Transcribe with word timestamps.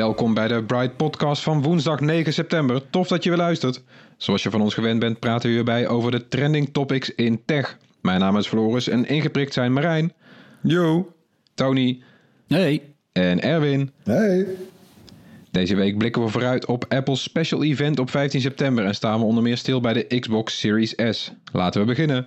Welkom 0.00 0.34
bij 0.34 0.48
de 0.48 0.62
Bright 0.64 0.96
Podcast 0.96 1.42
van 1.42 1.62
woensdag 1.62 2.00
9 2.00 2.32
september. 2.32 2.90
Tof 2.90 3.08
dat 3.08 3.22
je 3.24 3.28
weer 3.30 3.38
luistert. 3.38 3.82
Zoals 4.16 4.42
je 4.42 4.50
van 4.50 4.60
ons 4.60 4.74
gewend 4.74 5.00
bent, 5.00 5.18
praten 5.18 5.48
we 5.48 5.54
hierbij 5.54 5.88
over 5.88 6.10
de 6.10 6.28
trending 6.28 6.72
topics 6.72 7.14
in 7.14 7.42
tech. 7.44 7.78
Mijn 8.02 8.20
naam 8.20 8.36
is 8.36 8.46
Floris 8.46 8.88
en 8.88 9.06
ingeprikt 9.08 9.52
zijn 9.52 9.72
Marijn, 9.72 10.12
Yo. 10.62 11.12
Tony 11.54 12.02
Hey. 12.48 12.82
en 13.12 13.42
Erwin. 13.42 13.90
Hey. 14.04 14.46
Deze 15.50 15.76
week 15.76 15.98
blikken 15.98 16.22
we 16.22 16.28
vooruit 16.28 16.66
op 16.66 16.84
Apple's 16.88 17.22
special 17.22 17.62
event 17.64 17.98
op 17.98 18.10
15 18.10 18.40
september 18.40 18.84
en 18.84 18.94
staan 18.94 19.18
we 19.18 19.24
onder 19.24 19.42
meer 19.42 19.56
stil 19.56 19.80
bij 19.80 19.92
de 19.92 20.18
Xbox 20.18 20.58
Series 20.58 20.94
S. 21.10 21.32
Laten 21.52 21.80
we 21.80 21.86
beginnen. 21.86 22.26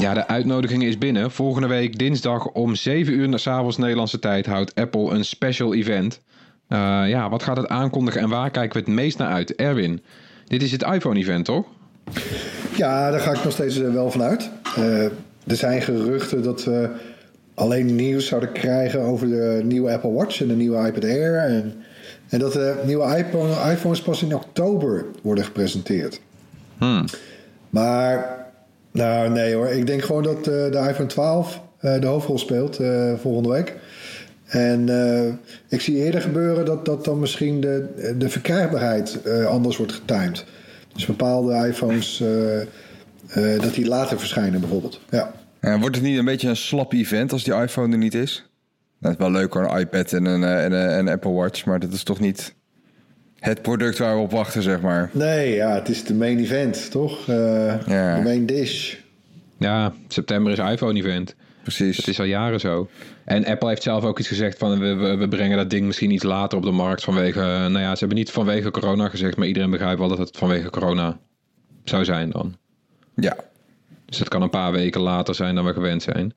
Ja, 0.00 0.14
de 0.14 0.26
uitnodiging 0.26 0.82
is 0.82 0.98
binnen. 0.98 1.30
Volgende 1.30 1.68
week 1.68 1.98
dinsdag 1.98 2.46
om 2.46 2.74
7 2.74 3.12
uur 3.12 3.38
s 3.38 3.46
avonds 3.46 3.76
Nederlandse 3.76 4.18
tijd 4.18 4.46
houdt 4.46 4.74
Apple 4.74 5.10
een 5.10 5.24
special 5.24 5.74
event. 5.74 6.20
Eh, 6.68 7.02
ja, 7.06 7.28
wat 7.28 7.42
gaat 7.42 7.56
het 7.56 7.68
aankondigen 7.68 8.20
en 8.20 8.28
waar 8.28 8.50
kijken 8.50 8.72
we 8.72 8.86
het 8.86 8.94
meest 8.96 9.18
naar 9.18 9.32
uit? 9.32 9.54
Erwin, 9.54 10.02
dit 10.46 10.62
is 10.62 10.72
het 10.72 10.82
iPhone-event, 10.82 11.44
toch? 11.44 11.66
Ja, 12.76 13.10
daar 13.10 13.20
ga 13.20 13.32
ik 13.32 13.44
nog 13.44 13.52
steeds 13.52 13.80
eh, 13.80 13.92
wel 13.92 14.10
van 14.10 14.22
uit. 14.22 14.50
Eh, 14.76 15.04
er 15.46 15.56
zijn 15.56 15.82
geruchten 15.82 16.42
dat 16.42 16.64
we 16.64 16.90
alleen 17.54 17.94
nieuws 17.94 18.26
zouden 18.26 18.52
krijgen 18.52 19.00
over 19.00 19.28
de 19.28 19.60
nieuwe 19.64 19.92
Apple 19.92 20.12
Watch 20.12 20.40
en 20.40 20.48
de 20.48 20.56
nieuwe 20.56 20.86
iPad 20.86 21.04
Air. 21.04 21.36
En, 21.36 21.74
en 22.28 22.38
dat 22.38 22.52
de 22.52 22.82
nieuwe 22.86 23.16
iPhone, 23.16 23.72
iPhones 23.72 24.02
pas 24.02 24.22
in 24.22 24.34
oktober 24.34 25.04
worden 25.22 25.44
gepresenteerd. 25.44 26.20
Maar, 27.70 28.39
nou 28.92 29.30
nee 29.30 29.54
hoor. 29.54 29.68
Ik 29.68 29.86
denk 29.86 30.02
gewoon 30.02 30.22
dat 30.22 30.38
eh, 30.38 30.44
de 30.44 30.86
iPhone 30.88 31.06
12 31.06 31.60
eh, 31.78 32.00
de 32.00 32.06
hoofdrol 32.06 32.38
speelt 32.38 32.78
eh, 32.78 33.12
volgende 33.18 33.48
week. 33.48 33.76
En 34.46 34.88
ik 35.68 35.80
zie 35.80 35.96
eerder 35.96 36.20
gebeuren 36.20 36.64
dat, 36.64 36.84
dat 36.84 37.04
dan 37.04 37.18
misschien 37.18 37.60
de, 37.60 38.14
de 38.18 38.28
verkrijgbaarheid 38.28 39.18
anders 39.46 39.76
wordt 39.76 39.92
getimed. 39.92 40.44
Dus 40.94 41.06
bepaalde 41.06 41.66
iPhones, 41.68 42.22
dat 43.60 43.74
die 43.74 43.86
later 43.86 44.18
verschijnen 44.18 44.60
bijvoorbeeld. 44.60 45.00
Ja. 45.10 45.32
Wordt 45.78 45.96
het 45.96 46.04
niet 46.04 46.18
een 46.18 46.24
beetje 46.24 46.48
een 46.48 46.56
slap 46.56 46.92
event 46.92 47.32
als 47.32 47.44
die 47.44 47.54
iPhone 47.54 47.92
er 47.92 47.98
niet 47.98 48.14
is? 48.14 48.50
Dat 49.00 49.12
is 49.12 49.18
wel 49.18 49.30
leuk 49.30 49.52
hoor, 49.52 49.64
een 49.64 49.80
iPad 49.80 50.12
en 50.12 50.24
een, 50.24 50.44
en 50.44 50.72
een 50.72 51.08
Apple 51.08 51.32
Watch, 51.32 51.64
maar 51.64 51.80
dat 51.80 51.92
is 51.92 52.02
toch 52.02 52.20
niet 52.20 52.54
het 53.40 53.62
product 53.62 53.98
waar 53.98 54.16
we 54.16 54.22
op 54.22 54.30
wachten, 54.30 54.62
zeg 54.62 54.80
maar. 54.80 55.10
Nee, 55.12 55.54
ja, 55.54 55.74
het 55.74 55.88
is 55.88 56.04
de 56.04 56.14
main 56.14 56.38
event, 56.38 56.90
toch? 56.90 57.28
Eh, 57.28 57.86
Ja. 57.86 58.16
De 58.16 58.22
main 58.22 58.46
dish. 58.46 58.94
Ja, 59.58 59.92
september 60.08 60.52
is 60.52 60.58
iPhone-event. 60.72 61.34
Precies. 61.62 61.96
Het 61.96 62.08
is 62.08 62.18
al 62.18 62.24
jaren 62.24 62.60
zo. 62.60 62.88
En 63.24 63.44
Apple 63.44 63.68
heeft 63.68 63.82
zelf 63.82 64.04
ook 64.04 64.18
iets 64.18 64.28
gezegd 64.28 64.58
van 64.58 64.78
we, 64.78 64.94
we, 64.94 65.16
we 65.16 65.28
brengen 65.28 65.56
dat 65.56 65.70
ding 65.70 65.86
misschien 65.86 66.10
iets 66.10 66.22
later 66.24 66.58
op 66.58 66.64
de 66.64 66.70
markt 66.70 67.04
vanwege, 67.04 67.40
eh, 67.40 67.46
nou 67.46 67.78
ja, 67.78 67.92
ze 67.92 67.98
hebben 67.98 68.18
niet 68.18 68.30
vanwege 68.30 68.70
corona 68.70 69.08
gezegd, 69.08 69.36
maar 69.36 69.46
iedereen 69.46 69.70
begrijpt 69.70 69.98
wel 69.98 70.08
dat 70.08 70.18
het 70.18 70.36
vanwege 70.36 70.70
corona 70.70 71.18
zou 71.84 72.04
zijn 72.04 72.30
dan. 72.30 72.56
Ja. 73.14 73.36
Dus 74.06 74.18
het 74.18 74.28
kan 74.28 74.42
een 74.42 74.50
paar 74.50 74.72
weken 74.72 75.00
later 75.00 75.34
zijn 75.34 75.54
dan 75.54 75.64
we 75.64 75.72
gewend 75.72 76.02
zijn. 76.02 76.34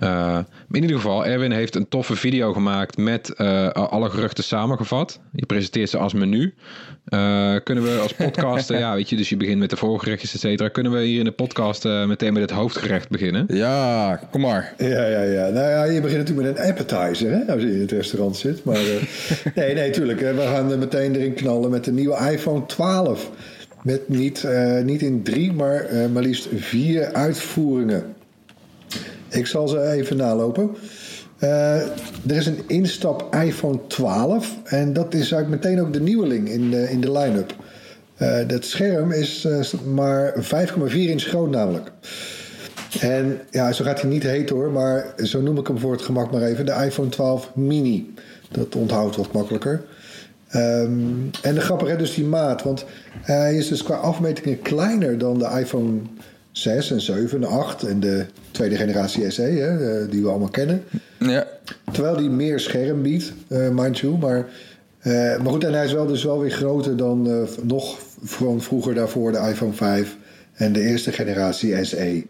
Eh, 0.00 0.38
in 0.70 0.82
ieder 0.82 0.96
geval, 0.96 1.26
Erwin 1.26 1.52
heeft 1.52 1.74
een 1.74 1.88
toffe 1.88 2.16
video 2.16 2.52
gemaakt 2.52 2.96
met 2.96 3.34
eh, 3.34 3.68
alle 3.68 4.10
geruchten 4.10 4.44
samengevat. 4.44 5.20
Je 5.32 5.46
presenteert 5.46 5.90
ze 5.90 5.98
als 5.98 6.12
menu. 6.12 6.54
Eh, 7.04 7.54
kunnen 7.64 7.84
we 7.84 7.98
als 8.02 8.12
podcast, 8.14 8.68
ja 8.84 8.94
weet 8.94 9.08
je, 9.08 9.16
dus 9.16 9.28
je 9.28 9.36
begint 9.36 9.58
met 9.58 9.70
de 9.70 9.76
voorgerechtjes 9.76 10.34
et 10.34 10.40
cetera. 10.40 10.68
Kunnen 10.68 10.92
we 10.92 11.00
hier 11.00 11.18
in 11.18 11.24
de 11.24 11.30
podcast 11.32 11.84
eh, 11.84 12.06
meteen 12.06 12.32
met 12.32 12.42
het 12.42 12.50
hoofdgerecht 12.50 13.08
beginnen? 13.08 13.44
Ja, 13.48 14.20
kom 14.30 14.40
maar. 14.40 14.74
Ja, 14.78 15.06
ja, 15.06 15.22
ja. 15.22 15.48
Nou 15.48 15.68
ja, 15.68 15.84
je 15.84 16.00
begint 16.00 16.18
natuurlijk 16.18 16.48
met 16.48 16.58
een 16.58 16.70
appetizer 16.70 17.30
hè, 17.30 17.52
als 17.52 17.62
je 17.62 17.74
in 17.74 17.80
het 17.80 17.92
restaurant 17.92 18.36
zit. 18.36 18.64
Maar 18.64 18.76
eh, 18.76 19.54
nee, 19.54 19.74
nee, 19.74 19.90
tuurlijk. 19.90 20.20
hè. 20.20 20.34
We 20.34 20.40
gaan 20.42 20.70
er 20.70 20.78
meteen 20.78 21.14
erin 21.14 21.34
knallen 21.34 21.70
met 21.70 21.84
de 21.84 21.92
nieuwe 21.92 22.30
iPhone 22.32 22.66
12. 22.66 23.30
Met 23.82 24.08
niet, 24.08 24.44
eh, 24.44 24.82
niet 24.82 25.02
in 25.02 25.22
drie, 25.22 25.52
maar 25.52 25.84
eh, 25.84 26.06
maar 26.12 26.22
liefst 26.22 26.48
vier 26.56 27.12
uitvoeringen. 27.12 28.13
Ik 29.34 29.46
zal 29.46 29.68
ze 29.68 29.90
even 29.90 30.16
nalopen. 30.16 30.70
Eh, 31.38 31.76
er 32.26 32.36
is 32.36 32.46
een 32.46 32.62
instap 32.66 33.34
iPhone 33.44 33.78
12 33.86 34.56
en 34.64 34.92
dat 34.92 35.14
is 35.14 35.32
eigenlijk 35.32 35.62
meteen 35.62 35.80
ook 35.80 35.92
de 35.92 36.00
nieuweling 36.00 36.48
in 36.48 36.70
de, 36.70 36.90
in 36.90 37.00
de 37.00 37.12
line-up. 37.12 37.54
Eh, 38.16 38.38
dat 38.46 38.64
scherm 38.64 39.12
is 39.12 39.44
eh, 39.44 39.80
maar 39.94 40.34
5,4 40.36 40.94
inch 40.94 41.22
groot 41.22 41.50
namelijk. 41.50 41.90
En 43.00 43.40
ja, 43.50 43.72
zo 43.72 43.84
gaat 43.84 44.00
hij 44.00 44.10
niet 44.10 44.22
heet 44.22 44.50
hoor, 44.50 44.70
maar 44.70 45.14
zo 45.16 45.40
noem 45.40 45.58
ik 45.58 45.66
hem 45.66 45.78
voor 45.78 45.92
het 45.92 46.02
gemak 46.02 46.32
maar 46.32 46.42
even. 46.42 46.66
De 46.66 46.84
iPhone 46.84 47.08
12 47.08 47.50
mini. 47.54 48.14
Dat 48.50 48.74
onthoudt 48.74 49.16
wat 49.16 49.32
makkelijker. 49.32 49.82
Ehm, 50.48 50.92
en 51.42 51.54
de 51.54 51.60
grappige 51.60 51.96
dus 51.96 52.14
die 52.14 52.24
maat. 52.24 52.62
Want 52.62 52.84
hij 53.20 53.56
is 53.56 53.68
dus 53.68 53.82
qua 53.82 53.94
afmetingen 53.94 54.62
kleiner 54.62 55.18
dan 55.18 55.38
de 55.38 55.58
iPhone 55.60 56.00
6 56.54 56.90
en 56.90 57.00
7 57.00 57.42
en 57.42 57.48
8 57.48 57.82
en 57.82 58.00
de 58.00 58.26
tweede 58.50 58.76
generatie 58.76 59.30
SE, 59.30 59.42
hè, 59.42 60.00
eh, 60.02 60.10
die 60.10 60.22
we 60.22 60.28
allemaal 60.28 60.48
kennen. 60.48 60.84
Ja. 61.18 61.46
Terwijl 61.92 62.16
die 62.16 62.30
meer 62.30 62.60
scherm 62.60 63.02
biedt, 63.02 63.32
eh 63.48 63.68
mind 63.68 63.98
you. 63.98 64.18
Maar, 64.18 64.46
eh, 64.98 65.12
maar 65.12 65.52
goed, 65.52 65.64
en 65.64 65.72
hij 65.72 65.84
is 65.84 65.92
wel 65.92 66.06
dus 66.06 66.24
wel 66.24 66.40
weer 66.40 66.50
groter 66.50 66.96
dan 66.96 67.30
eh, 67.30 67.42
nog 67.62 67.98
van 68.22 68.62
vroeger 68.62 68.94
daarvoor 68.94 69.32
de 69.32 69.38
iPhone 69.38 69.72
5 69.72 70.16
en 70.54 70.72
de 70.72 70.80
eerste 70.80 71.12
generatie 71.12 71.84
SE. 71.84 72.24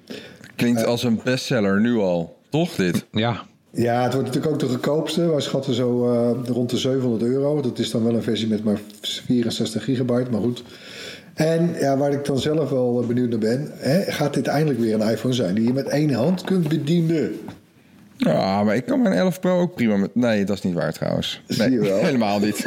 Klinkt 0.57 0.85
als 0.85 1.03
een 1.03 1.21
bestseller 1.25 1.81
nu 1.81 1.97
al. 1.97 2.37
Toch 2.51 2.75
dit? 2.75 3.07
Ja, 3.13 3.43
Ja, 3.71 4.03
het 4.03 4.13
wordt 4.13 4.27
natuurlijk 4.27 4.55
ook 4.55 4.61
de 4.61 4.67
goedkoopste. 4.67 5.31
Wij 5.31 5.41
schatten 5.41 5.75
zo 5.75 6.13
eh, 6.13 6.49
rond 6.49 6.71
de 6.71 6.77
700 6.79 7.23
euro. 7.23 7.61
Dat 7.61 7.79
is 7.79 7.91
dan 7.91 8.05
wel 8.05 8.15
een 8.15 8.23
versie 8.23 8.49
met 8.49 8.65
maar 8.65 8.81
64 9.01 9.85
gigabyte, 9.85 10.31
maar 10.31 10.41
goed. 10.41 10.63
En 11.35 11.75
ja, 11.79 11.97
waar 11.97 12.13
ik 12.13 12.25
dan 12.25 12.39
zelf 12.39 12.71
wel 12.71 13.01
eh, 13.01 13.07
benieuwd 13.07 13.31
naar 13.31 13.39
ben... 13.39 13.71
Hè, 13.75 14.03
gaat 14.03 14.35
dit 14.35 14.47
eindelijk 14.47 14.81
weer 14.81 14.95
een 14.95 15.11
iPhone 15.11 15.35
zijn 15.35 15.55
die 15.55 15.67
je 15.67 15.73
met 15.73 15.87
één 15.87 16.13
hand 16.13 16.45
kunt 16.45 16.69
bedienen? 16.69 17.33
Ja, 18.17 18.63
maar 18.63 18.77
ik 18.77 18.85
kan 18.85 19.03
mijn 19.03 19.15
11 19.15 19.41
Pro 19.41 19.61
ook 19.61 19.75
prima 19.75 19.97
met... 19.97 20.15
Nee, 20.15 20.45
dat 20.45 20.57
is 20.57 20.63
niet 20.63 20.75
waar 20.75 20.93
trouwens. 20.93 21.43
Zie 21.47 21.71
je 21.71 21.79
wel. 21.79 22.05
helemaal 22.05 22.39
niet. 22.39 22.67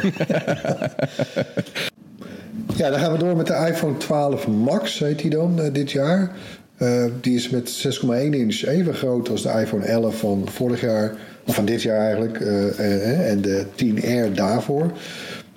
Ja, 2.76 2.90
dan 2.90 2.98
gaan 2.98 3.12
we 3.12 3.18
door 3.18 3.36
met 3.36 3.46
de 3.46 3.66
iPhone 3.68 3.96
12 3.96 4.46
Max, 4.46 4.98
heet 4.98 5.18
die 5.18 5.30
dan, 5.30 5.60
eh, 5.60 5.72
dit 5.72 5.90
jaar. 5.90 6.36
Eh, 6.76 7.04
die 7.20 7.34
is 7.34 7.50
met 7.50 7.70
6,1 7.70 8.34
inch 8.34 8.62
even 8.62 8.94
groot 8.94 9.28
als 9.28 9.42
de 9.42 9.48
iPhone 9.60 9.84
11 9.84 10.18
van 10.18 10.48
vorig 10.50 10.80
jaar, 10.80 11.12
of 11.46 11.54
van 11.54 11.64
dit 11.64 11.82
jaar 11.82 12.00
eigenlijk, 12.00 12.40
en 12.40 13.40
de 13.40 13.64
10R 13.74 14.34
daarvoor. 14.34 14.92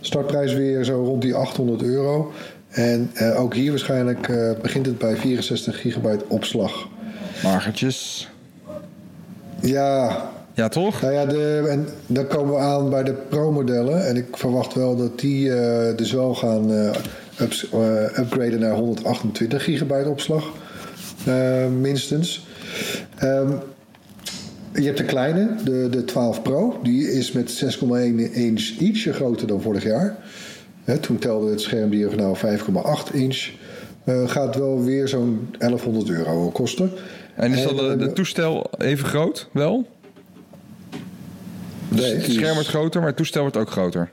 Startprijs 0.01 0.53
weer 0.53 0.83
zo 0.83 1.03
rond 1.03 1.21
die 1.21 1.35
800 1.35 1.83
euro. 1.83 2.31
En 2.71 3.11
eh, 3.13 3.41
ook 3.41 3.53
hier 3.53 3.69
waarschijnlijk 3.69 4.27
eh, 4.29 4.51
begint 4.61 4.85
het 4.85 4.97
bij 4.97 5.15
64 5.15 5.81
gigabyte 5.81 6.25
opslag. 6.27 6.87
Magertjes. 7.43 8.29
Ja, 9.61 10.29
Ja, 10.53 10.69
toch? 10.69 11.01
Nou 11.01 11.13
ja, 11.13 11.25
de, 11.25 11.67
en 11.69 11.87
dan 12.07 12.27
komen 12.27 12.53
we 12.53 12.59
aan 12.59 12.89
bij 12.89 13.03
de 13.03 13.13
Pro-modellen. 13.13 14.07
En 14.07 14.15
ik 14.15 14.37
verwacht 14.37 14.73
wel 14.73 14.95
dat 14.95 15.19
die 15.19 15.53
eh, 15.53 15.97
dus 15.97 16.11
wel 16.11 16.35
gaan 16.35 16.71
ups- 17.41 17.67
upgraden 18.19 18.59
naar 18.59 18.73
128 18.73 19.63
gigabyte 19.63 20.09
opslag. 20.09 20.43
minstens. 21.79 22.45
Ehm, 23.17 23.51
je 24.73 24.83
hebt 24.83 24.97
de 24.97 25.05
kleine, 25.05 25.49
de, 25.63 25.87
de 25.91 26.05
12 26.05 26.41
Pro. 26.41 26.79
Die 26.83 27.11
is 27.11 27.31
met 27.31 27.63
6,1 27.79 27.87
inch 28.31 28.69
ietsje 28.79 29.13
groter 29.13 29.47
dan 29.47 29.61
vorig 29.61 29.83
jaar. 29.83 30.17
Hè, 30.83 30.97
toen 30.97 31.17
telde 31.17 31.49
het 31.49 31.61
schermdiagonaal 31.61 32.35
5,8 32.35 33.13
inch. 33.13 33.49
Eh, 34.03 34.29
gaat 34.29 34.55
wel 34.55 34.83
weer 34.83 35.07
zo'n 35.07 35.49
1100 35.57 36.09
euro 36.09 36.49
kosten. 36.49 36.91
En 37.35 37.51
is 37.51 37.67
de, 37.67 37.95
de 37.97 38.05
eh, 38.05 38.11
toestel 38.11 38.69
even 38.77 39.05
groot? 39.05 39.47
Wel? 39.51 39.87
Dus 41.89 42.01
Nee, 42.01 42.13
het 42.15 42.27
is- 42.27 42.33
scherm 42.33 42.53
wordt 42.53 42.67
groter, 42.69 42.99
maar 42.99 43.09
het 43.09 43.17
toestel 43.17 43.41
wordt 43.41 43.57
ook 43.57 43.69
groter. 43.69 44.09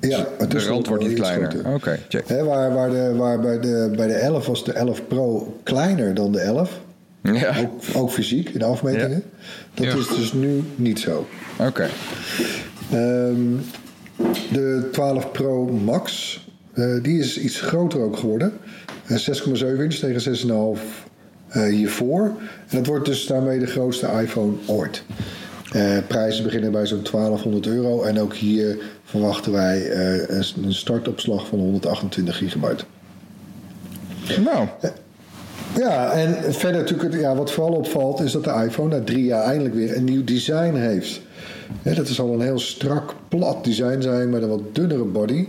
Ja, 0.00 0.26
het 0.38 0.50
De 0.50 0.64
rand 0.64 0.86
wordt 0.86 1.06
niet 1.08 1.14
kleiner. 1.18 1.74
Oké, 1.74 1.98
check. 2.08 2.28
Hè, 2.28 2.44
waar 2.44 2.74
waar, 2.74 2.90
de, 2.90 3.14
waar 3.16 3.40
bij, 3.40 3.60
de, 3.60 3.92
bij 3.96 4.06
de 4.06 4.12
11 4.14 4.46
was 4.46 4.64
de 4.64 4.72
11 4.72 5.06
Pro 5.08 5.56
kleiner 5.62 6.14
dan 6.14 6.32
de 6.32 6.40
11. 6.40 6.80
Ja, 7.22 7.54
Ook, 7.60 7.72
ook 7.94 8.10
fysiek 8.10 8.48
in 8.48 8.58
de 8.58 8.64
afmetingen. 8.64 9.22
Dat 9.74 9.86
Ja. 9.86 9.96
is 9.96 10.08
dus 10.08 10.32
nu 10.32 10.62
niet 10.76 11.00
zo. 11.00 11.26
oké. 11.58 11.88
Ehm, 12.92 13.36
de 14.52 14.88
12 14.92 15.30
Pro 15.32 15.64
Max, 15.66 16.40
eh, 16.72 16.84
die 17.02 17.18
is 17.18 17.38
iets 17.38 17.60
groter 17.60 18.00
ook 18.00 18.16
geworden. 18.16 18.52
Eh, 19.06 19.16
6,7 19.16 19.84
inch 19.84 19.94
tegen 19.94 20.20
6,5 20.20 21.06
eh, 21.48 21.62
hiervoor. 21.66 22.24
En 22.68 22.76
dat 22.76 22.86
wordt 22.86 23.06
dus 23.06 23.26
daarmee 23.26 23.58
de 23.58 23.66
grootste 23.66 24.08
iPhone 24.22 24.52
ooit. 24.66 25.02
Eh, 25.72 25.96
prijzen 26.06 26.44
beginnen 26.44 26.72
bij 26.72 26.86
zo'n 26.86 27.02
1200 27.02 27.66
euro. 27.66 28.02
En 28.02 28.20
ook 28.20 28.34
hier 28.34 28.78
verwachten 29.04 29.52
wij 29.52 29.90
eh, 29.90 30.42
een- 30.62 30.72
startopslag 30.74 31.46
van 31.46 31.58
128 31.58 32.36
gigabyte. 32.36 32.84
Nou, 34.44 34.68
Ja, 35.76 36.10
en 36.12 36.54
verder 36.54 36.80
natuurlijk, 36.80 37.12
het- 37.12 37.20
ja, 37.22 37.34
wat 37.34 37.50
vooral 37.50 37.72
opvalt 37.74 38.20
is 38.20 38.32
dat 38.32 38.44
de 38.44 38.62
iPhone 38.66 38.96
na 38.98 39.04
drie 39.04 39.24
jaar 39.24 39.42
eindelijk 39.44 39.74
weer 39.74 39.96
een 39.96 40.04
nieuw 40.04 40.24
design 40.24 40.74
heeft. 40.74 41.20
Hè, 41.82 41.94
dat 41.94 42.08
zal 42.08 42.32
een 42.32 42.40
heel 42.40 42.58
strak, 42.58 43.14
plat 43.28 43.64
design 43.64 44.00
zijn 44.00 44.30
met 44.30 44.42
een 44.42 44.48
wat 44.48 44.74
dunnere 44.74 45.04
body 45.04 45.46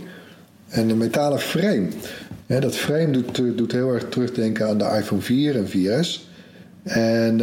en 0.68 0.88
een 0.88 0.98
metalen 0.98 1.38
frame. 1.38 1.88
Hè, 2.46 2.60
dat 2.60 2.76
frame 2.76 3.10
doet, 3.10 3.38
eh, 3.38 3.44
doet 3.56 3.72
heel 3.72 3.92
erg 3.92 4.08
terugdenken 4.08 4.68
aan 4.68 4.78
de 4.78 4.84
iPhone 4.98 5.20
4 5.22 5.56
en 5.56 5.68
4S. 5.68 6.28
En 6.82 7.40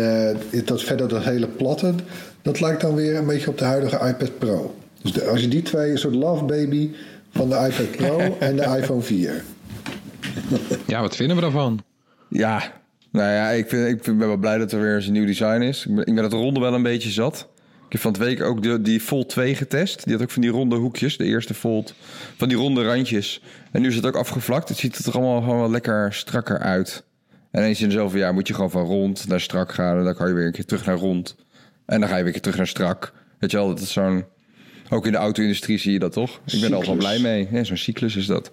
eh, 0.51 0.65
dat, 0.65 0.83
verder 0.83 1.07
dat 1.07 1.23
hele 1.23 1.47
platte, 1.47 1.93
dat 2.41 2.59
lijkt 2.59 2.81
dan 2.81 2.95
weer 2.95 3.15
een 3.15 3.25
beetje 3.25 3.49
op 3.49 3.57
de 3.57 3.65
huidige 3.65 4.07
iPad 4.07 4.37
Pro. 4.37 4.75
Dus 5.01 5.13
de- 5.13 5.25
als 5.25 5.41
je 5.41 5.47
die 5.47 5.61
twee, 5.61 5.91
een 5.91 5.97
soort 5.97 6.15
love 6.15 6.43
baby 6.43 6.89
van 7.31 7.49
de 7.49 7.55
iPad 7.55 7.91
Pro 7.91 8.19
en 8.39 8.55
de 8.55 8.63
iPhone 8.63 9.01
4. 9.01 9.43
Ja, 10.87 11.01
wat 11.01 11.15
vinden 11.15 11.35
we 11.35 11.41
daarvan? 11.41 11.83
ja. 12.29 12.75
Nou 13.11 13.31
ja, 13.31 13.49
ik, 13.49 13.69
vind, 13.69 13.87
ik 13.87 14.01
ben 14.17 14.17
wel 14.27 14.37
blij 14.37 14.57
dat 14.57 14.71
er 14.71 14.81
weer 14.81 14.95
eens 14.95 15.05
een 15.07 15.13
nieuw 15.13 15.25
design 15.25 15.61
is. 15.61 15.85
Ik 15.85 15.95
ben, 15.95 16.05
ik 16.05 16.15
ben 16.15 16.23
het 16.23 16.33
ronde 16.33 16.59
wel 16.59 16.73
een 16.73 16.83
beetje 16.83 17.09
zat. 17.09 17.47
Ik 17.87 17.93
heb 17.93 18.01
van 18.01 18.11
het 18.11 18.21
week 18.21 18.41
ook 18.41 18.63
de, 18.63 18.81
die 18.81 18.99
Fold 18.99 19.29
2 19.29 19.55
getest. 19.55 20.03
Die 20.03 20.13
had 20.13 20.21
ook 20.21 20.31
van 20.31 20.41
die 20.41 20.51
ronde 20.51 20.75
hoekjes. 20.75 21.17
De 21.17 21.23
eerste 21.23 21.53
Fold. 21.53 21.93
Van 22.37 22.47
die 22.47 22.57
ronde 22.57 22.85
randjes. 22.85 23.41
En 23.71 23.81
nu 23.81 23.87
is 23.87 23.95
het 23.95 24.05
ook 24.05 24.15
afgevlakt. 24.15 24.69
Het 24.69 24.77
ziet 24.77 25.05
er 25.05 25.13
allemaal 25.13 25.41
gewoon 25.41 25.59
wel 25.59 25.71
lekker 25.71 26.13
strakker 26.13 26.59
uit. 26.59 27.03
En 27.51 27.63
eens 27.63 27.81
in 27.81 27.91
zoveel 27.91 28.19
jaar 28.19 28.33
moet 28.33 28.47
je 28.47 28.53
gewoon 28.53 28.71
van 28.71 28.85
rond 28.85 29.27
naar 29.27 29.41
strak 29.41 29.73
gaan. 29.73 29.97
En 29.97 30.03
dan 30.03 30.15
kan 30.15 30.27
je 30.27 30.33
weer 30.33 30.45
een 30.45 30.51
keer 30.51 30.65
terug 30.65 30.85
naar 30.85 30.97
rond. 30.97 31.35
En 31.85 31.99
dan 31.99 32.09
ga 32.09 32.15
je 32.15 32.23
weer 32.23 32.25
een 32.25 32.31
keer 32.31 32.41
terug 32.41 32.57
naar 32.57 32.67
strak. 32.67 33.13
Weet 33.39 33.51
je 33.51 33.57
wel, 33.57 33.67
dat 33.67 33.79
is 33.79 33.91
zo'n... 33.91 34.25
Ook 34.89 35.05
in 35.05 35.11
de 35.11 35.17
auto-industrie 35.17 35.77
zie 35.77 35.91
je 35.91 35.99
dat 35.99 36.13
toch? 36.13 36.39
Ik 36.45 36.59
ben 36.59 36.69
er 36.69 36.75
altijd 36.75 36.87
wel 36.87 36.95
blij 36.95 37.19
mee. 37.19 37.47
Ja, 37.51 37.63
zo'n 37.63 37.77
cyclus 37.77 38.15
is 38.15 38.25
dat. 38.25 38.49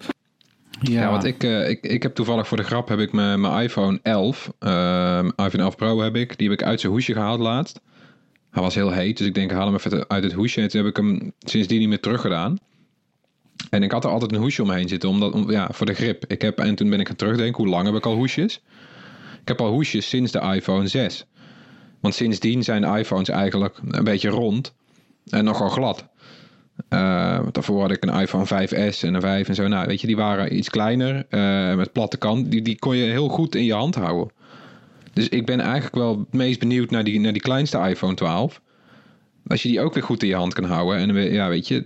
Ja, 0.81 1.09
want 1.09 1.23
ik, 1.23 1.43
eh, 1.43 1.69
ik, 1.69 1.83
ik 1.83 2.03
heb 2.03 2.15
toevallig 2.15 2.47
voor 2.47 2.57
de 2.57 2.63
grap 2.63 2.87
heb 2.87 2.99
ik 2.99 3.11
mijn, 3.11 3.41
mijn 3.41 3.63
iPhone 3.63 3.99
11, 4.03 4.51
ehm, 4.59 5.25
iPhone 5.25 5.63
11 5.63 5.75
Pro 5.75 6.01
heb 6.01 6.15
ik, 6.15 6.37
die 6.37 6.49
heb 6.49 6.59
ik 6.59 6.65
uit 6.65 6.79
zijn 6.79 6.91
hoesje 6.91 7.13
gehaald 7.13 7.39
laatst. 7.39 7.79
Hij 8.55 8.63
was 8.63 8.75
heel 8.75 8.91
heet, 8.91 9.17
dus 9.17 9.27
ik 9.27 9.33
denk 9.33 9.51
haal 9.51 9.65
hem 9.65 9.75
even 9.75 10.09
uit 10.09 10.23
het 10.23 10.33
hoesje. 10.33 10.61
En 10.61 10.67
toen 10.67 10.81
heb 10.81 10.89
ik 10.89 10.97
hem 10.97 11.33
sindsdien 11.39 11.79
niet 11.79 11.87
meer 11.87 11.99
teruggedaan. 11.99 12.57
En 13.69 13.83
ik 13.83 13.91
had 13.91 14.03
er 14.03 14.09
altijd 14.09 14.31
een 14.31 14.39
hoesje 14.39 14.61
omheen 14.61 14.87
zitten, 14.87 15.09
omdat, 15.09 15.33
om, 15.33 15.51
ja, 15.51 15.69
voor 15.71 15.85
de 15.85 15.93
grip. 15.93 16.25
Ik 16.27 16.41
heb, 16.41 16.59
en 16.59 16.75
toen 16.75 16.89
ben 16.89 16.99
ik 16.99 17.07
gaan 17.07 17.15
terugdenken, 17.15 17.63
hoe 17.63 17.71
lang 17.73 17.85
heb 17.85 17.95
ik 17.95 18.05
al 18.05 18.15
hoesjes? 18.15 18.61
Ik 19.41 19.47
heb 19.47 19.61
al 19.61 19.71
hoesjes 19.71 20.09
sinds 20.09 20.31
de 20.31 20.39
iPhone 20.39 20.87
6. 20.87 21.25
Want 21.99 22.15
sindsdien 22.15 22.63
zijn 22.63 22.83
iPhones 22.83 23.29
eigenlijk 23.29 23.79
een 23.89 24.03
beetje 24.03 24.29
rond 24.29 24.73
en 25.29 25.43
nogal 25.43 25.69
glad. 25.69 26.05
Want 26.89 27.53
daarvoor 27.53 27.81
had 27.81 27.91
ik 27.91 28.05
een 28.05 28.21
iPhone 28.21 28.45
5S 28.45 28.99
en 29.01 29.13
een 29.13 29.21
5 29.21 29.47
en 29.47 29.55
zo. 29.55 29.67
Nou, 29.67 29.87
weet 29.87 30.01
je, 30.01 30.07
die 30.07 30.15
waren 30.15 30.57
iets 30.57 30.69
kleiner 30.69 31.25
eh, 31.29 31.75
met 31.75 31.91
platte 31.91 32.17
kant. 32.17 32.51
Die, 32.51 32.61
die 32.61 32.79
kon 32.79 32.95
je 32.95 33.11
heel 33.11 33.27
goed 33.27 33.55
in 33.55 33.63
je 33.63 33.73
hand 33.73 33.95
houden. 33.95 34.33
Dus 35.15 35.29
ik 35.29 35.45
ben 35.45 35.59
eigenlijk 35.59 35.95
wel 35.95 36.17
het 36.19 36.33
meest 36.33 36.59
benieuwd 36.59 36.89
naar 36.89 37.03
die, 37.03 37.19
naar 37.19 37.33
die 37.33 37.41
kleinste 37.41 37.77
iPhone 37.77 38.13
12. 38.13 38.61
Als 39.47 39.61
je 39.63 39.69
die 39.69 39.81
ook 39.81 39.93
weer 39.93 40.03
goed 40.03 40.21
in 40.23 40.29
je 40.29 40.35
hand 40.35 40.53
kan 40.53 40.63
houden. 40.63 40.97
En 40.97 41.13
weer- 41.13 41.33
ja, 41.33 41.49
weet 41.49 41.67
je, 41.67 41.83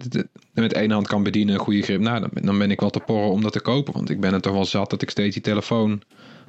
met 0.54 0.74
één 0.74 0.92
hand 0.92 1.08
kan 1.08 1.24
bedienen, 1.24 1.54
een 1.54 1.60
goede 1.60 1.82
grip. 1.82 2.00
Nou, 2.00 2.28
dan, 2.42 2.58
ben- 2.58 2.72
ik 2.72 2.80
wel 2.80 2.90
te 2.90 3.00
porren 3.00 3.32
om 3.32 3.42
dat 3.42 3.52
te 3.52 3.60
kopen. 3.62 3.94
Want 3.94 4.10
ik 4.10 4.20
ben 4.20 4.34
het 4.34 4.42
toch 4.42 4.54
wel 4.54 4.66
zat 4.66 4.90
dat 4.90 5.02
ik 5.02 5.10
steeds 5.10 5.34
die 5.34 5.44
telefoon 5.44 6.02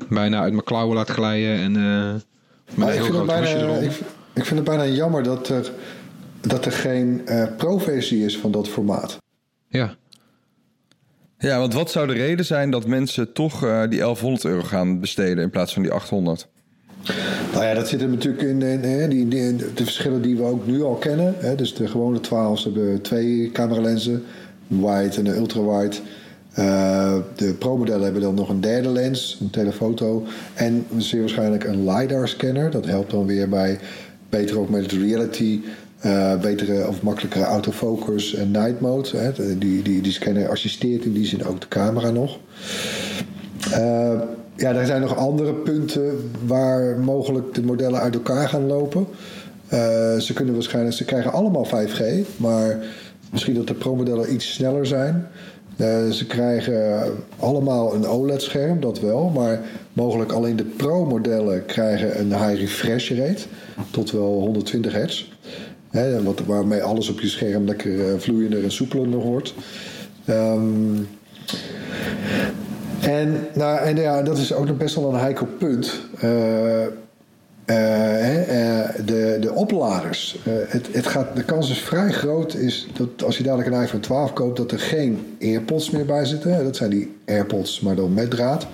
bijna 0.09 0.41
uit 0.41 0.53
mijn 0.53 0.65
klauwen 0.65 0.97
laat 0.97 1.11
glijden. 1.11 1.57
En 1.57 1.77
eh 1.77 2.13
met 2.13 2.77
Maar 2.77 2.89
een 2.89 2.95
ik, 2.95 3.03
heel 3.03 3.05
vind 3.05 3.17
het 3.17 3.31
groot 3.31 3.43
bijna, 3.43 3.77
ik, 3.77 3.91
ik 4.33 4.45
vind 4.45 4.59
het 4.59 4.65
bijna 4.65 4.87
jammer 4.87 5.23
dat 5.23 5.49
er, 5.49 5.73
dat 6.41 6.65
er 6.65 6.73
geen 6.73 7.27
eh, 7.27 7.57
pro-versie 7.57 8.25
is 8.25 8.39
van 8.39 8.51
dat 8.51 8.69
formaat. 8.69 9.19
Ja. 9.69 9.95
Ja, 11.39 11.59
want 11.59 11.75
wat 11.75 11.91
zou 11.91 12.07
de 12.07 12.13
reden 12.13 12.45
zijn 12.45 12.71
dat 12.71 12.87
mensen 12.87 13.33
toch 13.33 13.65
eh, 13.65 13.81
die 13.89 13.99
1100 13.99 14.45
euro 14.45 14.63
gaan 14.63 15.01
besteden 15.01 15.43
in 15.45 15.51
plaats 15.51 15.73
van 15.73 15.83
die 15.83 15.93
800? 15.93 16.49
Nou 17.61 17.73
ja, 17.73 17.79
dat 17.79 17.89
zit 17.89 18.03
er 18.03 18.09
natuurlijk 18.09 18.43
in, 18.43 19.09
die, 19.09 19.29
de 19.57 19.85
verschillen 19.85 20.23
die 20.23 20.37
we 20.37 20.43
ook 20.43 20.67
nu 20.67 20.83
al 20.83 20.95
kennen. 20.95 21.35
Hè. 21.39 21.55
Dus 21.55 21.75
de 21.75 21.89
gewone 21.89 22.21
12 22.21 22.65
hebben 22.65 23.01
twee 23.01 23.51
cameralenzen, 23.53 24.25
wide 24.67 25.17
en 25.17 25.27
een 25.27 25.37
ultrawide. 25.37 25.97
Eh 26.55 27.17
de 27.37 27.55
Pro-modellen 27.55 28.03
hebben 28.03 28.23
dan 28.23 28.35
nog 28.35 28.49
een 28.49 28.61
derde 28.61 28.89
lens, 28.89 29.39
een 29.41 29.51
telefoto. 29.51 30.27
En 30.55 30.87
zeer 30.97 31.21
waarschijnlijk 31.21 31.65
een 31.65 31.85
LiDAR-scanner. 31.85 32.71
Dat 32.71 32.87
helpt 32.87 33.11
dan 33.11 33.27
weer 33.27 33.49
bij 33.49 33.79
betere 34.29 34.59
augmented 34.59 34.93
reality, 34.93 35.61
eh, 35.99 36.41
betere 36.41 36.89
of 36.89 37.03
makkelijkere 37.03 37.45
autofocus 37.45 38.35
en 38.35 38.51
night 38.51 38.81
mode. 38.81 39.17
Hè. 39.17 39.59
Die, 39.59 39.83
die, 39.83 40.01
die 40.01 40.13
scanner 40.13 40.49
assisteert 40.49 41.05
in 41.05 41.13
die 41.13 41.27
zin 41.27 41.45
ook 41.45 41.61
de 41.61 41.69
camera 41.69 42.11
nog. 42.11 42.39
Eh, 43.73 44.21
ja, 44.61 44.75
er 44.75 44.87
zijn 44.87 45.01
nog 45.01 45.17
andere 45.17 45.53
punten 45.53 46.31
waar 46.47 46.99
mogelijk 46.99 47.55
de 47.55 47.63
modellen 47.63 48.01
uit 48.01 48.15
elkaar 48.15 48.49
gaan 48.49 48.67
lopen. 48.67 49.07
Eh, 49.69 50.17
ze 50.17 50.33
kunnen 50.33 50.55
waarschijnlijk, 50.55 50.97
ze 50.97 51.05
krijgen 51.05 51.33
allemaal 51.33 51.65
5G, 51.65 52.03
maar 52.37 52.79
misschien 53.31 53.55
dat 53.55 53.67
de 53.67 53.75
Pro-modellen 53.75 54.33
iets 54.33 54.53
sneller 54.53 54.87
zijn. 54.87 55.27
Eh, 55.77 56.09
ze 56.11 56.27
krijgen 56.27 57.03
allemaal 57.39 57.95
een 57.95 58.07
OLED-scherm, 58.07 58.81
dat 58.81 59.01
wel, 59.01 59.29
maar 59.29 59.61
mogelijk 59.93 60.33
alleen 60.33 60.57
de 60.57 60.65
Pro-modellen 60.65 61.67
krijgen 61.67 62.21
een 62.21 62.33
high 62.33 62.61
refresh 62.61 63.11
rate 63.11 63.43
tot 63.91 64.11
wel 64.11 64.41
120 64.41 64.93
hertz. 64.93 65.29
Hè, 65.91 66.23
wat, 66.23 66.41
waarmee 66.47 66.83
alles 66.83 67.09
op 67.09 67.21
je 67.21 67.29
scherm 67.29 67.65
lekker 67.65 68.13
eh, 68.13 68.19
vloeiender 68.19 68.65
en 68.65 68.73
soepeler 68.73 69.19
wordt. 69.19 69.55
Ehm 70.25 70.97
en, 73.01 73.47
nou, 73.55 73.79
en 73.79 73.97
ja, 73.97 74.23
dat 74.23 74.39
is 74.39 74.53
ook 74.53 74.67
nog 74.67 74.77
best 74.77 74.95
wel 74.95 75.13
een 75.13 75.21
heikel 75.21 75.47
punt. 75.47 76.01
Eh, 76.21 76.85
eh, 77.65 78.81
eh, 78.81 78.89
de, 79.07 79.37
de 79.41 79.53
opladers. 79.53 80.39
Het, 80.45 80.89
het 80.93 81.07
gaat, 81.07 81.37
de 81.37 81.45
kans 81.45 81.71
is 81.71 81.79
vrij 81.79 82.13
groot 82.13 82.55
is 82.55 82.87
dat 82.93 83.25
als 83.25 83.37
je 83.37 83.43
dadelijk 83.43 83.69
een 83.69 83.83
iPhone 83.83 84.03
12 84.03 84.33
koopt, 84.33 84.57
dat 84.57 84.73
er 84.73 84.79
geen 84.79 85.37
AirPods 85.41 85.91
meer 85.91 86.05
bij 86.05 86.25
zitten. 86.25 86.65
Dat 86.65 86.77
zijn 86.77 86.91
die 86.91 87.17
AirPods, 87.27 87.81
maar 87.81 87.95
dan 87.95 88.15
met 88.15 88.31
draad. 88.31 88.67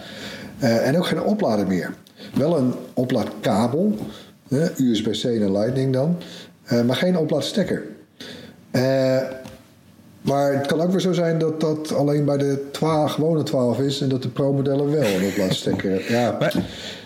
En 0.58 0.96
ook 0.96 1.06
geen 1.06 1.22
oplader 1.22 1.66
meer. 1.66 1.94
Wel 2.34 2.58
een 2.58 2.74
oplaadkabel, 2.94 3.96
USB-C 4.76 5.24
en 5.24 5.52
Lightning 5.52 5.92
dan, 5.92 6.16
maar 6.86 6.96
geen 6.96 7.18
oplaadstekker. 7.18 7.82
Maar 10.26 10.52
het 10.52 10.66
kan 10.66 10.80
ook 10.80 10.90
weer 10.90 11.00
zo 11.00 11.12
zijn 11.12 11.38
dat 11.38 11.60
dat 11.60 11.94
alleen 11.94 12.24
bij 12.24 12.36
de 12.36 12.68
12, 12.72 13.12
gewone 13.12 13.42
12 13.42 13.78
is 13.80 14.00
en 14.00 14.08
dat 14.08 14.22
de 14.22 14.28
Pro-modellen 14.28 14.90
wel 14.90 15.04
een 15.06 15.24
oplaadstekker. 15.24 16.02
Ja, 16.12 16.36
Maar, 16.38 16.54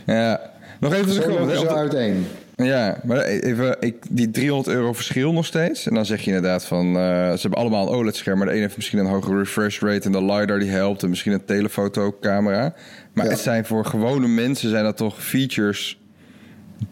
ja, 0.07 0.41
nog 0.81 0.95
even 0.95 1.13
zo 1.13 1.23
ze 1.23 1.31
want- 1.55 1.69
uiteen. 1.69 2.27
Ja, 2.57 3.01
maar 3.05 3.21
even 3.23 3.77
ik, 3.81 3.97
die 4.11 4.31
300 4.31 4.77
euro 4.77 4.93
verschil 4.93 5.33
nog 5.33 5.47
steeds. 5.47 5.87
En 5.87 5.95
dan 5.95 6.07
zeg 6.07 6.21
je 6.21 6.27
inderdaad 6.27 6.65
van, 6.65 6.87
eh, 6.87 7.03
ze 7.33 7.39
hebben 7.41 7.59
allemaal 7.59 7.87
een 7.89 7.95
OLED-scherm, 7.95 8.39
maar 8.39 8.47
de 8.47 8.53
ene 8.53 8.63
heeft 8.63 8.77
misschien 8.77 8.99
een 8.99 9.07
hogere 9.07 9.39
refresh 9.39 9.81
rate 9.81 10.07
en 10.07 10.13
de 10.13 10.23
LiDAR 10.25 10.59
die 10.59 10.71
helpt 10.71 11.03
en 11.03 11.09
misschien 11.09 11.33
een 11.33 11.45
telefotocamera. 11.45 12.75
Maar 13.13 13.25
Ja. 13.25 13.31
het 13.31 13.41
zijn 13.41 13.65
voor 13.65 13.85
gewone 13.85 14.29
mensen 14.29 14.71
zijn 14.71 14.85
dat 14.85 14.97
toch 14.97 15.23
features 15.25 15.99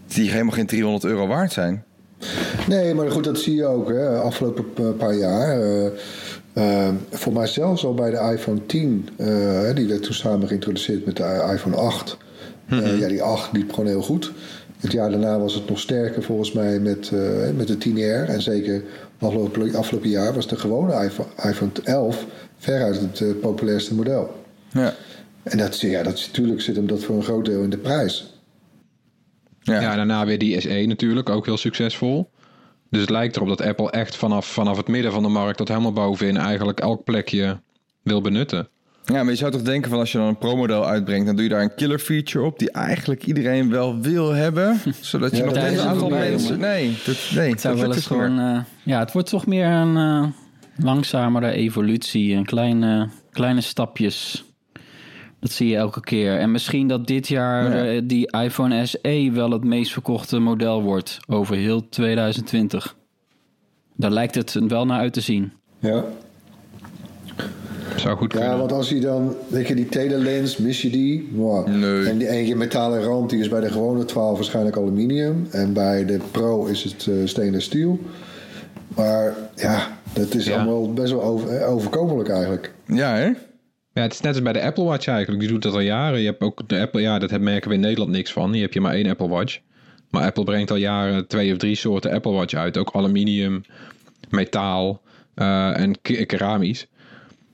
die 0.06 0.30
helemaal 0.30 0.52
geen 0.54 0.66
300 0.66 1.04
euro 1.04 1.26
waard 1.26 1.52
zijn. 1.52 1.84
Nee, 2.68 2.94
maar 2.94 3.10
goed, 3.10 3.24
dat 3.24 3.38
zie 3.38 3.54
je 3.54 3.64
ook 3.64 3.88
hè, 3.88 4.18
afgelopen 4.20 4.72
p- 4.72 4.98
paar 4.98 5.14
jaar. 5.14 5.60
Eh, 5.60 5.86
eh, 6.52 6.94
voor 7.10 7.32
mij 7.32 7.46
zelfs 7.46 7.84
al 7.84 7.94
bij 7.94 8.10
de 8.10 8.30
iPhone 8.32 8.66
10, 8.66 9.08
eh, 9.16 9.74
die 9.74 9.86
werd 9.88 10.02
toen 10.02 10.14
samen 10.14 10.48
geïntroduceerd 10.48 11.06
met 11.06 11.16
de 11.16 11.48
iPhone 11.52 11.76
8. 11.76 12.16
Eh, 12.68 12.98
ja, 12.98 13.08
die 13.08 13.22
8 13.22 13.52
liep 13.52 13.70
gewoon 13.72 13.86
heel 13.88 14.02
goed. 14.02 14.32
Het 14.78 14.92
jaar 14.92 15.10
daarna 15.10 15.38
was 15.38 15.54
het 15.54 15.68
nog 15.68 15.78
sterker 15.78 16.22
volgens 16.22 16.52
mij 16.52 16.78
met, 16.80 17.10
eh, 17.14 17.20
met 17.56 17.66
de 17.66 17.78
10R. 17.78 18.28
En 18.28 18.42
zeker 18.42 18.82
afgelopen, 19.18 19.74
afgelopen 19.74 20.08
jaar 20.08 20.34
was 20.34 20.48
de 20.48 20.56
gewone 20.56 21.04
iPhone, 21.04 21.28
iPhone 21.48 21.70
11 21.84 22.24
veruit 22.58 23.00
het 23.00 23.20
eh, 23.20 23.28
populairste 23.40 23.94
model. 23.94 24.34
Ja. 24.72 24.94
En 25.42 25.58
dat, 25.58 25.80
ja, 25.80 26.02
dat, 26.02 26.26
natuurlijk 26.26 26.60
zit 26.60 26.76
hem 26.76 26.86
dat 26.86 27.02
voor 27.02 27.16
een 27.16 27.22
groot 27.22 27.44
deel 27.44 27.62
in 27.62 27.70
de 27.70 27.76
prijs. 27.78 28.37
Ja. 29.68 29.80
Ja, 29.80 29.96
daarna 29.96 30.26
weer 30.26 30.38
die 30.38 30.60
SE 30.60 30.84
natuurlijk, 30.86 31.28
ook 31.28 31.46
heel 31.46 31.56
succesvol. 31.56 32.30
Dus 32.90 33.00
het 33.00 33.10
lijkt 33.10 33.36
erop 33.36 33.48
dat 33.48 33.60
Apple 33.62 33.90
echt 33.90 34.16
vanaf, 34.16 34.46
vanaf 34.46 34.76
het 34.76 34.88
midden 34.88 35.12
van 35.12 35.22
de 35.22 35.28
markt 35.28 35.56
tot 35.56 35.68
helemaal 35.68 35.92
bovenin 35.92 36.36
eigenlijk 36.36 36.80
elk 36.80 37.04
plekje 37.04 37.60
wil 38.02 38.20
benutten. 38.20 38.68
Ja, 39.04 39.22
maar 39.22 39.32
je 39.32 39.38
zou 39.38 39.50
toch 39.52 39.62
denken 39.62 39.90
van 39.90 39.98
als 39.98 40.12
je 40.12 40.18
dan 40.18 40.26
een 40.26 40.38
pro-model 40.38 40.86
uitbrengt, 40.86 41.26
dan 41.26 41.34
doe 41.34 41.44
je 41.44 41.50
daar 41.50 41.62
een 41.62 41.74
killer 41.74 41.98
feature 41.98 42.44
op 42.44 42.58
die 42.58 42.70
eigenlijk 42.70 43.26
iedereen 43.26 43.70
wel 43.70 44.00
wil 44.00 44.32
hebben, 44.32 44.80
zodat 45.00 45.30
je 45.30 45.36
Ja, 45.36 45.44
nog 45.44 45.54
een 45.56 45.80
aantal 45.80 46.08
mensen. 46.08 46.58
Nee, 46.58 46.96
dat, 47.04 47.16
nee, 47.34 47.50
Het 47.50 47.60
zou 47.60 47.76
wel 47.80 47.92
eens 47.94 48.06
gewoon... 48.06 48.38
eh, 48.38 48.58
ja, 48.82 48.98
het 48.98 49.12
wordt 49.12 49.28
toch 49.28 49.46
meer 49.46 49.66
een 49.66 49.96
eh, 49.96 50.26
langzamere 50.84 51.50
evolutie. 51.50 52.34
Een 52.34 52.44
kleine, 52.44 53.08
kleine 53.30 53.60
stapjes. 53.60 54.44
Dat 55.40 55.50
zie 55.50 55.68
je 55.68 55.76
elke 55.76 56.00
keer. 56.00 56.38
En 56.38 56.50
misschien 56.50 56.88
dat 56.88 57.06
dit 57.06 57.28
jaar 57.28 57.76
Ja. 57.76 57.92
eh, 57.94 58.00
die 58.04 58.30
iPhone 58.32 58.86
SE 58.86 59.30
wel 59.32 59.50
het 59.50 59.64
meest 59.64 59.92
verkochte 59.92 60.38
model 60.38 60.82
wordt 60.82 61.18
over 61.28 61.56
heel 61.56 61.88
2020. 61.88 62.96
Daar 63.96 64.10
lijkt 64.10 64.34
het 64.34 64.52
wel 64.68 64.86
naar 64.86 64.98
uit 65.00 65.12
te 65.12 65.20
zien. 65.20 65.52
Ja. 65.78 66.04
Zou 67.96 68.16
goed 68.16 68.28
kunnen. 68.28 68.48
Ja, 68.48 68.56
want 68.58 68.72
als 68.72 68.88
je 68.88 69.00
dan, 69.00 69.34
weet 69.48 69.68
je, 69.68 69.74
die 69.74 69.86
telelens, 69.88 70.56
mis 70.56 70.82
je 70.82 70.90
die? 70.90 71.28
Wow. 71.34 71.66
Nee. 71.66 72.04
En 72.08 72.18
die 72.18 72.28
ene 72.28 72.54
metalen 72.54 73.02
rand, 73.02 73.30
die 73.30 73.40
is 73.40 73.48
bij 73.48 73.60
de 73.60 73.70
gewone 73.70 74.04
12 74.04 74.34
waarschijnlijk 74.36 74.76
aluminium. 74.76 75.46
En 75.50 75.72
bij 75.72 76.04
de 76.04 76.18
Pro 76.30 76.64
is 76.66 76.84
het 76.84 77.06
eh 77.06 77.14
stainless 77.24 77.66
steel. 77.66 77.98
Maar 78.96 79.34
ja, 79.56 79.98
dat 80.12 80.34
is 80.34 80.44
Ja. 80.46 80.54
allemaal 80.56 80.92
best 80.92 81.12
wel 81.12 81.22
over, 81.22 81.48
eh, 81.56 81.70
overkomelijk 81.72 82.28
eigenlijk. 82.28 82.72
Ja, 82.86 83.14
hè? 83.14 83.30
Ja, 83.98 84.04
het 84.04 84.12
is 84.12 84.20
net 84.20 84.34
als 84.34 84.42
bij 84.42 84.52
de 84.52 84.62
Apple 84.62 84.84
Watch 84.84 85.06
eigenlijk. 85.06 85.40
Die 85.40 85.48
doet 85.48 85.62
dat 85.62 85.72
al 85.72 85.80
jaren. 85.80 86.20
Je 86.20 86.26
hebt 86.26 86.40
ook 86.40 86.68
de 86.68 86.80
Apple, 86.80 87.00
ja, 87.00 87.18
dat 87.18 87.40
merken 87.40 87.68
we 87.68 87.74
in 87.74 87.80
Nederland 87.80 88.10
niks 88.10 88.32
van. 88.32 88.52
Hier 88.52 88.62
heb 88.62 88.72
je 88.72 88.80
maar 88.80 88.94
één 88.94 89.06
Apple 89.10 89.28
Watch. 89.28 89.58
Maar 90.10 90.22
Apple 90.22 90.44
brengt 90.44 90.70
al 90.70 90.76
jaren 90.76 91.26
twee 91.26 91.52
of 91.52 91.58
drie 91.58 91.74
soorten 91.74 92.12
Apple 92.12 92.32
Watch 92.32 92.54
uit. 92.54 92.76
Ook 92.76 92.90
aluminium, 92.92 93.64
metaal 94.28 95.00
eh, 95.34 95.80
en 95.80 96.00
ke- 96.02 96.24
keramisch. 96.24 96.86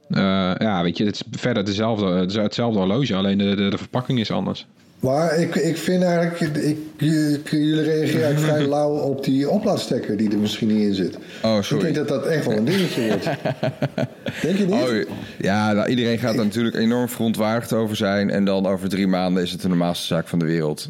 Eh, 0.09 0.21
ja, 0.59 0.83
weet 0.83 0.97
je, 0.99 1.05
het 1.05 1.15
is 1.15 1.39
verder 1.41 1.65
dezelfde, 1.65 2.07
het 2.07 2.31
is 2.31 2.37
hetzelfde 2.37 2.79
horloge, 2.79 3.15
alleen 3.15 3.39
de, 3.39 3.55
de 3.55 3.79
verpakking 3.79 4.19
is 4.19 4.31
anders. 4.31 4.67
Maar 5.05 5.39
ik, 5.39 5.55
ik 5.55 5.77
vind 5.77 6.03
eigenlijk, 6.03 6.41
ik, 6.41 6.57
ik- 6.99 7.51
jullie 7.51 7.83
reageren 7.83 8.25
eigenlijk 8.25 8.39
vrij 8.39 8.67
lauw 8.77 8.91
op 8.97 9.25
die 9.25 9.49
oplaadstekker 9.51 10.17
die 10.17 10.31
er 10.31 10.39
misschien 10.39 10.69
niet 10.69 10.87
in 10.87 10.95
zit. 10.95 11.17
Oh, 11.43 11.57
Ik 11.57 11.63
sorry. 11.63 11.83
denk 11.85 11.95
dat 11.95 12.09
dat 12.09 12.27
echt 12.27 12.47
wel 12.47 12.57
een 12.57 12.65
dingetje 12.65 13.07
wordt. 13.09 13.25
Denk 14.43 14.57
je 14.59 14.65
niet? 14.65 15.09
Oh, 15.09 15.15
ja, 15.39 15.73
nou, 15.73 15.89
iedereen 15.89 16.19
gaat 16.19 16.35
er 16.37 16.45
natuurlijk 16.45 16.77
enorm 16.77 17.09
verontwaardigd 17.09 17.73
over 17.73 17.97
zijn. 17.97 18.31
En 18.31 18.45
dan 18.45 18.67
over 18.67 18.89
drie 18.89 19.07
maanden 19.07 19.43
is 19.43 19.51
het 19.53 19.61
de 19.61 19.69
normaalste 19.69 20.07
zaak 20.07 20.29
van 20.29 20.39
de 20.39 20.45
wereld. 20.45 20.89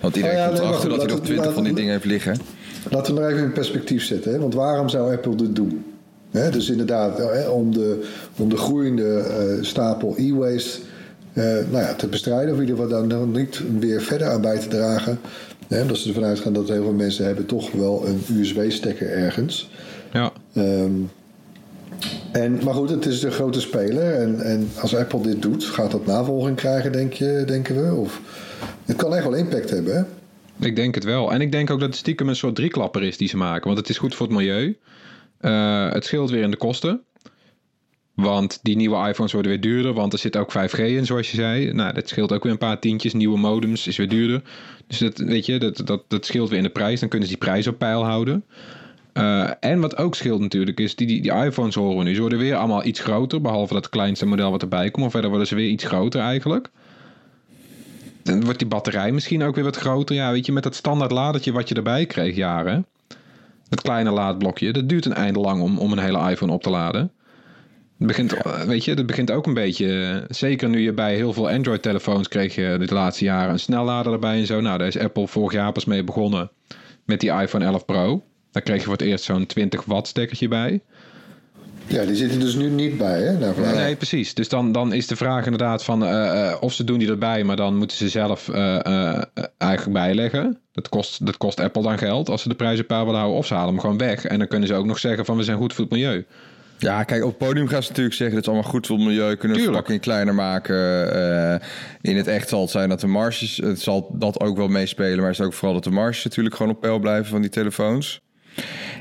Want 0.00 0.16
iedereen 0.16 0.36
Oh 0.36 0.42
ja, 0.42 0.48
komt 0.48 0.58
nee, 0.60 0.68
erachter 0.68 0.88
dat 0.90 0.98
hij 1.00 1.08
nog 1.10 1.20
twintig 1.20 1.52
van 1.52 1.64
die 1.64 1.74
dingen 1.74 1.92
heeft 1.92 2.04
liggen. 2.04 2.36
Laten 2.90 3.14
we 3.14 3.20
nog 3.20 3.30
even 3.30 3.42
in 3.42 3.52
perspectief 3.52 4.04
zetten. 4.04 4.32
Hè? 4.32 4.38
Want 4.38 4.54
waarom 4.54 4.88
zou 4.88 5.12
Apple 5.12 5.34
dit 5.34 5.56
doen? 5.56 5.84
Hè, 6.30 6.50
dus 6.50 6.70
inderdaad, 6.70 7.18
hè, 7.18 7.48
om, 7.48 7.72
de, 7.72 8.04
om 8.36 8.48
de 8.48 8.56
groeiende 8.56 9.18
eh, 9.18 9.64
stapel 9.64 10.14
e-waste 10.18 10.78
eh, 10.78 10.84
nou 11.44 11.84
ja, 11.84 11.94
te 11.94 12.06
bestrijden. 12.06 12.54
Of 12.54 12.60
in 12.60 12.68
ieder 12.68 12.84
geval 12.84 13.04
nog 13.04 13.26
niet 13.26 13.62
weer 13.78 14.02
verder 14.02 14.28
aan 14.28 14.40
bij 14.40 14.58
te 14.58 14.68
dragen. 14.68 15.18
Hè, 15.68 15.82
omdat 15.82 15.96
ze 15.96 16.08
ervan 16.08 16.24
uitgaan 16.24 16.52
dat 16.52 16.68
heel 16.68 16.82
veel 16.82 16.92
mensen 16.92 17.24
hebben 17.24 17.46
toch 17.46 17.72
wel 17.72 18.06
een 18.06 18.22
USB-stekker 18.38 19.10
ergens. 19.10 19.70
Ja, 20.12 20.32
Ehm, 20.56 20.92
en, 22.32 22.64
maar 22.64 22.74
goed, 22.74 22.90
het 22.90 23.06
is 23.06 23.20
de 23.20 23.30
grote 23.30 23.60
speler. 23.60 24.14
En, 24.14 24.40
en 24.40 24.68
als 24.80 24.96
Apple 24.96 25.20
dit 25.20 25.42
doet, 25.42 25.64
gaat 25.64 25.90
dat 25.90 26.06
navolging 26.06 26.56
krijgen, 26.56 26.92
denk 26.92 27.12
je, 27.12 27.42
denken 27.46 27.84
we? 27.84 27.94
Of, 27.94 28.20
het 28.84 28.96
kan 28.96 29.14
echt 29.14 29.24
wel 29.24 29.34
impact 29.34 29.70
hebben, 29.70 29.96
hè? 29.96 30.02
ik 30.66 30.76
denk 30.76 30.94
het 30.94 31.04
wel. 31.04 31.32
En 31.32 31.40
ik 31.40 31.52
denk 31.52 31.70
ook 31.70 31.80
dat 31.80 31.88
het 31.88 31.98
stiekem 31.98 32.28
een 32.28 32.36
soort 32.36 32.54
drieklapper 32.54 33.02
is 33.02 33.16
die 33.16 33.28
ze 33.28 33.36
maken. 33.36 33.66
Want 33.66 33.78
het 33.78 33.88
is 33.88 33.98
goed 33.98 34.14
voor 34.14 34.26
het 34.26 34.36
milieu. 34.36 34.76
Eh, 35.40 35.92
het 35.92 36.04
scheelt 36.04 36.30
weer 36.30 36.42
in 36.42 36.50
de 36.50 36.56
kosten. 36.56 37.00
Want 38.16 38.58
die 38.62 38.76
nieuwe 38.76 39.08
iPhones 39.08 39.32
worden 39.32 39.50
weer 39.50 39.60
duurder, 39.60 39.92
want 39.92 40.12
er 40.12 40.18
zit 40.18 40.36
ook 40.36 40.52
5G 40.52 40.78
in, 40.78 41.06
zoals 41.06 41.30
je 41.30 41.36
zei. 41.36 41.72
Nou, 41.72 41.92
dat 41.92 42.08
scheelt 42.08 42.32
ook 42.32 42.42
weer 42.42 42.52
een 42.52 42.58
paar 42.58 42.78
tientjes. 42.78 43.12
Nieuwe 43.12 43.38
modems 43.38 43.86
is 43.86 43.96
weer 43.96 44.08
duurder. 44.08 44.42
Dus 44.86 44.98
dat, 44.98 45.18
weet 45.18 45.46
je, 45.46 45.58
dat, 45.58 45.82
dat, 45.84 46.04
dat 46.08 46.26
scheelt 46.26 46.48
weer 46.48 46.58
in 46.58 46.64
de 46.64 46.70
prijs. 46.70 47.00
Dan 47.00 47.08
kunnen 47.08 47.28
ze 47.28 47.34
die 47.34 47.44
prijs 47.44 47.66
op 47.66 47.78
peil 47.78 48.04
houden. 48.04 48.44
Eh, 49.12 49.50
en 49.60 49.80
wat 49.80 49.96
ook 49.96 50.14
scheelt 50.14 50.40
natuurlijk, 50.40 50.80
is 50.80 50.96
die, 50.96 51.06
die, 51.06 51.22
die 51.22 51.32
iPhones 51.32 51.74
horen 51.74 52.04
nu. 52.04 52.14
Ze 52.14 52.20
worden 52.20 52.38
weer 52.38 52.56
allemaal 52.56 52.84
iets 52.84 53.00
groter, 53.00 53.40
behalve 53.40 53.74
dat 53.74 53.88
kleinste 53.88 54.26
model 54.26 54.50
wat 54.50 54.62
erbij 54.62 54.90
komt. 54.90 55.02
Maar 55.02 55.10
verder 55.10 55.30
worden 55.30 55.48
ze 55.48 55.54
weer 55.54 55.68
iets 55.68 55.84
groter 55.84 56.20
eigenlijk. 56.20 56.70
Dan 58.22 58.44
wordt 58.44 58.58
die 58.58 58.68
batterij 58.68 59.12
misschien 59.12 59.42
ook 59.42 59.54
weer 59.54 59.64
wat 59.64 59.76
groter. 59.76 60.16
Ja, 60.16 60.32
weet 60.32 60.46
je, 60.46 60.52
met 60.52 60.62
dat 60.62 60.74
standaard 60.74 61.10
ladertje 61.10 61.52
wat 61.52 61.68
je 61.68 61.74
erbij 61.74 62.06
kreeg 62.06 62.36
jaren. 62.36 62.86
Dat 63.68 63.82
kleine 63.82 64.10
laadblokje, 64.10 64.72
dat 64.72 64.88
duurt 64.88 65.04
een 65.04 65.14
eind 65.14 65.36
lang 65.36 65.62
om, 65.62 65.78
om 65.78 65.92
een 65.92 65.98
hele 65.98 66.30
iPhone 66.30 66.52
op 66.52 66.62
te 66.62 66.70
laden. 66.70 67.10
Het 67.98 68.06
begint, 68.06 68.32
eh, 68.32 68.60
weet 68.62 68.84
je, 68.84 68.94
dat 68.94 69.06
begint 69.06 69.30
ook 69.30 69.46
een 69.46 69.54
beetje. 69.54 70.02
eh, 70.02 70.36
Zeker 70.36 70.68
nu 70.68 70.80
je 70.80 70.92
bij 70.92 71.14
heel 71.14 71.32
veel 71.32 71.50
Android-telefoons 71.50 72.28
kreeg 72.28 72.54
je 72.54 72.76
de 72.86 72.94
laatste 72.94 73.24
jaren 73.24 73.52
een 73.52 73.58
snellader 73.58 74.12
erbij 74.12 74.38
en 74.38 74.46
zo. 74.46 74.60
Nou, 74.60 74.78
daar 74.78 74.86
is 74.86 74.98
Apple 74.98 75.26
vorig 75.28 75.52
jaar 75.52 75.72
pas 75.72 75.84
mee 75.84 76.04
begonnen 76.04 76.50
met 77.04 77.20
die 77.20 77.30
iPhone 77.30 77.64
11 77.64 77.84
Pro. 77.84 78.22
Daar 78.52 78.62
kreeg 78.62 78.76
je 78.78 78.82
voor 78.84 78.92
het 78.92 79.02
eerst 79.02 79.24
zo'n 79.24 79.46
20 79.46 79.84
watt 79.84 80.06
stekkertje 80.08 80.48
bij. 80.48 80.80
Ja, 81.86 82.04
die 82.04 82.14
zitten 82.16 82.40
dus 82.40 82.54
nu 82.54 82.68
niet 82.70 82.98
bij, 82.98 83.20
hè? 83.22 83.38
Nou, 83.38 83.60
Nee, 83.60 83.74
nee, 83.74 83.96
precies. 83.96 84.34
Dus 84.34 84.48
dan, 84.48 84.72
dan 84.72 84.92
is 84.92 85.06
de 85.06 85.16
vraag 85.16 85.44
inderdaad 85.44 85.84
van 85.84 86.04
eh, 86.06 86.56
of 86.60 86.72
ze 86.72 86.84
doen 86.84 86.98
die 86.98 87.08
erbij, 87.08 87.44
maar 87.44 87.56
dan 87.56 87.76
moeten 87.76 87.96
ze 87.96 88.08
zelf 88.08 88.48
eigenlijk 89.58 89.92
bijleggen. 89.92 90.58
Dat 90.72 90.88
kost, 90.88 91.26
dat 91.26 91.36
kost 91.36 91.60
Apple 91.60 91.82
dan 91.82 91.98
geld 91.98 92.28
als 92.28 92.42
ze 92.42 92.48
de 92.48 92.54
prijzen 92.54 92.86
peil 92.86 93.04
willen 93.04 93.18
houden. 93.18 93.38
Of 93.38 93.46
ze 93.46 93.54
halen 93.54 93.68
hem 93.72 93.80
gewoon 93.80 93.98
weg. 93.98 94.24
En 94.24 94.38
dan 94.38 94.48
kunnen 94.48 94.68
ze 94.68 94.74
ook 94.74 94.86
nog 94.86 94.98
zeggen 94.98 95.24
van 95.24 95.36
we 95.36 95.42
zijn 95.42 95.56
goed 95.58 95.72
voor 95.72 95.84
het 95.84 95.92
milieu. 95.92 96.24
Ja, 96.78 97.04
kijk, 97.04 97.22
op 97.22 97.28
het 97.28 97.38
podium 97.38 97.68
gaan 97.68 97.82
ze 97.82 97.88
natuurlijk 97.88 98.16
zeggen... 98.16 98.36
dat 98.36 98.44
is 98.44 98.52
allemaal 98.52 98.70
goed 98.70 98.86
voor 98.86 98.96
het 98.96 99.06
milieu, 99.06 99.36
kunnen 99.36 99.56
we 99.56 99.62
verpakking 99.62 100.00
kleiner 100.00 100.34
maken. 100.34 101.12
eh, 101.12 101.68
in 102.00 102.16
het 102.16 102.26
echt 102.26 102.48
zal 102.48 102.60
het 102.60 102.70
zijn 102.70 102.88
dat 102.88 103.00
de 103.00 103.06
marges... 103.06 103.56
het 103.56 103.80
zal 103.80 104.10
dat 104.12 104.40
ook 104.40 104.56
wel 104.56 104.68
meespelen... 104.68 105.18
maar 105.18 105.30
het 105.30 105.38
is 105.38 105.44
ook 105.44 105.52
vooral 105.52 105.74
dat 105.74 105.84
de 105.84 105.90
marges 105.90 106.24
natuurlijk 106.24 106.54
gewoon 106.54 106.72
op 106.72 106.80
peil 106.80 106.98
blijven 106.98 107.26
van 107.26 107.40
die 107.40 107.50
telefoons. 107.50 108.20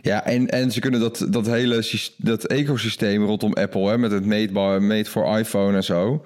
Ja, 0.02 0.26
en, 0.26 0.50
en 0.50 0.72
ze 0.72 0.80
kunnen 0.80 1.00
dat, 1.00 1.26
dat 1.30 1.46
hele 1.46 2.14
dat 2.18 2.46
ecosysteem 2.46 3.26
rondom 3.26 3.54
Apple... 3.54 3.90
Hè, 3.90 3.98
met 3.98 4.12
het 4.12 4.26
meetbaar, 4.26 4.82
meet 4.82 5.10
voor 5.10 5.38
iPhone 5.38 5.76
en 5.76 5.84
zo... 5.84 6.26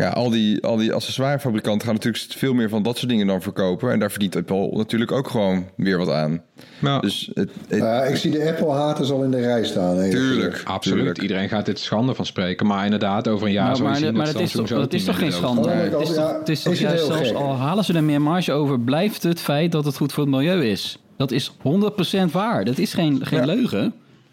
Ja, 0.00 0.08
al 0.08 0.30
die, 0.30 0.62
al 0.64 0.76
die 0.76 0.92
accessoirefabrikanten 0.92 1.86
gaan 1.86 1.94
natuurlijk 1.94 2.24
veel 2.32 2.54
meer 2.54 2.68
van 2.68 2.82
dat 2.82 2.96
soort 2.98 3.10
dingen 3.10 3.26
dan 3.26 3.42
verkopen. 3.42 3.92
En 3.92 3.98
daar 3.98 4.10
verdient 4.10 4.36
Apple 4.36 4.68
natuurlijk 4.72 5.12
ook 5.12 5.28
gewoon 5.28 5.66
weer 5.76 5.98
wat 5.98 6.10
aan. 6.10 6.42
Maar 6.78 7.00
Dus 7.00 7.30
het, 7.34 7.50
ik 8.08 8.16
zie 8.16 8.30
de 8.30 8.48
Apple-haters 8.48 9.10
al 9.10 9.22
in 9.22 9.30
de 9.30 9.40
rij 9.40 9.64
staan. 9.64 10.10
tuurlijk, 10.10 10.44
gezegd. 10.50 10.64
absoluut. 10.64 10.96
tuurlijk. 10.98 11.20
Iedereen 11.22 11.48
gaat 11.48 11.66
dit 11.66 11.78
schande 11.78 12.14
van 12.14 12.26
spreken. 12.26 12.66
Maar 12.66 12.84
inderdaad, 12.84 13.28
over 13.28 13.46
een 13.46 13.52
jaar 13.52 13.70
Nou, 13.70 13.82
maar 13.82 13.96
zien 13.96 14.14
maar 14.14 14.26
dat 14.32 14.34
is 14.34 14.50
Samsung 14.50 14.68
toch, 14.68 14.76
zo 14.76 14.82
dat 14.82 14.92
is 14.92 15.04
toch 15.04 15.18
geen 15.18 15.32
schande? 15.32 15.68
Nee. 15.68 15.76
Het 15.90 16.00
is 16.08 16.14
toch, 16.14 16.38
het 16.38 16.48
is 16.48 16.62
toch 16.62 16.72
Is 16.72 16.80
het 16.80 16.88
juist 16.88 17.06
zelfs 17.06 17.28
gek? 17.28 17.36
al 17.36 17.56
halen 17.56 17.84
ze 17.84 17.94
er 17.94 18.04
meer 18.04 18.22
marge 18.22 18.52
over, 18.52 18.80
blijft 18.80 19.22
het 19.22 19.40
feit 19.40 19.72
dat 19.72 19.84
het 19.84 19.96
goed 19.96 20.12
voor 20.12 20.22
het 20.24 20.32
milieu 20.32 20.64
is. 20.64 20.98
Dat 21.16 21.30
is 21.30 21.50
100% 22.28 22.30
waar. 22.32 22.64
Dat 22.64 22.78
is 22.78 22.94
geen, 22.94 23.26
geen 23.26 23.38
Ja. 23.40 23.46
leugen. 23.46 23.92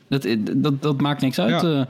Dat, 0.10 0.28
dat, 0.52 0.82
dat 0.82 1.02
maakt 1.02 1.22
niks 1.22 1.40
uit. 1.40 1.62
Ja. 1.62 1.88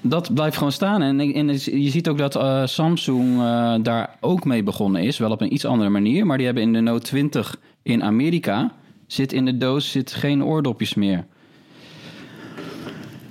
Dat 0.00 0.34
blijft 0.34 0.56
gewoon 0.56 0.72
staan. 0.72 1.02
En, 1.02 1.20
en 1.20 1.48
je 1.82 1.90
ziet 1.90 2.08
ook 2.08 2.18
dat 2.18 2.36
eh, 2.36 2.66
Samsung 2.66 3.38
eh, 3.38 3.74
daar 3.82 4.16
ook 4.20 4.44
mee 4.44 4.62
begonnen 4.62 5.02
is. 5.02 5.18
Wel 5.18 5.30
op 5.30 5.40
een 5.40 5.52
iets 5.52 5.64
andere 5.64 5.90
manier. 5.90 6.26
Maar 6.26 6.36
die 6.36 6.46
hebben 6.46 6.64
in 6.64 6.72
de 6.72 6.80
Note 6.80 7.06
20 7.06 7.56
in 7.82 8.02
Amerika... 8.02 8.72
zit 9.06 9.32
in 9.32 9.44
de 9.44 9.56
doos 9.56 9.90
zit 9.90 10.12
geen 10.12 10.44
oordopjes 10.44 10.94
meer. 10.94 11.24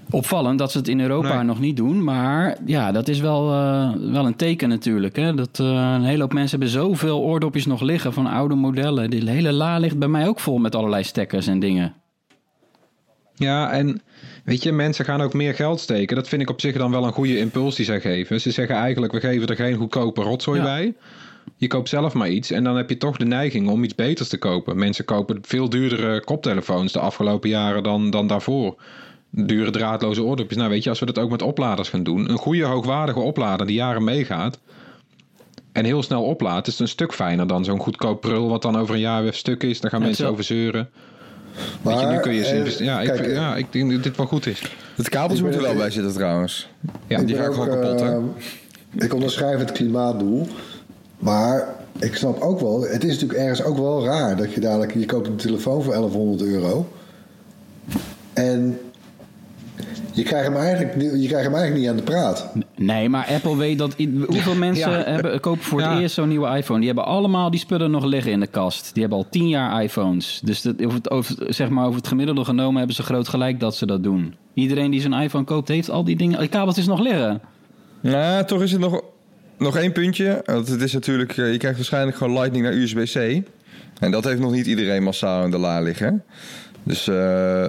Opvallend 0.09 0.59
dat 0.59 0.71
ze 0.71 0.77
het 0.77 0.87
in 0.87 0.99
Europa 0.99 1.35
Nee. 1.35 1.43
nog 1.43 1.59
niet 1.59 1.77
doen. 1.77 2.03
Maar 2.03 2.57
ja, 2.65 2.91
dat 2.91 3.07
is 3.07 3.19
wel, 3.19 3.51
eh, 3.51 3.91
wel 4.11 4.25
een 4.25 4.35
teken 4.35 4.69
natuurlijk. 4.69 5.15
Hè? 5.15 5.33
Dat 5.33 5.57
een 5.57 6.03
hele 6.03 6.21
hoop 6.21 6.33
mensen 6.33 6.59
hebben 6.59 6.79
zoveel 6.79 7.19
oordopjes 7.19 7.65
nog 7.65 7.81
liggen 7.81 8.13
van 8.13 8.27
oude 8.27 8.55
modellen. 8.55 9.09
Die 9.09 9.29
hele 9.29 9.51
la 9.51 9.77
ligt 9.77 9.99
bij 9.99 10.07
mij 10.07 10.27
ook 10.27 10.39
vol 10.39 10.57
met 10.57 10.75
allerlei 10.75 11.03
stekkers 11.03 11.47
en 11.47 11.59
dingen. 11.59 11.93
Ja, 13.35 13.71
en 13.71 14.01
weet 14.43 14.63
je, 14.63 14.71
mensen 14.71 15.05
gaan 15.05 15.21
ook 15.21 15.33
meer 15.33 15.55
geld 15.55 15.79
steken. 15.79 16.15
Dat 16.15 16.27
vind 16.27 16.41
ik 16.41 16.49
op 16.49 16.61
zich 16.61 16.75
dan 16.77 16.91
wel 16.91 17.05
een 17.05 17.13
goede 17.13 17.37
impuls 17.37 17.75
die 17.75 17.85
zij 17.85 18.01
geven. 18.01 18.41
Ze 18.41 18.51
zeggen 18.51 18.75
eigenlijk, 18.75 19.13
we 19.13 19.19
geven 19.19 19.47
er 19.47 19.55
geen 19.55 19.75
goedkope 19.75 20.21
rotzooi 20.21 20.59
Ja. 20.59 20.65
bij. 20.65 20.93
Je 21.57 21.67
koopt 21.67 21.89
zelf 21.89 22.13
maar 22.13 22.29
iets 22.29 22.51
en 22.51 22.63
dan 22.63 22.77
heb 22.77 22.89
je 22.89 22.97
toch 22.97 23.17
de 23.17 23.25
neiging 23.25 23.69
om 23.69 23.83
iets 23.83 23.95
beters 23.95 24.29
te 24.29 24.37
kopen. 24.37 24.77
Mensen 24.77 25.05
kopen 25.05 25.39
veel 25.41 25.69
duurdere 25.69 26.23
koptelefoons 26.23 26.91
de 26.91 26.99
afgelopen 26.99 27.49
jaren 27.49 27.83
dan, 27.83 28.09
dan 28.09 28.27
daarvoor. 28.27 28.75
Dure 29.29 29.71
draadloze 29.71 30.23
oordopjes. 30.23 30.57
Nou 30.57 30.69
weet 30.69 30.83
je, 30.83 30.89
als 30.89 30.99
we 30.99 31.05
dat 31.05 31.19
ook 31.19 31.29
met 31.29 31.41
opladers 31.41 31.89
gaan 31.89 32.03
doen. 32.03 32.29
Een 32.29 32.37
goede 32.37 32.63
hoogwaardige 32.63 33.19
oplader 33.19 33.67
die 33.67 33.75
jaren 33.75 34.03
meegaat. 34.03 34.59
En 35.71 35.85
heel 35.85 36.03
snel 36.03 36.23
oplaadt 36.23 36.67
is 36.67 36.73
het 36.73 36.81
een 36.81 36.87
stuk 36.87 37.13
fijner 37.13 37.47
dan 37.47 37.63
zo'n 37.63 37.79
goedkoop 37.79 38.21
prul 38.21 38.49
wat 38.49 38.61
dan 38.61 38.77
over 38.77 38.95
een 38.95 39.01
jaar 39.01 39.23
weer 39.23 39.33
stuk 39.33 39.63
is. 39.63 39.81
Daar 39.81 39.91
gaan 39.91 40.01
mensen 40.01 40.27
over 40.27 40.43
zeuren. 40.43 40.89
Maar, 41.81 41.99
je, 41.99 42.05
nu 42.05 42.19
kun 42.19 42.33
je 42.33 42.39
eens 42.39 42.49
eh, 42.51 42.57
investeren. 42.57 42.93
Ja, 42.93 43.03
kijk, 43.03 43.19
ik, 43.27 43.33
ja, 43.35 43.55
ik 43.55 43.71
denk 43.71 43.91
dat 43.91 44.03
dit 44.03 44.17
wel 44.17 44.25
goed 44.25 44.45
is. 44.45 44.61
Het 44.95 45.09
kabeltje 45.09 45.37
Ik 45.37 45.43
moet 45.43 45.53
er 45.53 45.61
ben- 45.61 45.69
wel 45.69 45.79
bij 45.81 45.91
zitten 45.91 46.13
trouwens. 46.13 46.69
Ja, 47.07 47.19
ik 47.19 47.27
die 47.27 47.35
ik 47.35 47.43
gewoon 47.43 47.67
kapot, 47.69 47.99
hè? 47.99 48.11
eh, 48.17 48.23
ik 48.97 49.13
onderschrijf 49.13 49.59
het 49.59 49.71
klimaatdoel. 49.71 50.47
Maar 51.19 51.67
ik 51.99 52.15
snap 52.15 52.39
ook 52.41 52.59
wel, 52.59 52.81
het 52.81 53.03
is 53.03 53.13
natuurlijk 53.13 53.39
ergens 53.39 53.63
ook 53.63 53.77
wel 53.77 54.05
raar 54.05 54.37
dat 54.37 54.53
je 54.53 54.59
dadelijk, 54.59 54.93
je 54.93 55.05
koopt 55.05 55.27
een 55.27 55.35
telefoon 55.35 55.83
voor 55.83 55.93
1100 55.93 56.41
euro. 56.41 56.87
En 58.33 58.79
je 60.13 60.23
krijgt 60.23 60.47
hem 60.47 60.55
eigenlijk, 60.57 60.95
niet- 60.95 61.21
je 61.21 61.27
krijgt 61.27 61.45
hem 61.45 61.55
eigenlijk 61.55 61.75
niet 61.75 61.89
aan 61.89 61.95
de 61.95 62.01
praat. 62.11 62.53
Nee, 62.75 63.09
maar 63.09 63.25
Apple 63.27 63.57
weet 63.57 63.77
dat... 63.77 63.95
Hoeveel 64.27 64.55
mensen 64.55 64.91
Ja. 64.91 65.03
hebben, 65.03 65.39
kopen 65.39 65.63
voor 65.63 65.81
het 65.81 65.91
Ja. 65.91 65.99
eerst 65.99 66.15
zo'n 66.15 66.27
nieuwe 66.27 66.57
iPhone? 66.57 66.77
Die 66.79 66.87
hebben 66.87 67.05
allemaal 67.05 67.51
die 67.51 67.59
spullen 67.59 67.91
nog 67.91 68.03
liggen 68.03 68.31
in 68.31 68.39
de 68.39 68.47
kast. 68.47 68.89
Die 68.93 69.01
hebben 69.01 69.19
al 69.19 69.27
tien 69.29 69.47
jaar 69.47 69.83
iPhones. 69.83 70.41
Dus 70.43 70.61
dat, 70.61 70.83
over, 70.85 70.97
het, 70.97 71.09
over, 71.11 71.35
zeg 71.47 71.69
maar 71.69 71.85
over 71.85 71.97
het 71.97 72.07
gemiddelde 72.07 72.43
genomen 72.43 72.77
hebben 72.77 72.95
ze 72.95 73.03
groot 73.03 73.27
gelijk 73.27 73.59
dat 73.59 73.75
ze 73.75 73.85
dat 73.85 74.03
doen. 74.03 74.35
Iedereen 74.53 74.91
die 74.91 75.01
zijn 75.01 75.13
iPhone 75.13 75.43
koopt, 75.43 75.67
heeft 75.67 75.89
al 75.89 76.03
die 76.03 76.15
dingen... 76.15 76.39
Die 76.39 76.47
kabeltjes 76.49 76.85
nog 76.87 76.99
liggen. 76.99 77.41
Nou, 78.01 78.45
toch 78.45 78.61
is 78.61 78.71
het 78.71 78.81
nog, 78.81 79.01
nog 79.57 79.77
één 79.77 79.91
puntje. 79.91 80.41
Want 80.45 80.67
het 80.67 80.81
is 80.81 80.93
natuurlijk, 80.93 81.37
eh, 81.37 81.51
je 81.51 81.57
krijgt 81.57 81.77
waarschijnlijk 81.77 82.17
gewoon 82.17 82.33
Lightning 82.33 82.63
naar 82.63 82.73
USB-C. 82.73 83.43
En 83.99 84.11
dat 84.11 84.23
heeft 84.23 84.39
nog 84.39 84.51
niet 84.51 84.65
iedereen 84.67 85.03
massaal 85.03 85.43
in 85.43 85.51
de 85.51 85.57
la 85.57 85.79
liggen. 85.81 86.23
Dus 86.83 87.07
eh 87.07 87.67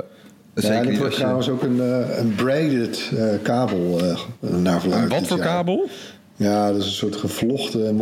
Ja, 0.55 0.63
zeker 0.63 0.87
en 0.87 0.93
je- 0.93 1.09
trouwens 1.09 1.49
ook 1.49 1.63
een, 1.63 1.81
eh, 1.81 2.19
een 2.19 2.35
braided 2.35 3.11
eh, 3.17 3.25
kabel 3.43 4.01
eh, 4.01 4.19
naar 4.61 4.81
verluidt. 4.81 5.13
Een 5.13 5.19
wat 5.19 5.29
voor 5.29 5.37
jaar. 5.39 5.47
kabel? 5.47 5.89
Ja, 6.37 6.73
dat 6.73 6.81
is 6.81 6.87
een 6.87 6.93
soort 6.93 7.17
gevlochten, 7.17 8.01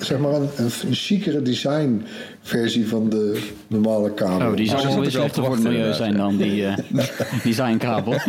zeg 0.00 0.18
maar 0.18 0.32
een, 0.34 0.48
een, 0.56 0.70
een 0.86 0.94
chicere 0.94 1.42
design 1.42 2.02
versie 2.42 2.88
van 2.88 3.08
de 3.08 3.42
normale 3.66 4.10
kabel. 4.12 4.48
Oh, 4.48 4.56
die 4.56 4.68
zal 4.68 4.78
zat 4.78 4.86
wel 4.88 4.96
ik 4.96 5.02
weer 5.02 5.10
slechter 5.10 5.32
te 5.42 5.48
voor 5.48 5.54
het 5.54 5.62
milieu 5.64 5.92
zijn 5.92 6.16
dan 6.16 6.36
die 6.36 6.66
eh 6.66 6.76
designkabel. 7.44 8.14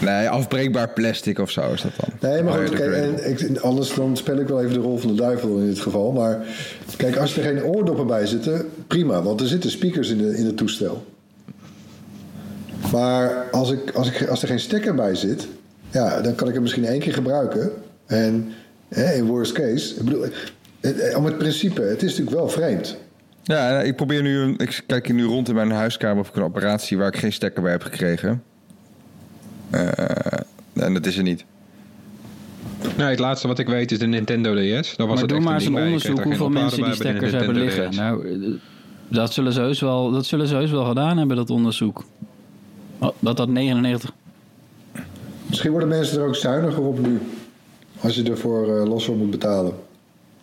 Nee, 0.00 0.28
afbreekbaar 0.28 0.88
plastic 0.92 1.38
of 1.38 1.50
zo 1.50 1.72
is 1.72 1.82
dat 1.82 1.90
dan. 2.00 2.30
Nee, 2.30 2.42
maar 2.42 2.58
goed, 2.66 2.70
kijk, 2.76 2.92
en 2.92 3.30
ik, 3.30 3.58
anders 3.58 3.94
dan 3.94 4.16
speel 4.16 4.38
ik 4.38 4.48
wel 4.48 4.60
even 4.62 4.72
de 4.74 4.80
rol 4.80 4.98
van 4.98 5.08
de 5.10 5.22
duivel 5.22 5.56
in 5.58 5.66
dit 5.66 5.80
geval. 5.80 6.12
Maar 6.12 6.46
kijk, 6.96 7.16
als 7.16 7.36
er 7.36 7.42
geen 7.42 7.62
oordoppen 7.64 8.06
bij 8.06 8.26
zitten, 8.26 8.68
prima. 8.86 9.22
Want 9.22 9.40
er 9.40 9.46
zitten 9.46 9.70
speakers 9.70 10.10
in, 10.10 10.18
de, 10.18 10.36
in 10.38 10.46
het 10.46 10.56
toestel. 10.56 11.04
Maar 12.92 13.50
als, 13.50 13.70
ik, 13.70 13.90
als, 13.90 14.08
ik, 14.10 14.28
als 14.28 14.42
er 14.42 14.48
geen 14.48 14.60
stekker 14.60 14.94
bij 14.94 15.14
zit, 15.14 15.48
ja, 15.90 16.20
dan 16.20 16.34
kan 16.34 16.46
ik 16.48 16.52
hem 16.54 16.62
misschien 16.62 16.84
één 16.84 17.00
keer 17.00 17.12
gebruiken. 17.12 17.70
En 18.06 18.52
hè, 18.88 19.12
in 19.14 19.24
worst 19.26 19.52
case, 19.52 19.94
ik 19.96 20.04
bedoel, 20.04 20.24
het, 20.80 21.14
om 21.16 21.24
het 21.24 21.38
principe, 21.38 21.80
het 21.82 22.02
is 22.02 22.10
natuurlijk 22.10 22.36
wel 22.36 22.48
vreemd. 22.48 22.96
Ja, 23.42 23.80
ik 23.80 23.96
probeer 23.96 24.22
nu, 24.22 24.38
een- 24.38 24.58
ik 24.58 24.82
kijk 24.86 25.06
hier 25.06 25.14
nu 25.14 25.24
rond 25.24 25.48
in 25.48 25.54
mijn 25.54 25.70
huiskamer 25.70 26.18
of 26.22 26.28
ik 26.28 26.36
een 26.36 26.42
operatie 26.42 26.98
waar 26.98 27.08
ik 27.08 27.16
geen 27.16 27.32
stekker 27.32 27.62
bij 27.62 27.70
heb 27.70 27.82
gekregen. 27.82 28.42
Eh, 29.70 29.88
en 30.74 30.94
dat 30.94 31.06
is 31.06 31.16
er 31.16 31.22
niet. 31.22 31.44
Nee, 32.96 33.06
het 33.08 33.18
laatste 33.18 33.48
wat 33.48 33.58
ik 33.58 33.66
weet 33.68 33.92
is 33.92 33.98
de 33.98 34.06
Nintendo 34.06 34.54
DS. 34.54 34.60
Daar 34.60 34.70
was 34.72 35.06
maar 35.06 35.16
het 35.16 35.28
doe 35.28 35.36
echt 35.36 35.46
maar 35.46 35.54
een 35.54 35.60
eens 35.60 35.66
een 35.66 35.74
onderzoek 35.84 36.18
er 36.18 36.24
hoeveel 36.24 36.48
mensen 36.48 36.84
die 36.84 36.94
stekkers 36.94 37.32
hebben 37.32 37.54
liggen. 37.56 37.94
Nou, 37.94 38.28
eh, 38.28 38.48
dat 39.08 39.32
zullen 39.32 39.52
ze 39.52 39.60
heus 39.60 39.80
wel, 39.80 40.10
dat 40.10 40.26
zullen 40.26 40.46
ze 40.46 40.54
heus 40.54 40.70
wel 40.70 40.84
gedaan 40.84 41.18
hebben, 41.18 41.36
dat 41.36 41.50
onderzoek. 41.50 42.04
Oh, 42.98 43.08
Dat 43.18 43.36
dat 43.36 43.48
99. 43.48 44.12
Misschien 45.46 45.70
worden 45.70 45.88
mensen 45.88 46.20
er 46.20 46.26
ook 46.26 46.36
zuiniger 46.36 46.82
op 46.82 46.98
nu. 47.06 47.20
Als 48.00 48.14
je 48.14 48.22
ervoor 48.22 48.76
eh, 48.80 48.88
los 48.88 49.04
voor 49.04 49.16
moet 49.16 49.30
betalen. 49.30 49.72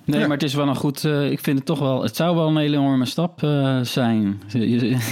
Nee, 0.03 0.19
Ja. 0.19 0.27
maar 0.27 0.37
het 0.37 0.45
is 0.45 0.53
wel 0.53 0.67
een 0.67 0.75
goed. 0.75 1.03
eh, 1.03 1.31
ik 1.31 1.39
vind 1.39 1.57
het 1.57 1.65
toch 1.65 1.79
wel. 1.79 2.03
Het 2.03 2.15
zou 2.15 2.35
wel 2.35 2.47
een 2.47 2.57
hele 2.57 2.77
enorme 2.77 3.05
stap 3.05 3.43
eh, 3.43 3.79
zijn. 3.81 4.41
Je, 4.47 4.69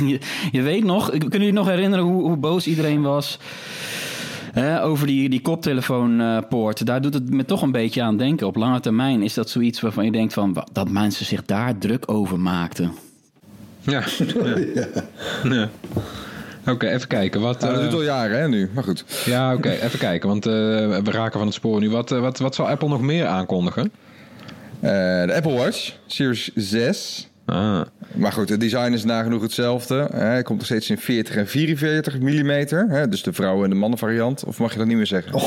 je, 0.08 0.20
je 0.52 0.62
weet 0.62 0.84
nog. 0.84 1.10
Kunnen 1.10 1.30
jullie 1.32 1.54
nog 1.54 1.68
herinneren 1.68 2.06
hoe, 2.06 2.22
hoe 2.22 2.38
boos 2.38 2.68
iedereen 2.68 3.02
was? 3.02 3.40
Hè, 4.54 4.84
over 4.84 5.08
die, 5.08 5.30
die 5.30 5.42
koptelefoonpoort. 5.42 6.86
Daar 6.86 7.02
doet 7.02 7.14
het 7.14 7.30
me 7.30 7.46
toch 7.46 7.62
een 7.62 7.72
beetje 7.72 8.02
aan 8.02 8.18
denken. 8.18 8.48
Op 8.48 8.56
lange 8.56 8.80
termijn 8.80 9.22
is 9.22 9.34
dat 9.34 9.50
zoiets 9.50 9.82
waarvan 9.82 10.06
je 10.06 10.12
denkt 10.12 10.34
van, 10.34 10.64
dat 10.72 10.90
mensen 10.90 11.26
zich 11.26 11.46
daar 11.46 11.78
druk 11.78 12.12
over 12.12 12.40
maakten. 12.40 12.92
Ja. 13.82 14.04
ja. 14.76 14.88
ja. 15.44 15.70
Oké, 16.68 16.88
even 16.88 17.08
kijken. 17.08 17.42
Wat, 17.42 17.62
dat 17.62 17.76
eh, 17.78 17.82
doet 17.84 17.94
al 17.94 18.04
jaren 18.04 18.40
hè, 18.40 18.48
nu, 18.48 18.70
maar 18.74 18.84
goed. 18.84 19.06
ja, 19.26 19.54
oké, 19.54 19.70
even 19.86 20.00
kijken. 20.00 20.30
Want 20.30 20.46
eh, 20.46 20.52
we 20.52 21.12
raken 21.12 21.38
van 21.38 21.48
het 21.48 21.56
spoor 21.56 21.80
nu. 21.80 21.90
Wat, 21.90 22.12
eh, 22.12 22.20
wat, 22.20 22.40
wat 22.40 22.56
zal 22.56 22.68
Apple 22.68 22.88
nog 22.88 23.02
meer 23.02 23.26
aankondigen? 23.26 23.92
Eh, 24.80 24.92
de 25.26 25.34
Apple 25.36 25.54
Watch, 25.54 25.92
Series 26.06 26.52
6. 26.56 27.28
Ah, 27.46 27.82
Maar 28.14 28.32
goed, 28.32 28.50
het 28.50 28.60
design 28.60 28.92
is 28.94 29.04
nagenoeg 29.04 29.42
hetzelfde. 29.42 30.08
Hè. 30.12 30.20
Hij 30.26 30.42
komt 30.44 30.58
nog 30.58 30.68
steeds 30.68 30.90
in 30.90 30.98
40 30.98 31.36
en 31.36 31.48
44 31.48 32.20
mm. 32.20 32.50
Hè, 32.90 33.08
dus 33.08 33.24
de 33.24 33.34
vrouwen- 33.34 33.64
en 33.64 33.70
de 33.70 33.76
mannen 33.76 34.00
variant. 34.00 34.44
Of 34.44 34.60
mag 34.60 34.72
je 34.72 34.78
dat 34.78 34.88
niet 34.88 34.98
meer 34.98 35.08
zeggen? 35.08 35.32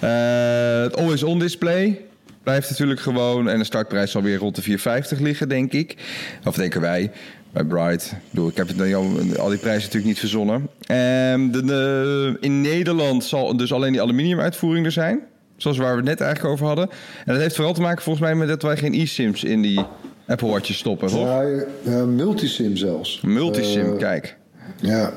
Eh, 0.00 0.80
het 0.82 0.96
always-on 0.96 1.38
display 1.38 2.00
blijft 2.42 2.70
natuurlijk 2.70 3.00
gewoon. 3.00 3.48
En 3.48 3.58
de 3.58 3.64
startprijs 3.64 4.10
zal 4.10 4.22
weer 4.22 4.38
rond 4.38 4.54
de 4.56 4.62
450 4.62 5.18
liggen, 5.18 5.48
denk 5.48 5.72
ik. 5.72 5.96
Of 6.44 6.54
denken 6.54 6.80
wij. 6.80 7.10
Bij 7.52 7.64
Bright. 7.64 8.10
Ik, 8.10 8.18
bedoel, 8.30 8.48
ik 8.48 8.56
heb 8.56 8.68
het, 8.68 8.94
al, 9.38 9.48
die 9.48 9.58
prijzen 9.58 9.82
natuurlijk 9.82 10.04
niet 10.04 10.18
verzonnen. 10.18 10.68
Ehm, 10.86 11.50
de, 11.50 11.64
de- 11.64 12.36
in 12.40 12.60
Nederland 12.60 13.24
zal 13.24 13.56
dus 13.56 13.72
alleen 13.72 13.92
die 13.92 14.00
aluminium 14.02 14.40
uitvoering 14.40 14.86
er 14.86 14.92
zijn. 14.92 15.20
Zoals 15.56 15.76
waar 15.78 15.90
we 15.90 15.96
het 15.96 16.04
net 16.08 16.20
eigenlijk 16.20 16.52
over 16.52 16.66
hadden. 16.66 16.88
En 17.24 17.32
dat 17.32 17.42
heeft 17.42 17.54
vooral 17.54 17.74
te 17.74 17.80
maken 17.80 18.02
volgens 18.02 18.24
mij 18.24 18.34
met 18.34 18.48
dat 18.48 18.62
wij 18.62 18.76
geen 18.76 18.94
e-sims 18.94 19.44
in 19.44 19.62
die 19.62 19.80
Apple 20.26 20.48
Watches 20.48 20.78
stoppen, 20.78 21.08
toch? 21.08 21.26
Ja, 21.26 21.42
eh, 21.84 22.04
multisim 22.04 22.76
zelfs. 22.76 23.20
Multisim, 23.20 23.92
Eh, 23.92 23.98
kijk. 23.98 24.36
Ja. 24.80 25.12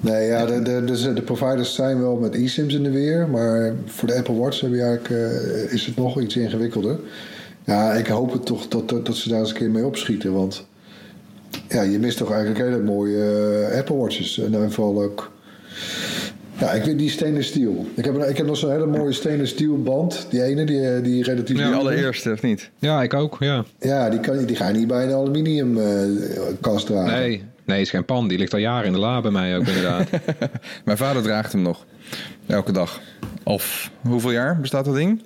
Nee, 0.00 0.26
ja, 0.26 0.46
de, 0.46 0.62
de, 0.62 0.84
de, 0.84 1.12
de 1.12 1.22
providers 1.22 1.74
zijn 1.74 2.00
wel 2.00 2.16
met 2.16 2.34
eSIMs 2.34 2.74
in 2.74 2.82
de 2.82 2.90
weer. 2.90 3.28
Maar 3.28 3.74
voor 3.86 4.08
de 4.08 4.14
Apple 4.16 4.34
Watch 4.36 4.60
heb 4.60 4.70
je 4.70 4.82
eigenlijk, 4.82 5.10
eh, 5.10 5.72
is 5.72 5.86
het 5.86 5.96
nog 5.96 6.20
iets 6.20 6.36
ingewikkelder. 6.36 6.98
Ja, 7.64 7.92
ik 7.92 8.06
hoop 8.06 8.32
het 8.32 8.46
toch 8.46 8.68
dat, 8.68 8.88
dat, 8.88 9.06
dat 9.06 9.16
ze 9.16 9.28
daar 9.28 9.38
eens 9.38 9.48
een 9.50 9.54
keer 9.56 9.70
mee 9.70 9.86
opschieten. 9.86 10.32
Want 10.32 10.66
ja, 11.68 11.82
je 11.82 11.98
mist 11.98 12.16
toch 12.16 12.30
eigenlijk 12.30 12.60
hele 12.60 12.82
mooie 12.82 13.66
eh, 13.70 13.78
Apple 13.78 13.96
Watches. 13.96 14.38
En 14.38 14.50
dan 14.50 14.72
vooral 14.72 15.02
ook... 15.02 15.30
Ja, 16.58 16.70
ik 16.72 16.84
weet 16.84 16.98
die 16.98 17.10
stainless 17.10 17.48
steel. 17.48 17.86
Ik 17.94 18.04
heb, 18.04 18.22
ik 18.22 18.36
heb 18.36 18.46
nog 18.46 18.56
zo'n 18.56 18.70
hele 18.70 18.86
mooie 18.86 19.12
stainless 19.12 19.52
steel 19.52 19.82
band. 19.82 20.26
Die 20.30 20.42
ene, 20.42 20.64
die, 20.64 20.88
eh, 20.88 21.02
die 21.02 21.22
relatief... 21.22 21.56
Die 21.56 21.64
nieuw 21.64 21.74
is. 21.74 21.78
allereerste, 21.78 22.32
of 22.32 22.42
niet? 22.42 22.70
ja, 22.78 23.02
ik 23.02 23.14
ook, 23.14 23.36
ja. 23.40 23.64
Ja, 23.78 24.10
die, 24.10 24.20
kan, 24.20 24.44
die 24.44 24.56
ga 24.56 24.68
je 24.68 24.74
niet 24.74 24.86
bij 24.86 25.04
een 25.04 25.12
aluminium 25.12 25.78
eh, 25.78 25.86
kast 26.60 26.86
dragen. 26.86 27.18
Nee, 27.18 27.42
nee, 27.64 27.80
is 27.80 27.90
geen 27.90 28.04
pan. 28.04 28.28
Die 28.28 28.38
ligt 28.38 28.52
al 28.52 28.58
jaren 28.58 28.86
in 28.86 28.92
de 28.92 28.98
la 28.98 29.20
bij 29.20 29.30
mij 29.30 29.56
ook 29.56 29.66
inderdaad. 29.66 30.08
Mijn 30.84 30.96
vader 30.96 31.22
draagt 31.22 31.52
hem 31.52 31.62
nog. 31.62 31.86
Elke 32.46 32.72
dag. 32.72 33.00
Of 33.42 33.90
hoeveel 34.00 34.32
jaar 34.32 34.60
bestaat 34.60 34.84
dat 34.84 34.94
ding? 34.94 35.22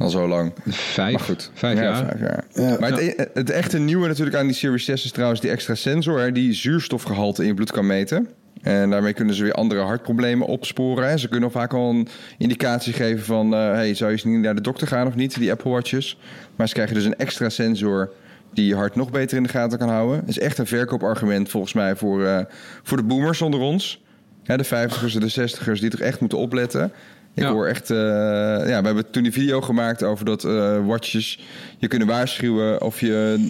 Al 0.00 0.10
zo 0.10 0.28
lang. 0.28 0.52
Vijf, 0.66 1.12
Maar 1.12 1.20
goed. 1.20 1.50
vijf 1.54 1.78
Ja, 1.78 1.82
jaar. 1.84 1.96
Vijf 1.96 2.20
jaar. 2.20 2.44
Ja. 2.52 2.76
Maar 2.80 2.90
het, 2.90 3.00
e- 3.00 3.26
het 3.34 3.50
echte 3.50 3.78
nieuwe 3.78 4.08
natuurlijk 4.08 4.36
aan 4.36 4.46
die 4.46 4.54
Series 4.56 4.84
6 4.84 5.04
is 5.04 5.10
trouwens 5.10 5.40
die 5.40 5.50
extra 5.50 5.74
sensor... 5.74 6.20
Hè, 6.20 6.32
die 6.32 6.52
zuurstofgehalte 6.52 7.42
in 7.42 7.48
je 7.48 7.54
bloed 7.54 7.70
kan 7.70 7.86
meten. 7.86 8.28
En 8.62 8.90
daarmee 8.90 9.12
kunnen 9.12 9.34
ze 9.34 9.42
weer 9.42 9.52
andere 9.52 9.80
hartproblemen 9.80 10.46
opsporen. 10.46 11.08
Hè. 11.08 11.16
Ze 11.16 11.28
kunnen 11.28 11.50
vaak 11.50 11.72
al 11.74 11.90
een 11.90 12.08
indicatie 12.38 12.92
geven 12.92 13.24
van... 13.24 13.54
eh, 13.54 13.60
hey, 13.60 13.94
zou 13.94 14.10
je 14.10 14.16
eens 14.16 14.24
niet 14.24 14.40
naar 14.40 14.54
de 14.54 14.60
dokter 14.60 14.86
gaan 14.86 15.06
of 15.06 15.14
niet, 15.14 15.38
die 15.38 15.50
Apple 15.50 15.70
Watches. 15.70 16.18
Maar 16.56 16.68
ze 16.68 16.74
krijgen 16.74 16.94
dus 16.94 17.04
een 17.04 17.16
extra 17.16 17.48
sensor... 17.48 18.12
die 18.52 18.66
je 18.66 18.74
hart 18.74 18.94
nog 18.94 19.10
beter 19.10 19.36
in 19.36 19.42
de 19.42 19.48
gaten 19.48 19.78
kan 19.78 19.88
houden. 19.88 20.20
Dat 20.20 20.28
is 20.28 20.38
echt 20.38 20.58
een 20.58 20.66
verkoopargument 20.66 21.48
volgens 21.48 21.72
mij 21.72 21.96
voor, 21.96 22.24
eh, 22.24 22.38
voor 22.82 22.96
de 22.96 23.02
boomers 23.04 23.42
onder 23.42 23.60
ons. 23.60 24.02
Hè, 24.44 24.56
de 24.56 24.64
50ers 24.64 25.14
en 25.14 25.20
de 25.20 25.30
60ers 25.30 25.80
die 25.80 25.90
toch 25.90 26.00
echt 26.00 26.20
moeten 26.20 26.38
opletten. 26.38 26.92
Ik 27.34 27.42
Ja. 27.42 27.52
hoor 27.52 27.66
echt... 27.66 27.90
eh, 27.90 27.96
ja, 27.96 28.80
we 28.80 28.86
hebben 28.86 29.10
toen 29.10 29.22
die 29.22 29.32
video 29.32 29.60
gemaakt 29.60 30.02
over 30.02 30.24
dat 30.24 30.44
eh, 30.44 30.86
watches 30.86 31.40
je 31.78 31.88
kunnen 31.88 32.08
waarschuwen 32.08 32.82
of 32.82 33.00
je 33.00 33.46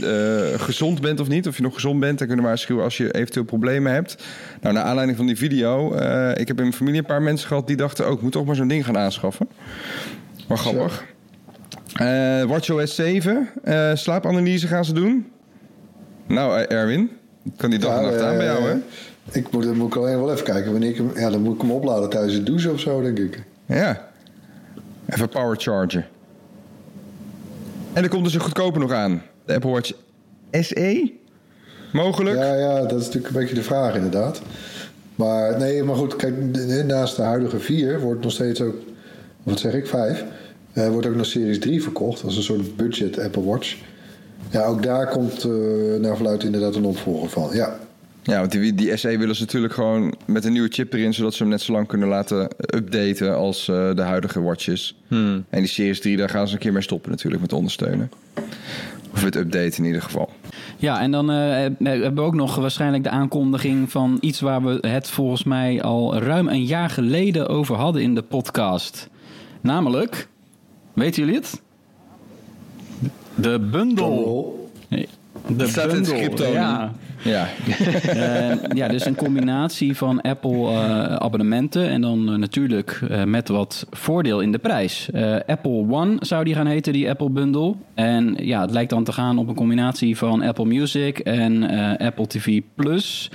eh, 0.54 0.60
gezond 0.60 1.00
bent 1.00 1.20
of 1.20 1.28
niet. 1.28 1.46
Of 1.48 1.56
je 1.56 1.62
nog 1.62 1.74
gezond 1.74 2.00
bent 2.00 2.20
en 2.20 2.26
kunnen 2.26 2.44
waarschuwen 2.44 2.84
als 2.84 2.96
je 2.96 3.10
eventueel 3.14 3.44
problemen 3.44 3.92
hebt. 3.92 4.22
Nou, 4.60 4.74
naar 4.74 4.84
aanleiding 4.84 5.16
van 5.16 5.26
die 5.26 5.36
video, 5.36 5.92
eh, 5.94 6.30
ik 6.30 6.48
heb 6.48 6.56
in 6.56 6.62
mijn 6.62 6.72
familie 6.72 7.00
een 7.00 7.06
paar 7.06 7.22
mensen 7.22 7.48
gehad 7.48 7.66
die 7.66 7.76
dachten 7.76 8.06
ook, 8.06 8.16
ik 8.16 8.22
moet 8.22 8.32
toch 8.32 8.44
maar 8.46 8.56
zo'n 8.56 8.68
ding 8.68 8.84
gaan 8.84 8.98
aanschaffen. 8.98 9.48
Maar 10.48 10.58
grappig. 10.58 11.04
Eh 11.94 12.42
WatchOS 12.42 12.94
7, 12.94 13.48
eh, 13.64 13.90
slaapanalyse 13.94 14.66
gaan 14.66 14.84
ze 14.84 14.92
doen. 14.92 15.26
Nou, 16.26 16.60
Erwin, 16.60 17.10
kan 17.56 17.70
die 17.70 17.78
dag 17.78 17.96
en 17.98 18.02
nacht 18.04 18.20
aan 18.20 18.36
bij 18.36 18.46
jou, 18.46 18.62
hè? 18.62 18.74
Ik 19.32 19.50
moet, 19.52 19.62
dan 19.64 19.76
moet 19.76 19.86
ik 19.86 19.96
alleen 19.96 20.18
wel 20.18 20.32
even 20.32 20.44
kijken 20.44 20.70
wanneer 20.72 20.90
ik 20.90 20.96
hem... 20.96 21.10
Ja, 21.14 21.30
dan 21.30 21.42
moet 21.42 21.54
ik 21.54 21.60
hem 21.60 21.70
opladen 21.70 22.10
tijdens 22.10 22.34
het 22.34 22.46
douchen 22.46 22.72
of 22.72 22.80
zo, 22.80 23.02
denk 23.02 23.18
ik. 23.18 23.42
Ja. 23.70 24.08
Even 25.08 25.28
power 25.28 25.56
charger. 25.56 26.08
En 27.92 28.02
er 28.02 28.08
komt 28.08 28.24
dus 28.24 28.34
een 28.34 28.40
goedkoper 28.40 28.80
nog 28.80 28.92
aan. 28.92 29.22
De 29.44 29.54
Apple 29.54 29.70
Watch 29.70 29.92
SE? 30.50 31.12
Mogelijk? 31.92 32.36
Ja, 32.36 32.54
ja, 32.54 32.80
dat 32.80 33.00
is 33.00 33.06
natuurlijk 33.06 33.34
een 33.34 33.40
beetje 33.40 33.54
de 33.54 33.62
vraag 33.62 33.94
inderdaad. 33.94 34.42
Maar 35.14 35.58
nee, 35.58 35.82
maar 35.82 35.96
goed, 35.96 36.16
kijk, 36.16 36.54
de- 36.54 36.84
naast 36.86 37.16
de 37.16 37.22
huidige 37.22 37.58
4 37.58 38.00
wordt 38.00 38.22
nog 38.22 38.32
steeds 38.32 38.60
ook, 38.60 38.74
wat 39.42 39.58
zeg 39.58 39.72
ik, 39.74 39.86
5, 39.86 40.24
eh, 40.72 40.88
wordt 40.88 41.06
ook 41.06 41.14
nog 41.14 41.26
Series 41.26 41.58
3 41.58 41.82
verkocht 41.82 42.24
als 42.24 42.36
een 42.36 42.42
soort 42.42 42.76
budget 42.76 43.18
Apple 43.18 43.44
Watch. 43.44 43.76
Ja, 44.50 44.64
ook 44.64 44.82
daar 44.82 45.08
komt 45.08 45.44
eh 45.44 45.50
naar 46.00 46.16
verluidt 46.16 46.44
inderdaad 46.44 46.74
een 46.74 46.84
opvolger 46.84 47.28
van. 47.28 47.48
Ja, 47.52 47.78
Ja, 48.22 48.38
want 48.38 48.52
die, 48.52 48.74
die 48.74 48.96
SE 48.96 49.18
willen 49.18 49.34
ze 49.36 49.40
natuurlijk 49.42 49.72
gewoon 49.72 50.14
met 50.26 50.44
een 50.44 50.52
nieuwe 50.52 50.68
chip 50.68 50.92
erin... 50.92 51.14
zodat 51.14 51.34
ze 51.34 51.42
hem 51.42 51.52
net 51.52 51.60
zo 51.60 51.72
lang 51.72 51.86
kunnen 51.86 52.08
laten 52.08 52.48
updaten 52.74 53.36
als 53.36 53.68
eh, 53.68 53.94
de 53.94 54.02
huidige 54.02 54.40
watches. 54.40 54.96
En 55.08 55.44
die 55.50 55.66
Series 55.66 56.00
3, 56.00 56.16
daar 56.16 56.28
gaan 56.28 56.48
ze 56.48 56.54
een 56.54 56.60
keer 56.60 56.72
mee 56.72 56.82
stoppen 56.82 57.10
natuurlijk 57.10 57.42
met 57.42 57.52
ondersteunen. 57.52 58.10
Of 59.12 59.24
met 59.24 59.36
updaten 59.36 59.78
in 59.78 59.84
ieder 59.84 60.02
geval. 60.02 60.30
Ja, 60.76 61.00
en 61.00 61.10
dan 61.10 61.30
eh, 61.30 61.36
hebben 61.78 62.14
we 62.14 62.20
ook 62.20 62.34
nog 62.34 62.56
waarschijnlijk 62.56 63.02
de 63.02 63.10
aankondiging 63.10 63.90
van 63.90 64.18
iets 64.20 64.40
waar 64.40 64.62
we 64.64 64.88
het 64.88 65.08
volgens 65.08 65.44
mij 65.44 65.82
al 65.82 66.18
ruim 66.18 66.48
een 66.48 66.64
jaar 66.64 66.90
geleden 66.90 67.48
over 67.48 67.76
hadden 67.76 68.02
in 68.02 68.14
de 68.14 68.22
podcast. 68.22 69.08
Namelijk, 69.60 70.28
weten 70.92 71.22
jullie 71.22 71.38
het? 71.38 71.60
De 73.34 73.68
bundel. 73.70 74.70
Nee, 74.88 75.08
De 75.56 75.66
staat 75.66 75.90
in 75.90 75.96
het 75.96 76.06
script 76.06 76.44
ook. 76.44 76.52
Ja. 76.52 76.92
Ja, 77.22 77.48
Eh, 78.10 78.52
ja, 78.74 78.88
dus 78.88 79.06
een 79.06 79.14
combinatie 79.14 79.96
van 79.96 80.20
Apple 80.20 80.68
eh, 80.68 81.14
abonnementen 81.14 81.88
en 81.88 82.00
dan 82.00 82.32
eh, 82.32 82.38
natuurlijk 82.38 83.00
eh, 83.10 83.24
met 83.24 83.48
wat 83.48 83.86
voordeel 83.90 84.40
in 84.40 84.52
de 84.52 84.58
prijs. 84.58 85.08
Apple 85.46 85.86
One 85.90 86.16
zou 86.20 86.44
die 86.44 86.54
gaan 86.54 86.66
heten, 86.66 86.92
die 86.92 87.08
Apple 87.08 87.30
Bundle. 87.30 87.74
En 87.94 88.36
ja, 88.38 88.60
het 88.60 88.70
lijkt 88.70 88.90
dan 88.90 89.04
te 89.04 89.12
gaan 89.12 89.38
op 89.38 89.48
een 89.48 89.54
combinatie 89.54 90.16
van 90.16 90.42
Apple 90.42 90.64
Music 90.64 91.18
en 91.18 91.62
Apple 91.98 92.26
TV 92.26 92.60
Plus. 92.74 93.30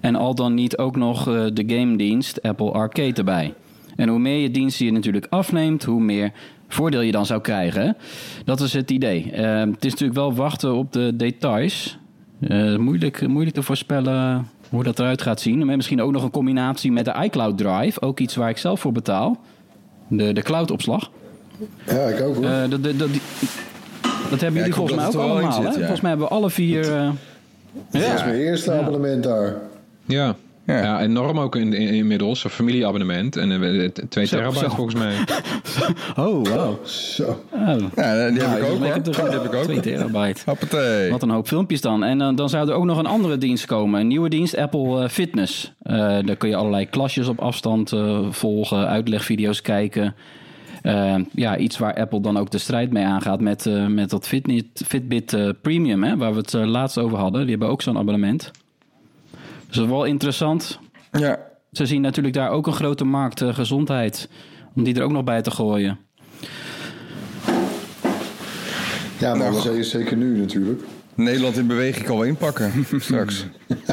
En 0.00 0.14
al 0.14 0.34
dan 0.34 0.54
niet 0.54 0.78
ook 0.78 0.96
nog 0.96 1.24
de 1.24 1.64
game 1.66 1.96
dienst 1.96 2.42
Apple 2.42 2.70
Arcade 2.70 3.12
erbij. 3.14 3.54
En 3.96 4.08
hoe 4.08 4.18
meer 4.18 4.38
je 4.38 4.50
diensten 4.50 4.86
je 4.86 4.92
natuurlijk 4.92 5.26
afneemt, 5.30 5.84
hoe 5.84 6.00
meer 6.00 6.32
voordeel 6.68 7.00
je 7.00 7.12
dan 7.12 7.26
zou 7.26 7.40
krijgen. 7.40 7.96
Dat 8.44 8.60
is 8.60 8.72
het 8.72 8.90
idee. 8.90 9.30
Eh, 9.32 9.60
het 9.60 9.84
is 9.84 9.90
natuurlijk 9.90 10.18
wel 10.18 10.34
wachten 10.34 10.74
op 10.74 10.92
de 10.92 11.16
details. 11.16 11.98
Eh, 12.40 12.76
moeilijk, 12.76 13.26
moeilijk 13.28 13.54
te 13.56 13.62
voorspellen 13.62 14.48
hoe 14.70 14.82
dat 14.84 14.98
eruit 14.98 15.22
gaat 15.22 15.40
zien. 15.40 15.66
Maar 15.66 15.76
misschien 15.76 16.02
ook 16.02 16.12
nog 16.12 16.22
een 16.22 16.30
combinatie 16.30 16.92
met 16.92 17.04
de 17.04 17.14
iCloud 17.22 17.58
Drive. 17.58 18.00
Ook 18.00 18.20
iets 18.20 18.34
waar 18.36 18.48
ik 18.48 18.58
zelf 18.58 18.80
voor 18.80 18.92
betaal. 18.92 19.40
De, 20.08 20.32
de 20.32 20.42
cloud-opslag. 20.42 21.10
ja 21.86 21.94
ik 22.06 22.20
ook 22.20 22.34
hoor. 22.34 22.44
Eh, 22.44 22.60
dat, 22.70 22.84
dat, 22.84 22.98
dat, 22.98 23.12
die- 23.12 23.20
dat 24.30 24.40
hebben 24.40 24.58
jullie 24.58 24.74
volgens 24.74 24.96
mij 24.96 25.04
dat 25.04 25.16
ook 25.16 25.20
allemaal. 25.30 25.52
zit, 25.52 25.62
ja. 25.64 25.72
Volgens 25.72 26.00
mij 26.00 26.10
hebben 26.10 26.28
we 26.28 26.34
alle 26.34 26.50
vier... 26.50 26.94
eh, 26.96 27.10
dat 27.90 28.02
is 28.02 28.24
mijn 28.24 28.34
eerste 28.36 28.72
Ja. 28.72 28.78
abonnement 28.78 29.22
daar. 29.22 29.56
Ja. 30.04 30.34
Ja. 30.74 30.82
Ja. 30.82 31.00
enorm 31.00 31.38
ook 31.38 31.56
in, 31.56 31.72
in- 31.72 31.88
inmiddels. 31.94 32.44
Een 32.44 32.50
familieabonnement. 32.50 33.36
En 33.36 33.62
eh, 33.62 33.88
t- 33.88 34.02
twee 34.08 34.24
Zo, 34.26 34.36
terabyte 34.36 34.64
zo. 34.64 34.68
volgens 34.74 34.94
mij. 34.96 35.14
Oh, 36.16 36.46
wow. 36.46 36.84
Zo. 36.86 37.44
Oh. 37.52 37.66
ja 37.96 38.30
die 38.30 38.40
heb 38.40 38.48
Nou, 38.48 38.56
ik 38.58 38.64
ook. 38.70 39.04
Die 39.04 39.14
heb 39.14 39.44
ik 39.44 39.54
ook. 39.54 39.62
2 39.62 39.80
terabyte. 39.80 40.42
Hoppatee. 40.46 41.10
Wat 41.10 41.22
een 41.22 41.30
hoop 41.30 41.46
filmpjes 41.48 41.80
dan. 41.80 42.04
En 42.04 42.18
dan, 42.18 42.34
dan 42.34 42.48
zou 42.48 42.68
er 42.68 42.74
ook 42.74 42.84
nog 42.84 42.98
een 42.98 43.06
andere 43.06 43.38
dienst 43.38 43.66
komen. 43.66 44.00
Een 44.00 44.06
nieuwe 44.06 44.28
dienst, 44.28 44.56
Apple 44.56 45.02
eh, 45.02 45.08
Fitness. 45.08 45.72
Eh, 45.82 45.96
daar 46.24 46.36
kun 46.36 46.48
je 46.48 46.56
allerlei 46.56 46.86
klasjes 46.88 47.28
op 47.28 47.38
afstand 47.40 47.92
eh, 47.92 48.18
volgen, 48.30 48.86
uitlegvideo's 48.88 49.62
kijken. 49.62 50.14
Eh, 50.82 51.14
ja, 51.34 51.56
iets 51.56 51.78
waar 51.78 51.94
Apple 51.94 52.20
dan 52.20 52.38
ook 52.38 52.50
de 52.50 52.58
strijd 52.58 52.92
mee 52.92 53.04
aangaat 53.04 53.40
met, 53.40 53.66
eh, 53.66 53.86
met 53.86 54.10
dat 54.10 54.28
Fitbit, 54.28 54.82
Fitbit 54.86 55.32
eh, 55.32 55.48
Premium, 55.62 56.02
hè, 56.04 56.16
waar 56.16 56.32
we 56.32 56.38
het 56.38 56.54
eh, 56.54 56.64
laatst 56.64 56.98
over 56.98 57.18
hadden. 57.18 57.40
Die 57.40 57.50
hebben 57.50 57.68
ook 57.68 57.82
zo'n 57.82 57.98
abonnement. 57.98 58.50
Dus 59.68 59.76
dat 59.76 59.84
is 59.84 59.90
wel 59.90 60.04
interessant. 60.04 60.78
Ja. 61.12 61.38
Ze 61.72 61.86
zien 61.86 62.00
natuurlijk 62.00 62.34
daar 62.34 62.50
ook 62.50 62.66
een 62.66 62.72
grote 62.72 63.04
markt 63.04 63.40
eh, 63.40 63.54
gezondheid. 63.54 64.28
Om 64.74 64.84
die 64.84 64.94
er 64.94 65.02
ook 65.02 65.12
nog 65.12 65.24
bij 65.24 65.42
te 65.42 65.50
gooien. 65.50 65.98
Ja, 69.18 69.34
maar 69.34 69.50
Nou, 69.50 69.62
dat 69.64 69.74
is 69.74 69.90
zeker 69.90 70.16
nu 70.16 70.38
natuurlijk. 70.38 70.82
Nederland 71.14 71.56
in 71.56 71.66
beweging 71.66 72.06
kan 72.06 72.16
wel 72.16 72.26
inpakken 72.26 72.72
straks. 72.98 73.46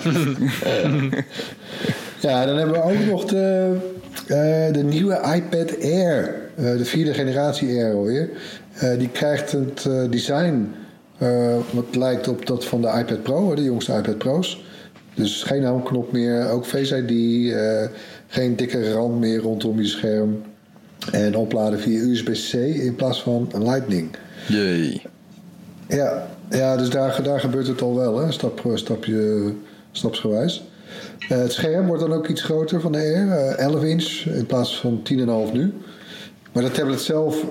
Ja, 2.20 2.46
dan 2.46 2.58
hebben 2.58 2.76
we 2.76 2.82
ook 2.82 3.06
nog 3.12 3.26
de, 3.26 3.76
eh, 4.28 4.74
de 4.74 4.84
nieuwe 4.84 5.34
iPad 5.36 5.82
Air. 5.84 6.36
Eh, 6.56 6.78
de 6.78 6.86
vierde 6.86 7.14
generatie 7.14 7.68
Air 7.78 7.94
alweer. 7.96 8.30
Eh, 8.76 8.98
die 8.98 9.10
krijgt 9.10 9.52
het 9.52 9.86
eh, 9.86 10.10
design 10.10 10.72
eh, 11.18 11.56
wat 11.72 11.96
lijkt 11.96 12.28
op 12.28 12.46
dat 12.46 12.66
van 12.66 12.82
de 12.82 12.88
iPad 12.88 13.24
Pro, 13.24 13.56
de 13.56 13.64
jongste 13.64 13.94
iPad 13.94 14.18
Pro's. 14.18 14.66
Dus 15.16 15.44
geen 15.44 15.64
handknop 15.64 16.12
meer, 16.12 16.50
ook 16.50 16.66
Face 16.66 16.98
ID, 16.98 17.54
eh, 17.54 17.90
geen 18.28 18.56
dikke 18.56 18.92
rand 18.92 19.20
meer 19.20 19.40
rondom 19.40 19.82
je 19.82 19.88
scherm. 19.88 20.42
En 21.12 21.36
opladen 21.36 21.80
via 21.80 22.00
USB-C 22.00 22.54
in 22.54 22.96
plaats 22.96 23.22
van 23.22 23.50
Lightning. 23.58 24.10
Jee. 24.48 25.02
Ja, 25.88 26.28
ja 26.50 26.78
dus 26.78 26.90
daar, 26.90 27.24
daar 27.24 27.40
gebeurt 27.40 27.68
het 27.68 27.82
al 27.82 27.96
wel, 27.96 28.20
hè? 28.20 28.32
Stap, 28.32 28.72
stapje, 28.74 29.54
stapsgewijs. 29.92 30.64
Eh, 31.30 31.38
het 31.38 31.52
scherm 31.52 31.88
wordt 31.88 32.02
dan 32.02 32.14
ook 32.14 32.28
iets 32.28 32.42
groter 32.42 32.82
van 32.82 32.92
de 32.92 32.98
Air, 32.98 33.32
eh, 33.32 33.66
11 33.66 33.84
inch 33.84 34.26
in 34.26 34.46
plaats 34.46 34.80
van 34.80 35.02
10,5 35.04 35.54
nu. 35.54 35.74
Maar 36.56 36.64
de 36.64 36.72
tablet 36.72 37.02
zelf 37.02 37.44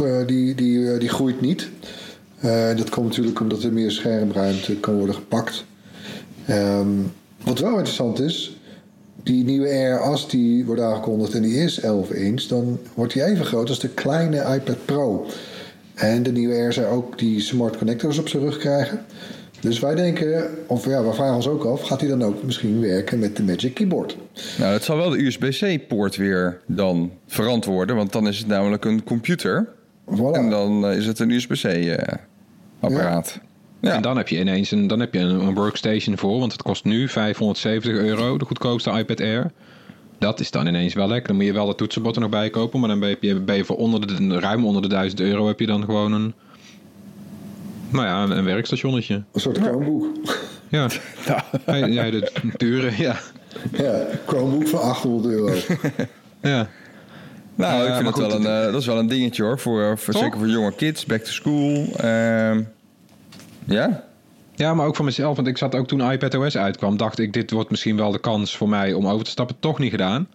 eh, 0.00 0.26
die, 0.26 0.54
die, 0.54 0.92
eh, 0.92 1.00
die 1.00 1.08
groeit 1.08 1.40
niet. 1.40 1.68
Eh, 2.40 2.76
dat 2.76 2.90
komt 2.90 3.08
natuurlijk 3.08 3.40
omdat 3.40 3.62
er 3.62 3.72
meer 3.72 3.90
schermruimte 3.90 4.76
kan 4.76 4.94
worden 4.94 5.14
gepakt. 5.14 5.64
Ehm, 6.46 6.88
wat 7.44 7.58
wel 7.58 7.70
interessant 7.70 8.20
is, 8.20 8.56
die 9.22 9.44
nieuwe 9.44 9.68
Air, 9.68 10.00
als 10.00 10.28
die 10.28 10.64
wordt 10.64 10.80
aangekondigd 10.80 11.34
en 11.34 11.42
die 11.42 11.56
is 11.56 11.80
11 11.80 12.10
inch, 12.10 12.42
dan 12.42 12.78
wordt 12.94 13.12
die 13.12 13.24
even 13.24 13.44
groot 13.44 13.68
als 13.68 13.78
de 13.78 13.88
kleine 13.88 14.54
iPad 14.54 14.84
Pro. 14.84 15.26
En 15.94 16.22
de 16.22 16.32
nieuwe 16.32 16.54
Air 16.54 16.72
zou 16.72 16.86
ook 16.86 17.18
die 17.18 17.40
smart 17.40 17.76
connectors 17.76 18.18
op 18.18 18.28
zijn 18.28 18.42
rug 18.42 18.58
krijgen. 18.58 19.04
Dus 19.60 19.78
wij 19.78 19.94
denken, 19.94 20.50
of 20.66 20.84
ja, 20.84 21.04
we 21.04 21.12
vragen 21.12 21.34
ons 21.34 21.48
ook 21.48 21.64
af, 21.64 21.82
gaat 21.82 22.00
hij 22.00 22.08
dan 22.08 22.22
ook 22.22 22.42
misschien 22.42 22.80
werken 22.80 23.18
met 23.18 23.36
de 23.36 23.42
Magic 23.42 23.74
Keyboard? 23.74 24.16
Nou, 24.58 24.72
dat 24.72 24.82
zal 24.82 24.96
wel 24.96 25.10
de 25.10 25.24
USB-C-poort 25.24 26.16
weer 26.16 26.60
dan 26.66 27.10
verantwoorden. 27.26 27.96
Want 27.96 28.12
dan 28.12 28.28
is 28.28 28.38
het 28.38 28.46
namelijk 28.46 28.84
een 28.84 29.04
computer. 29.04 29.68
Voilà. 30.10 30.32
En 30.32 30.50
dan 30.50 30.86
eh, 30.86 30.96
is 30.96 31.06
het 31.06 31.18
een 31.18 31.30
USB-C-apparaat. 31.30 33.32
Ja. 33.34 33.40
En 33.90 34.02
dan 34.02 34.16
heb 34.16 34.28
je 34.28 34.38
ineens 34.38 34.70
een, 34.70 34.86
dan 34.86 35.00
heb 35.00 35.14
je 35.14 35.20
een, 35.20 35.40
een 35.40 35.54
workstation 35.54 36.18
voor. 36.18 36.38
Want 36.38 36.52
het 36.52 36.62
kost 36.62 36.84
nu 36.84 37.08
570 37.08 37.92
euro, 37.92 38.38
de 38.38 38.44
goedkoopste 38.44 38.90
iPad 38.90 39.20
Air. 39.20 39.50
Dat 40.18 40.40
is 40.40 40.50
dan 40.50 40.66
ineens 40.66 40.94
wel 40.94 41.08
lekker. 41.08 41.26
Dan 41.26 41.36
moet 41.36 41.44
je 41.44 41.52
wel 41.52 41.66
de 41.66 41.74
toetsenbord 41.74 42.14
er 42.14 42.20
nog 42.20 42.30
bij 42.30 42.50
kopen. 42.50 42.80
Maar 42.80 42.88
dan 42.88 43.00
ben 43.00 43.16
je, 43.20 43.40
ben 43.40 43.56
je 43.56 43.64
voor 43.64 43.76
onder 43.76 44.06
de, 44.06 44.38
ruim 44.38 44.66
onder 44.66 44.82
de 44.82 44.88
1000 44.88 45.20
euro 45.20 45.46
heb 45.46 45.60
je 45.60 45.66
dan 45.66 45.84
gewoon 45.84 46.12
een... 46.12 46.34
Nou 47.88 48.06
ja, 48.06 48.22
een, 48.22 48.30
een 48.30 48.44
werkstationnetje. 48.44 49.14
Een 49.32 49.40
soort 49.40 49.58
Chromebook. 49.58 50.06
Ja. 50.68 50.88
Ja, 51.66 51.86
ja, 51.86 52.10
de 52.10 52.30
dure, 52.56 52.90
ja. 52.96 53.16
ja, 53.72 54.06
Chromebook 54.26 54.68
van 54.68 54.80
800 54.80 55.34
euro. 55.34 55.54
Ja. 56.42 56.68
Nou, 57.54 57.82
Ja, 57.82 57.88
ik 57.88 57.94
vind 57.94 58.06
het 58.06 58.16
wel 58.16 58.32
een, 58.32 58.46
eh, 58.46 58.72
dat 58.72 58.80
is 58.80 58.86
wel 58.86 58.98
een 58.98 59.06
dingetje 59.06 59.42
hoor. 59.42 59.58
Voor, 59.58 59.98
voor, 59.98 60.12
Toch? 60.12 60.22
zeker 60.22 60.38
voor 60.38 60.48
jonge 60.48 60.74
kids, 60.74 61.06
back 61.06 61.20
to 61.20 61.30
school. 61.30 61.86
Ehm, 61.96 62.62
ja? 63.72 64.04
Ja, 64.54 64.74
maar 64.74 64.86
ook 64.86 64.96
voor 64.96 65.04
mezelf. 65.04 65.36
Want 65.36 65.48
ik 65.48 65.58
zat 65.58 65.74
ook 65.74 65.86
toen 65.86 66.12
iPadOS 66.12 66.56
uitkwam, 66.56 66.96
dacht 66.96 67.18
ik, 67.18 67.32
dit 67.32 67.50
wordt 67.50 67.70
misschien 67.70 67.96
wel 67.96 68.10
de 68.12 68.20
kans 68.20 68.56
voor 68.56 68.68
mij 68.68 68.92
om 68.92 69.06
over 69.06 69.24
te 69.24 69.30
stappen. 69.30 69.56
Toch 69.60 69.78
niet 69.78 69.90
gedaan. 69.90 70.28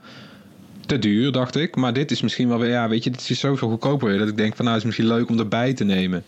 Te 0.85 0.99
duur, 0.99 1.31
dacht 1.31 1.55
ik. 1.55 1.75
Maar 1.75 1.93
dit 1.93 2.11
is 2.11 2.21
misschien 2.21 2.47
wel 2.47 2.59
weer, 2.59 2.69
ja, 2.69 2.89
weet 2.89 3.03
je, 3.03 3.09
dit 3.09 3.29
is 3.29 3.39
zoveel 3.39 3.69
goedkoper. 3.69 4.17
Dat 4.17 4.27
ik 4.27 4.37
denk 4.37 4.55
van, 4.55 4.65
nou, 4.65 4.77
het 4.77 4.85
is 4.87 4.95
misschien 4.95 5.15
leuk 5.17 5.29
om 5.29 5.39
erbij 5.39 5.73
te 5.73 5.83
nemen. 5.83 6.23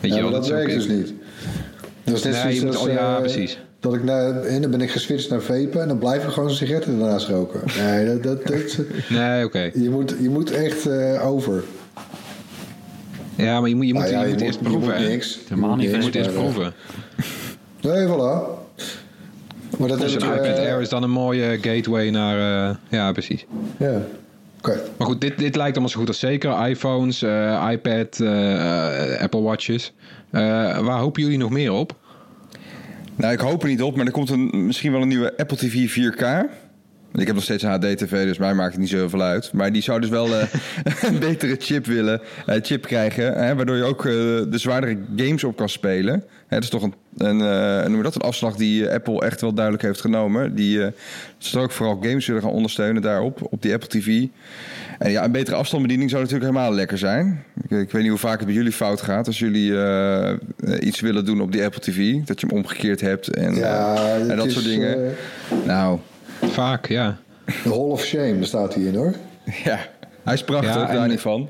Weet 0.00 0.10
Ja, 0.10 0.16
je 0.16 0.22
wel, 0.22 0.30
dat 0.30 0.48
werkt 0.48 0.72
dus 0.72 0.86
niet. 0.88 1.12
Dat 2.04 2.14
is 2.14 2.22
net 2.22 2.32
Nee, 2.44 2.56
zoiets 2.56 2.76
als, 2.76 2.86
oh, 2.86 2.92
ja, 2.92 3.14
eh, 3.14 3.20
precies. 3.20 3.58
Dat 3.80 3.94
ik 3.94 4.04
naar, 4.04 4.42
en 4.42 4.62
dan 4.62 4.70
ben 4.70 4.80
ik 4.80 4.90
geswitcht 4.90 5.30
naar 5.30 5.42
vapen 5.42 5.82
en 5.82 5.88
dan 5.88 5.98
blijf 5.98 6.24
ik 6.24 6.30
gewoon 6.30 6.50
sigaretten 6.50 6.92
ernaast 6.92 7.28
roken. 7.28 7.60
Nee, 7.78 8.06
dat, 8.06 8.22
dat, 8.22 8.46
dat, 8.46 8.78
Nee, 9.08 9.44
oké. 9.44 9.70
je, 9.74 9.90
moet, 9.90 10.14
je 10.20 10.28
moet 10.28 10.50
echt 10.50 10.86
eh, 10.86 11.26
over. 11.26 11.64
Ja, 13.36 13.60
maar 13.60 13.68
je 13.68 13.74
moet, 13.76 13.86
je 13.86 13.94
moet, 13.94 14.02
Nou 14.02 14.14
ja, 14.14 14.22
je 14.22 14.28
moet 14.32 14.40
eerst 14.40 14.62
proeven. 14.62 14.94
Je 14.94 15.00
moet 15.00 15.08
niks. 15.08 15.38
Helemaal 15.48 15.76
niet 15.76 15.90
Je 15.90 15.96
moet 15.98 16.14
eerst 16.14 16.30
eh, 16.30 16.36
proeven. 16.36 16.72
Nee, 17.80 18.06
voilà. 18.06 18.54
Maar 19.78 19.88
dat 19.88 20.00
Dus 20.00 20.12
heb 20.12 20.22
een 20.22 20.28
ik, 20.28 20.34
iPad 20.34 20.58
eh, 20.58 20.64
Air 20.72 20.80
is 20.80 20.88
dan 20.88 21.02
een 21.02 21.10
mooie 21.10 21.58
gateway 21.60 22.10
naar... 22.10 22.68
eh, 22.70 22.76
ja, 22.88 23.12
precies. 23.12 23.46
Ja. 23.78 24.00
Oké. 24.58 24.80
Maar 24.98 25.06
goed, 25.06 25.20
dit, 25.20 25.38
dit 25.38 25.56
lijkt 25.56 25.72
allemaal 25.72 25.88
zo 25.90 25.98
goed 25.98 26.08
als 26.08 26.18
zeker. 26.18 26.68
iPhones, 26.68 27.22
eh, 27.22 27.68
iPad, 27.72 28.20
eh, 28.20 29.12
eh, 29.14 29.20
Apple 29.22 29.40
Watches. 29.40 29.92
Eh, 30.30 30.40
waar 30.78 30.98
hopen 30.98 31.22
jullie 31.22 31.38
nog 31.38 31.50
meer 31.50 31.72
op? 31.72 31.94
Nou, 33.16 33.32
ik 33.32 33.40
hoop 33.40 33.62
er 33.62 33.68
niet 33.68 33.82
op, 33.82 33.96
maar 33.96 34.06
er 34.06 34.12
komt 34.12 34.30
een, 34.30 34.66
misschien 34.66 34.92
wel 34.92 35.02
een 35.02 35.08
nieuwe 35.08 35.36
Apple 35.36 35.56
TV 35.56 35.90
4K. 35.90 36.24
Ik 37.16 37.26
heb 37.26 37.34
nog 37.34 37.44
steeds 37.44 37.62
een 37.62 37.70
HD-TV, 37.70 38.24
dus 38.24 38.38
mij 38.38 38.54
maakt 38.54 38.72
het 38.72 38.80
niet 38.80 38.90
zo 38.90 38.96
heel 38.96 39.08
veel 39.08 39.22
uit. 39.22 39.52
Maar 39.52 39.72
die 39.72 39.82
zou 39.82 40.00
dus 40.00 40.10
wel 40.10 40.34
eh, 40.34 40.46
een 41.08 41.18
betere 41.18 41.56
chip 41.58 41.86
willen, 41.86 42.20
eh, 42.46 42.56
chip 42.62 42.86
krijgen. 42.86 43.34
Hè, 43.34 43.54
waardoor 43.54 43.76
je 43.76 43.84
ook 43.84 44.04
eh, 44.04 44.12
de 44.12 44.58
zwaardere 44.58 44.98
games 45.16 45.44
op 45.44 45.56
kan 45.56 45.68
spelen. 45.68 46.24
Dat 46.48 46.62
is 46.62 46.68
toch 46.68 46.82
een, 46.82 46.94
een, 47.16 47.36
noem 47.90 47.96
je 47.96 48.02
dat, 48.02 48.14
een 48.14 48.20
afslag 48.20 48.56
die 48.56 48.90
Apple 48.90 49.20
echt 49.20 49.40
wel 49.40 49.52
duidelijk 49.52 49.84
heeft 49.84 50.00
genomen. 50.00 50.54
Die 50.54 50.90
ze 51.38 51.58
ook 51.58 51.72
vooral 51.72 51.98
games 52.00 52.26
willen 52.26 52.42
gaan 52.42 52.50
ondersteunen 52.50 53.02
daarop, 53.02 53.46
op 53.50 53.62
die 53.62 53.72
Apple 53.72 53.88
TV. 53.88 54.26
En 54.98 55.10
ja, 55.10 55.24
een 55.24 55.32
betere 55.32 55.56
afstandsbediening 55.56 56.10
zou 56.10 56.22
natuurlijk 56.22 56.50
helemaal 56.50 56.74
lekker 56.74 56.98
zijn. 56.98 57.44
Ik, 57.62 57.70
ik 57.70 57.90
weet 57.90 58.02
niet 58.02 58.10
hoe 58.10 58.20
vaak 58.20 58.36
het 58.36 58.46
bij 58.46 58.56
jullie 58.56 58.72
fout 58.72 59.00
gaat 59.00 59.26
als 59.26 59.38
jullie 59.38 59.72
iets 60.80 61.00
willen 61.00 61.24
doen 61.24 61.40
op 61.40 61.52
die 61.52 61.64
Apple 61.64 61.80
TV. 61.80 62.14
Dat 62.24 62.40
je 62.40 62.46
hem 62.46 62.56
omgekeerd 62.56 63.00
hebt 63.00 63.28
en, 63.28 63.54
Ja, 63.54 63.94
het 63.96 64.28
en 64.28 64.36
dat 64.36 64.46
is, 64.46 64.52
soort 64.52 64.64
dingen. 64.64 65.14
Nou, 65.64 65.98
Vaak, 66.42 66.88
ja. 66.88 67.16
de 67.44 67.52
Hall 67.68 67.78
of 67.78 68.04
Shame, 68.04 68.34
daar 68.34 68.44
staat 68.44 68.74
hij 68.74 68.84
in 68.84 68.94
hoor. 68.94 69.14
ja, 69.64 69.78
hij 70.24 70.34
is 70.34 70.44
prachtig, 70.44 70.74
Ja, 70.74 70.92
daar 70.92 71.08
niet 71.08 71.20
van. 71.20 71.48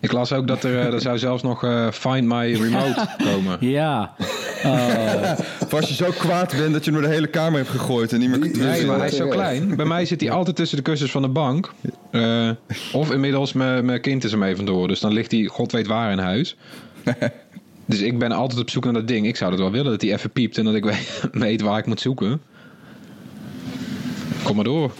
Ik 0.00 0.12
las 0.12 0.32
ook 0.32 0.46
dat 0.46 0.64
er, 0.64 0.78
eh, 0.78 0.92
er 0.92 1.00
zou 1.00 1.18
zelfs 1.18 1.42
nog 1.42 1.64
eh, 1.64 1.90
Find 1.90 2.24
My 2.24 2.52
Remote 2.54 3.06
komen. 3.24 3.56
Ja. 3.60 4.14
Oh. 4.64 5.32
Of 5.60 5.74
als 5.74 5.88
je 5.88 5.94
zo 5.94 6.10
kwaad 6.10 6.56
bent 6.56 6.72
dat 6.72 6.84
je 6.84 6.90
hem 6.90 7.00
door 7.00 7.08
de 7.08 7.14
hele 7.14 7.26
kamer 7.26 7.58
hebt 7.58 7.70
gegooid 7.70 8.12
en 8.12 8.18
niet 8.18 8.28
meer 8.28 8.38
kunt 8.38 8.56
Nee, 8.56 8.86
maar 8.86 8.98
hij 8.98 9.08
is 9.08 9.16
zo 9.16 9.28
klein. 9.28 9.76
Bij 9.76 9.84
mij 9.84 10.04
zit 10.04 10.20
hij 10.20 10.30
altijd 10.30 10.56
tussen 10.56 10.76
de 10.76 10.82
kussens 10.82 11.10
van 11.10 11.22
de 11.22 11.28
bank. 11.28 11.72
Eh, 12.10 12.50
of 12.92 13.10
inmiddels 13.12 13.52
mijn 13.52 13.84
mijn 13.84 14.00
kind 14.00 14.24
is 14.24 14.32
er 14.32 14.38
mee 14.38 14.56
vandoor. 14.56 14.88
Dus 14.88 15.00
dan 15.00 15.12
ligt 15.12 15.30
hij 15.30 15.44
god 15.44 15.72
weet 15.72 15.86
waar 15.86 16.12
in 16.12 16.18
huis. 16.18 16.56
Dus 17.86 18.00
ik 18.00 18.18
ben 18.18 18.32
altijd 18.32 18.60
op 18.60 18.70
zoek 18.70 18.84
naar 18.84 18.92
dat 18.92 19.08
ding. 19.08 19.26
Ik 19.26 19.36
zou 19.36 19.50
het 19.50 19.60
wel 19.60 19.70
willen 19.70 19.90
dat 19.90 20.02
hij 20.02 20.12
even 20.12 20.30
piept 20.30 20.58
en 20.58 20.64
dat 20.64 20.74
ik 20.74 20.84
weet 21.32 21.60
waar 21.60 21.78
ik 21.78 21.86
moet 21.86 22.00
zoeken. 22.00 22.40
Kom 24.44 24.54
maar 24.56 24.64
door. 24.64 24.90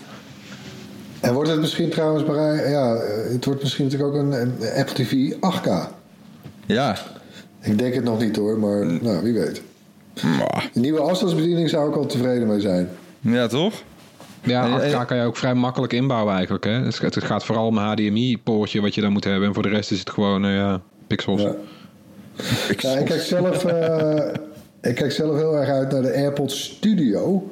En 1.21 1.35
wordt 1.35 1.51
het 1.51 1.61
misschien 1.61 1.91
trouwens, 1.91 2.25
bereid, 2.25 2.69
ja, 2.71 2.95
eh, 2.95 3.33
het 3.33 3.45
wordt 3.45 3.63
misschien 3.63 3.85
natuurlijk 3.85 4.15
ook 4.15 4.21
een, 4.21 4.33
een 4.33 4.55
Apple 4.77 4.95
TV 5.05 5.33
8K. 5.41 5.89
Ja, 6.67 6.97
Ik 7.61 7.79
denk 7.79 7.95
het 7.95 8.05
nog 8.05 8.21
niet 8.21 8.37
hoor, 8.37 8.59
maar 8.59 8.87
nou, 9.03 9.23
wie 9.23 9.33
weet. 9.33 9.63
Mwah. 10.23 10.63
De 10.73 10.81
nieuwe 10.81 11.01
afstandsbediening 11.01 11.69
zou 11.69 11.89
ik 11.91 11.97
al 11.97 12.07
tevreden 12.07 12.49
mee 12.49 12.61
zijn. 12.61 12.89
ja 13.21 13.47
toch? 13.47 13.75
Ja, 14.43 14.81
En- 14.81 14.93
8K 15.03 15.07
kan 15.07 15.17
je 15.17 15.23
ook 15.25 15.37
vrij 15.37 15.55
makkelijk 15.55 15.93
inbouwen 15.93 16.35
eigenlijk. 16.35 16.65
Hè? 16.65 16.71
Het 16.71 17.25
gaat- 17.25 17.45
vooral 17.45 17.67
om 17.67 17.79
een 17.79 17.85
HDMI-poortje 17.85 18.81
wat 18.81 18.95
je 18.95 19.01
dan 19.01 19.13
moet 19.13 19.25
hebben. 19.25 19.49
En 19.49 19.55
voor 19.55 19.63
de 19.63 19.69
rest 19.69 19.91
is 19.91 19.99
het 19.99 20.11
gewoon 20.11 20.45
eh, 20.45 20.55
ja, 20.55 20.81
pixels. 21.07 21.43
Ja. 21.43 21.55
Ja, 22.79 22.97
ik, 22.99 23.05
kijk 23.05 23.21
zelf, 23.21 23.65
eh, 23.65 24.27
ik 24.83 24.95
kijk 24.95 25.13
zelf 25.13 25.37
heel 25.37 25.57
erg 25.57 25.69
uit 25.69 25.93
naar 25.93 26.03
de 26.03 26.15
AirPods 26.15 26.65
Studio. 26.65 27.51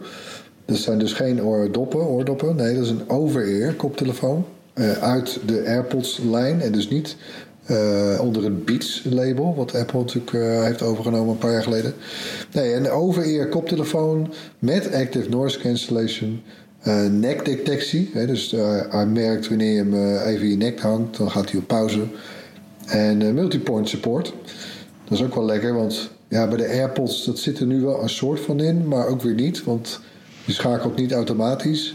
Dat 0.72 0.80
zijn 0.80 0.98
dus 0.98 1.12
geen 1.12 1.42
oordoppen, 1.42 2.00
oordoppen. 2.00 2.56
Nee, 2.56 2.74
dat 2.74 2.84
is 2.84 2.90
een 2.90 3.08
over-ear 3.08 3.74
koptelefoon. 3.74 4.44
eh, 4.74 4.92
uit 4.92 5.38
de 5.46 5.64
AirPods-lijn. 5.66 6.60
En 6.60 6.72
dus 6.72 6.88
niet 6.88 7.16
eh, 7.66 8.18
onder 8.20 8.44
het 8.44 8.64
Beats-label. 8.64 9.54
Wat 9.54 9.74
Apple 9.74 9.98
natuurlijk 9.98 10.32
eh, 10.32 10.62
heeft 10.62 10.82
overgenomen 10.82 11.32
een 11.32 11.38
paar 11.38 11.52
jaar 11.52 11.62
geleden. 11.62 11.94
Nee, 12.52 12.74
een 12.74 12.90
over-ear 12.90 13.48
koptelefoon 13.48 14.32
met 14.58 14.94
active 14.94 15.28
noise 15.28 15.58
cancellation. 15.58 16.42
nekdetectie. 17.10 18.10
Dus 18.26 18.50
hij 18.90 19.06
merkt 19.06 19.48
wanneer 19.48 19.72
je 19.72 19.78
hem 19.78 20.18
even 20.26 20.42
in 20.42 20.50
je 20.50 20.56
nek 20.56 20.80
hangt. 20.80 21.16
Dan 21.16 21.30
gaat 21.30 21.50
hij 21.50 21.60
op 21.60 21.66
pauze. 21.66 22.02
En 22.86 23.34
multipoint 23.34 23.88
support. 23.88 24.32
Dat 25.08 25.18
is 25.18 25.24
ook 25.24 25.34
wel 25.34 25.44
lekker, 25.44 25.74
want 25.74 26.10
ja, 26.28 26.48
bij 26.48 26.56
de 26.56 26.68
AirPods 26.68 27.24
dat 27.24 27.38
zit 27.38 27.58
er 27.58 27.66
nu 27.66 27.80
wel 27.80 28.02
een 28.02 28.08
soort 28.08 28.40
van 28.40 28.60
in, 28.60 28.88
maar 28.88 29.06
ook 29.06 29.22
weer 29.22 29.34
niet, 29.34 29.64
want 29.64 30.00
je 30.44 30.52
schakelt 30.52 30.96
niet 30.96 31.12
automatisch. 31.12 31.94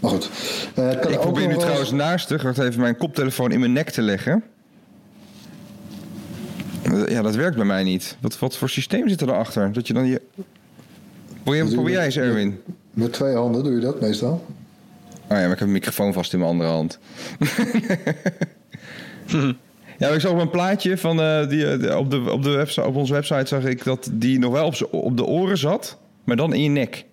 Maar 0.00 0.10
goed. 0.10 0.30
eh, 0.74 0.88
het 0.88 0.98
kan 0.98 1.12
Ik 1.12 1.20
probeer 1.20 1.46
nu 1.46 1.52
wel 1.52 1.60
trouwens 1.60 1.90
naastig 1.90 2.42
wacht 2.42 2.58
even 2.58 2.80
mijn 2.80 2.96
koptelefoon 2.96 3.52
in 3.52 3.60
mijn 3.60 3.72
nek 3.72 3.90
te 3.90 4.02
leggen. 4.02 4.42
Ja, 7.06 7.22
dat 7.22 7.34
werkt 7.34 7.56
bij 7.56 7.64
mij 7.64 7.82
niet. 7.82 8.16
Wat, 8.20 8.38
wat 8.38 8.56
voor 8.56 8.68
systeem 8.68 9.08
zit 9.08 9.20
er 9.20 9.26
daarachter? 9.26 9.72
Dat 9.72 9.86
je 9.86 9.92
dan 9.92 10.06
je... 10.06 10.20
Probeer, 11.44 11.90
jij 11.90 12.04
eens, 12.04 12.16
Erwin. 12.16 12.60
Met 12.90 13.12
twee 13.12 13.34
handen 13.34 13.64
doe 13.64 13.72
je 13.72 13.80
dat 13.80 14.00
meestal. 14.00 14.44
Oh 15.28 15.36
ja, 15.36 15.42
maar 15.42 15.52
ik 15.52 15.58
heb 15.58 15.60
een 15.60 15.72
microfoon 15.72 16.12
vast 16.12 16.32
in 16.32 16.38
mijn 16.38 16.50
andere 16.50 16.70
hand. 16.70 16.98
ja, 19.98 20.06
maar 20.06 20.14
ik 20.14 20.20
zag 20.20 20.32
op 20.32 20.38
een 20.38 20.50
plaatje 20.50 20.98
van 20.98 21.20
eh, 21.20 21.48
die, 21.48 21.66
eh, 21.66 21.96
op, 21.96 22.10
de, 22.10 22.32
op, 22.32 22.42
de 22.42 22.50
website, 22.50 22.86
op 22.86 22.96
onze 22.96 23.12
website 23.12 23.46
zag 23.46 23.64
ik 23.64 23.84
dat 23.84 24.08
die 24.12 24.38
nog 24.38 24.52
wel 24.52 24.66
op, 24.66 24.88
op 24.90 25.16
de 25.16 25.24
oren 25.24 25.58
zat, 25.58 25.98
maar 26.24 26.36
dan 26.36 26.52
in 26.52 26.62
je 26.62 26.68
nek. 26.68 27.04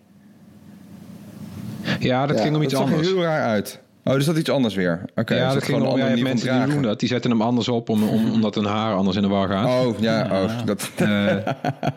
Ja, 2.00 2.26
dat 2.26 2.38
Ja, 2.38 2.42
ging 2.44 2.56
om 2.56 2.62
Dat 2.62 2.72
iets 2.72 2.80
zag 2.80 2.88
er 2.90 2.94
anders. 2.96 3.08
heel 3.14 3.22
raar 3.22 3.46
uit. 3.46 3.80
Oh, 4.04 4.14
dus 4.14 4.26
dat 4.26 4.38
iets 4.38 4.50
anders 4.50 4.76
weer. 4.76 5.02
Oké, 5.16 5.36
ja, 5.36 5.46
dus 5.46 5.54
dat 5.54 5.64
ging 5.64 5.82
om 5.88 5.98
ja, 5.98 6.08
je 6.08 6.24
mensen 6.24 6.66
die 6.66 6.74
doen 6.74 6.82
dat. 6.84 7.00
Die 7.00 7.10
zetten 7.10 7.32
hem 7.32 7.42
anders 7.42 7.68
op 7.68 7.90
om, 7.90 8.04
om, 8.04 8.32
omdat 8.32 8.56
hun 8.56 8.66
haar 8.66 8.94
anders 8.96 9.16
in 9.16 9.22
de 9.22 9.28
war 9.28 9.48
gaat. 9.48 9.86
Oh, 9.86 10.00
ja, 10.00 10.44
oh, 10.44 10.52
dat... 10.66 10.92
Eh, 10.96 11.36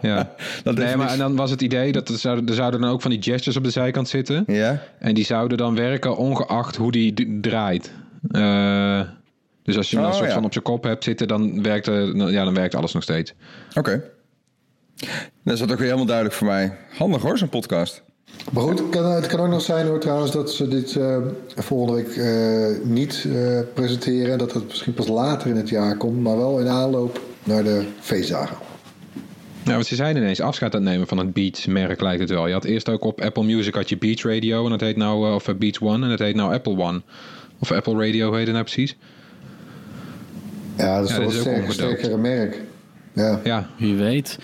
ja. 0.03 0.31
Dat 0.65 0.75
nee, 0.75 0.87
maar 0.87 0.97
niks- 0.99 1.13
en 1.13 1.19
dan 1.19 1.37
was 1.37 1.51
het 1.51 1.63
idee 1.63 1.93
dat 1.93 2.09
er 2.09 2.19
zouden, 2.19 2.47
er 2.47 2.55
zouden 2.55 2.81
dan 2.81 2.91
ook 2.91 3.01
van 3.03 3.11
die 3.11 3.23
gestures 3.23 3.57
op 3.57 3.65
de 3.65 3.71
zijkant 3.71 4.09
zitten. 4.09 4.45
Ja? 4.47 4.83
En 4.99 5.15
die 5.15 5.25
zouden 5.25 5.59
dan 5.59 5.75
werken 5.75 6.17
ongeacht 6.17 6.77
hoe 6.77 6.93
die 6.93 7.39
draait. 7.41 7.93
Eh, 8.31 9.01
dus 9.63 9.77
als 9.77 9.91
je 9.91 9.97
hem 9.97 10.05
Oh, 10.05 10.11
een 10.11 10.17
soort 10.17 10.29
ja. 10.29 10.35
van 10.35 10.45
op 10.45 10.53
zijn 10.53 10.65
kop 10.65 10.85
hebt 10.85 11.05
zitten, 11.05 11.29
dan 11.29 11.63
werkt, 11.63 11.87
er- 11.87 12.17
nou, 12.17 12.33
ja, 12.33 12.45
dan 12.45 12.55
werkt 12.55 12.75
alles 12.75 12.93
nog 12.93 13.03
steeds. 13.03 13.35
Oké. 13.75 14.03
Dat 15.45 15.55
is 15.55 15.59
dat 15.61 15.71
ook 15.71 15.77
weer 15.79 15.87
helemaal 15.87 16.07
duidelijk 16.07 16.37
voor 16.37 16.47
mij. 16.47 16.77
Handig 16.99 17.23
hoor, 17.23 17.39
zo'n 17.39 17.49
podcast. 17.49 18.03
Maar 18.53 18.63
goed, 18.63 18.79
het 18.79 18.89
kan, 18.89 19.05
het 19.05 19.27
kan 19.27 19.41
ook 19.41 19.49
nog 19.49 19.63
zijn 19.63 19.87
hoor 19.87 19.99
trouwens 19.99 20.33
dat 20.33 20.53
ze 20.53 20.69
dit 20.69 20.97
eh, 20.97 21.17
volgende 21.57 22.03
week 22.03 22.17
eh, 22.17 22.87
niet 22.89 23.27
eh, 23.33 23.61
presenteren. 23.75 24.39
Dat 24.39 24.53
het 24.53 24.67
misschien 24.67 24.95
pas 24.95 25.09
later 25.09 25.51
in 25.51 25.57
het 25.57 25.69
jaar 25.69 25.97
komt, 25.97 26.23
maar 26.23 26.37
wel 26.37 26.61
in 26.61 26.69
aanloop 26.69 27.21
naar 27.45 27.65
de 27.65 27.83
feestdagen. 28.01 28.57
Ja, 29.65 29.73
want 29.73 29.87
ze 29.87 29.95
zijn 29.95 30.17
ineens 30.17 30.41
afscheid 30.41 30.75
aan 30.75 30.81
het 30.83 30.91
nemen 30.91 31.07
van 31.07 31.19
het 31.19 31.33
Beats-merk, 31.33 32.01
lijkt 32.01 32.21
het 32.21 32.31
wel. 32.31 32.47
Je 32.47 32.53
had 32.53 32.65
eerst 32.65 32.89
ook 32.89 33.05
op 33.05 33.21
Apple 33.21 33.45
Music 33.45 33.75
had 33.75 33.89
je 33.89 33.99
Beats 33.99 34.25
Radio 34.25 34.65
en 34.65 34.71
dat 34.71 34.81
heet 34.81 34.97
nou, 34.97 35.35
of 35.35 35.57
Beats 35.59 35.81
One 35.81 36.05
en 36.05 36.11
dat 36.11 36.19
heet 36.19 36.35
nou 36.35 36.53
Apple 36.53 36.79
One. 36.79 37.03
Of 37.59 37.73
Apple 37.73 38.07
Radio 38.07 38.33
heet 38.33 38.45
het 38.45 38.53
nou 38.53 38.65
precies. 38.65 38.97
Ja, 40.77 41.01
dat 41.01 41.09
is 41.09 41.11
Ja, 41.11 41.19
wel 41.21 41.27
dat 41.27 41.37
een 41.37 41.41
sterk, 41.41 41.73
sterkere 41.73 42.17
merk. 42.17 42.61
Ja. 43.13 43.41
Ja, 43.45 43.71
Wie 43.79 43.95
weet. 43.95 44.39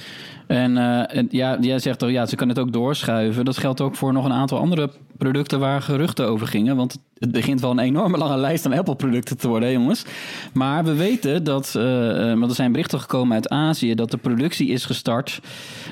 En, 0.47 0.77
eh, 0.77 1.17
en 1.17 1.29
ja, 1.31 1.57
jij 1.61 1.79
zegt 1.79 1.99
toch, 1.99 2.11
ja, 2.11 2.27
ze 2.27 2.37
kunnen 2.37 2.57
het 2.57 2.65
ook 2.65 2.73
doorschuiven. 2.73 3.45
Dat 3.45 3.59
geldt 3.59 3.81
ook 3.81 3.97
voor 3.97 4.13
nog 4.13 4.25
een 4.25 4.33
aantal 4.33 4.59
andere 4.59 4.91
producten 5.19 5.61
waar 5.61 5.83
geruchten 5.83 6.29
over 6.29 6.47
gingen. 6.47 6.77
Want 6.77 6.99
het 7.19 7.33
begint 7.33 7.61
wel 7.61 7.71
een 7.71 7.79
enorme 7.79 8.19
lange 8.19 8.37
lijst 8.37 8.67
aan 8.67 8.73
Apple-producten 8.73 9.39
te 9.39 9.49
worden, 9.49 9.73
jongens. 9.73 10.05
Maar 10.53 10.85
we 10.85 10.95
weten 10.95 11.45
dat, 11.45 11.75
eh, 11.77 12.31
eh, 12.31 12.39
want 12.39 12.51
er 12.51 12.57
zijn 12.57 12.73
berichten 12.73 13.01
gekomen 13.01 13.35
uit 13.35 13.49
Azië, 13.49 13.95
dat 13.95 14.11
de 14.11 14.17
productie 14.17 14.69
is 14.69 14.85
gestart 14.85 15.41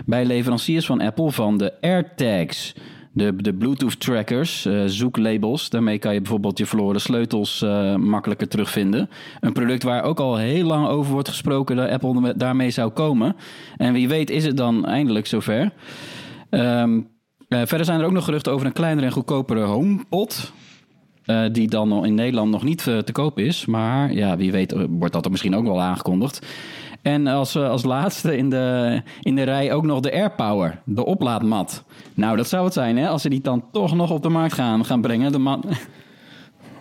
bij 0.07 0.25
leveranciers 0.25 0.87
van 0.87 1.01
Apple 1.01 1.31
van 1.31 1.59
de 1.59 1.73
AirTags. 1.81 2.75
De, 3.15 3.37
de 3.37 3.55
Bluetooth-trackers, 3.55 4.65
eh, 4.65 4.83
zoeklabels. 4.87 5.71
Daarmee 5.71 5.99
kan 5.99 6.15
je 6.15 6.21
bijvoorbeeld 6.21 6.59
je 6.59 6.67
verloren 6.67 7.01
sleutels 7.01 7.63
eh, 7.63 7.95
makkelijker 7.95 8.49
terugvinden. 8.49 9.11
Een 9.41 9.53
product 9.53 9.83
waar 9.83 10.03
ook 10.03 10.21
al 10.21 10.37
heel 10.37 10.67
lang 10.67 10.87
over 10.89 11.13
wordt 11.13 11.29
gesproken 11.29 11.77
dat 11.77 11.89
Apple 11.89 12.37
daarmee 12.37 12.71
zou 12.71 12.91
komen. 12.91 13.37
En 13.77 13.93
wie 13.93 14.09
weet 14.09 14.31
is 14.31 14.45
het 14.45 14.57
dan 14.57 14.87
eindelijk 14.87 15.27
zover. 15.27 15.73
Ehm, 16.51 17.01
eh, 17.49 17.61
verder 17.65 17.85
zijn 17.85 18.01
er 18.01 18.07
ook 18.07 18.13
nog 18.13 18.25
geruchten 18.25 18.53
over 18.53 18.67
een 18.67 18.73
kleinere 18.73 19.07
en 19.07 19.13
goedkopere 19.13 19.63
HomePod. 19.63 20.53
die 21.53 21.69
dan 21.69 22.05
in 22.05 22.15
Nederland 22.15 22.51
nog 22.51 22.63
niet 22.63 22.83
te 22.83 23.13
koop 23.13 23.39
is. 23.39 23.67
Maar 23.67 24.13
ja, 24.13 24.37
wie 24.37 24.53
weet 24.53 24.75
wordt 24.89 25.13
dat 25.13 25.25
er 25.25 25.31
misschien 25.31 25.57
ook 25.57 25.65
wel 25.65 25.81
aangekondigd. 25.81 26.47
En 27.03 27.27
als, 27.27 27.55
eh, 27.55 27.69
als 27.69 27.85
laatste 27.85 28.37
in 28.37 28.51
de, 28.51 29.01
in 29.21 29.37
de 29.37 29.43
rij 29.43 29.73
ook 29.73 29.85
nog 29.85 30.01
de 30.01 30.13
AirPower, 30.13 30.81
de 30.85 31.05
oplaadmat. 31.05 31.85
Nou, 32.15 32.37
dat 32.37 32.49
zou 32.49 32.65
het 32.65 32.73
zijn, 32.73 32.97
hè? 32.97 33.09
Als 33.09 33.23
ze 33.23 33.29
die 33.29 33.41
dan 33.41 33.65
toch 33.73 33.95
nog 33.95 34.11
op 34.11 34.23
de 34.23 34.29
markt 34.29 34.55
gaan, 34.55 34.85
gaan 34.85 35.01
brengen. 35.01 35.33
De 35.33 35.39
mat, 35.39 35.65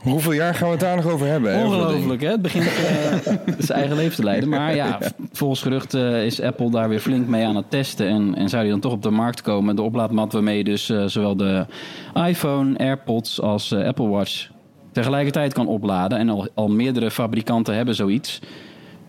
Hoeveel 0.02 0.32
jaar 0.32 0.56
gaan 0.56 0.66
we 0.68 0.72
het 0.72 0.80
daar 0.80 0.96
nog 0.96 1.08
over 1.08 1.28
hebben? 1.28 1.58
hè? 1.58 1.66
Ongelooflijk, 1.66 2.22
hè? 2.22 2.30
Het 2.30 2.42
begint 2.42 2.66
eh, 2.66 3.34
zijn 3.58 3.80
eigen 3.80 3.96
leven 3.96 4.16
te 4.16 4.24
leiden. 4.24 4.50
Maar 4.50 4.76
ja, 4.76 5.00
volgens 5.32 5.62
gerucht 5.62 5.94
eh, 5.94 6.26
is 6.26 6.42
Apple 6.42 6.72
daar 6.72 6.90
weer 6.90 7.00
flink 7.00 7.28
mee 7.28 7.46
aan 7.46 7.56
het 7.56 7.70
testen. 7.70 8.08
En, 8.08 8.36
en 8.36 8.50
zou 8.50 8.62
die 8.62 8.72
dan 8.72 8.82
toch 8.82 8.92
op 8.92 9.04
de 9.04 9.10
markt 9.10 9.42
komen. 9.42 9.76
De 9.76 9.82
oplaadmat 9.82 10.34
waarmee 10.34 10.58
je 10.58 10.64
dus 10.64 10.86
zowel 11.06 11.36
de 11.36 11.66
iPhone, 12.28 12.78
AirPods 12.78 13.42
als 13.42 13.74
Apple 13.74 14.08
Watch 14.08 14.50
tegelijkertijd 14.92 15.54
kan 15.54 15.68
opladen. 15.68 16.18
En 16.18 16.30
al, 16.30 16.48
al 16.54 16.70
meerdere 16.70 17.12
fabrikanten 17.12 17.76
hebben 17.76 17.96
zoiets. 17.96 18.40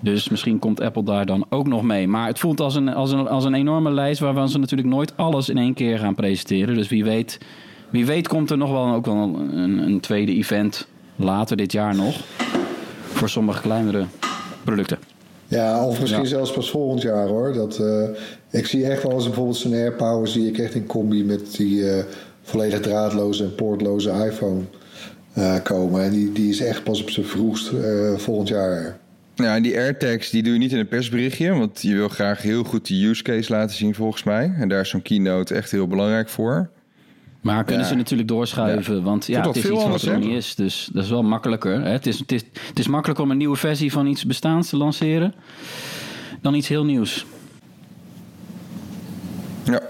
Dus 0.03 0.29
misschien 0.29 0.59
komt 0.59 0.81
Apple 0.81 1.03
daar 1.05 1.27
dan 1.27 1.45
ook 1.49 1.67
nog 1.67 1.83
mee. 1.83 2.09
Maar 2.09 2.27
het 2.27 2.39
voelt 2.39 2.61
als 2.61 2.75
een, 2.75 2.89
als 2.89 3.13
een, 3.13 3.29
als 3.29 3.45
een 3.45 3.55
enorme 3.55 3.91
lijst 3.91 4.21
waarvan 4.21 4.49
ze 4.49 4.59
natuurlijk 4.59 4.89
nooit 4.89 5.17
alles 5.17 5.49
in 5.49 5.59
één 5.59 5.75
keer 5.75 5.99
gaan 5.99 6.15
presenteren. 6.15 6.75
Dus 6.75 6.89
wie 6.89 7.05
weet, 7.05 7.39
wie 7.91 8.07
weet 8.07 8.29
komt 8.29 8.51
er 8.51 8.57
nog 8.59 8.71
wel, 8.71 8.95
ook 8.95 9.07
wel 9.07 9.17
een, 9.17 9.79
een 9.79 10.01
tweede 10.01 10.33
event 10.35 10.87
later 11.17 11.57
dit 11.57 11.73
jaar 11.73 11.95
nog. 11.95 12.17
Voor 13.03 13.29
sommige 13.29 13.61
kleinere 13.61 14.05
producten. 14.65 14.99
Ja, 15.49 15.85
of 15.87 16.01
misschien 16.01 16.23
Ja. 16.23 16.29
zelfs 16.29 16.53
pas 16.53 16.71
volgend 16.71 17.03
jaar 17.03 17.27
hoor. 17.27 17.53
Dat, 17.53 17.79
eh, 17.79 18.09
ik 18.61 18.67
zie 18.67 18.87
echt 18.87 19.03
wel 19.03 19.13
eens 19.13 19.25
bijvoorbeeld 19.25 19.57
zo'n 19.57 19.73
AirPower 19.73 20.29
zie 20.29 20.47
ik 20.47 20.59
echt 20.59 20.75
in 20.75 20.87
combi 20.87 21.25
met 21.25 21.57
die 21.57 21.91
eh, 21.91 22.05
volledig 22.43 22.81
draadloze 22.81 23.45
en 23.45 23.55
poortloze 23.55 24.11
iPhone 24.11 24.61
eh, 25.33 25.55
komen. 25.63 26.03
En 26.03 26.11
die, 26.11 26.33
die 26.33 26.49
is 26.49 26.61
echt 26.61 26.85
pas 26.85 27.03
op 27.03 27.11
zijn 27.11 27.27
vroegst 27.27 27.71
volgend 28.17 28.49
jaar. 28.49 29.01
Ja, 29.35 29.55
en 29.57 29.63
die 29.63 29.77
AirTags 29.77 30.31
die 30.31 30.43
doe 30.43 30.53
je 30.53 30.59
niet 30.59 30.73
in 30.73 30.79
een 30.79 30.89
persberichtje, 30.89 31.53
want 31.55 31.83
je 31.83 31.95
wil 31.95 32.09
graag 32.09 32.43
heel 32.43 32.65
goed 32.65 32.89
de 32.89 33.05
use 33.07 33.23
case 33.23 33.53
laten 33.53 33.77
zien 33.77 33.95
volgens 33.95 34.23
mij. 34.23 34.53
En 34.59 34.69
daar 34.69 34.81
is 34.81 34.89
zo'n 34.89 35.03
keynote 35.03 35.55
echt 35.55 35.71
heel 35.71 35.87
belangrijk 35.87 36.29
voor. 36.29 36.71
Maar 37.41 37.65
kunnen 37.65 37.83
Ja. 37.85 37.91
ze 37.91 37.97
natuurlijk 37.97 38.29
doorschuiven, 38.29 39.03
want 39.03 39.27
ja, 39.27 39.47
het 39.47 39.57
is 39.57 39.65
iets 39.65 39.85
wat 39.85 40.03
er 40.03 40.19
niet 40.19 40.31
is. 40.37 40.55
Dus 40.55 40.89
dat 40.93 41.05
is 41.05 41.11
wel 41.11 41.23
makkelijker. 41.23 41.83
Hè? 41.83 41.89
Het, 41.91 42.07
is, 42.07 42.19
het, 42.19 42.33
is, 42.33 42.43
het 42.69 42.79
is 42.79 42.87
makkelijker 42.87 43.25
om 43.25 43.31
een 43.31 43.37
nieuwe 43.37 43.57
versie 43.57 43.93
van 43.93 44.07
iets 44.07 44.27
bestaans 44.27 44.69
te 44.69 44.77
lanceren 44.77 45.35
dan 46.41 46.55
iets 46.55 46.69
heel 46.69 46.85
nieuws. 46.85 47.27
Ja, 49.65 49.81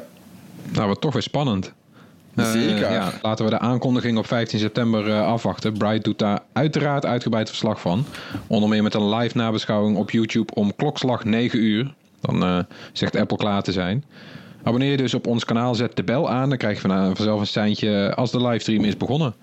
Nou, 0.72 0.88
wat 0.88 1.00
toch 1.00 1.12
weer 1.12 1.22
spannend. 1.22 1.72
Eh, 2.36 2.50
Zeker. 2.50 2.92
ja, 2.92 3.12
laten 3.22 3.44
we 3.44 3.50
de 3.50 3.58
aankondiging 3.58 4.18
op 4.18 4.26
15 4.26 4.58
september 4.58 5.08
eh, 5.10 5.26
afwachten. 5.26 5.72
Bright 5.72 6.04
doet 6.04 6.18
daar 6.18 6.40
uiteraard 6.52 7.06
uitgebreid 7.06 7.48
verslag 7.48 7.80
van. 7.80 8.04
Onder 8.46 8.68
meer 8.68 8.82
met 8.82 8.94
een 8.94 9.08
live 9.14 9.36
nabeschouwing 9.36 9.96
op 9.96 10.10
YouTube 10.10 10.54
om 10.54 10.76
klokslag 10.76 11.24
9 11.24 11.58
uur. 11.58 11.94
Dan 12.20 12.42
eh, 12.42 12.58
zegt 12.92 13.16
Apple 13.16 13.36
klaar 13.36 13.62
te 13.62 13.72
zijn. 13.72 14.04
Abonneer 14.62 14.90
je 14.90 14.96
dus 14.96 15.14
op 15.14 15.26
ons 15.26 15.44
kanaal, 15.44 15.74
zet 15.74 15.96
de 15.96 16.02
bel 16.04 16.30
aan. 16.30 16.48
Dan 16.48 16.58
krijg 16.58 16.82
je 16.82 16.88
van- 16.88 17.16
vanzelf 17.16 17.40
een 17.40 17.46
seintje 17.46 18.14
als 18.14 18.30
de 18.30 18.42
livestream 18.42 18.84
is 18.84 18.96
begonnen. 18.96 19.34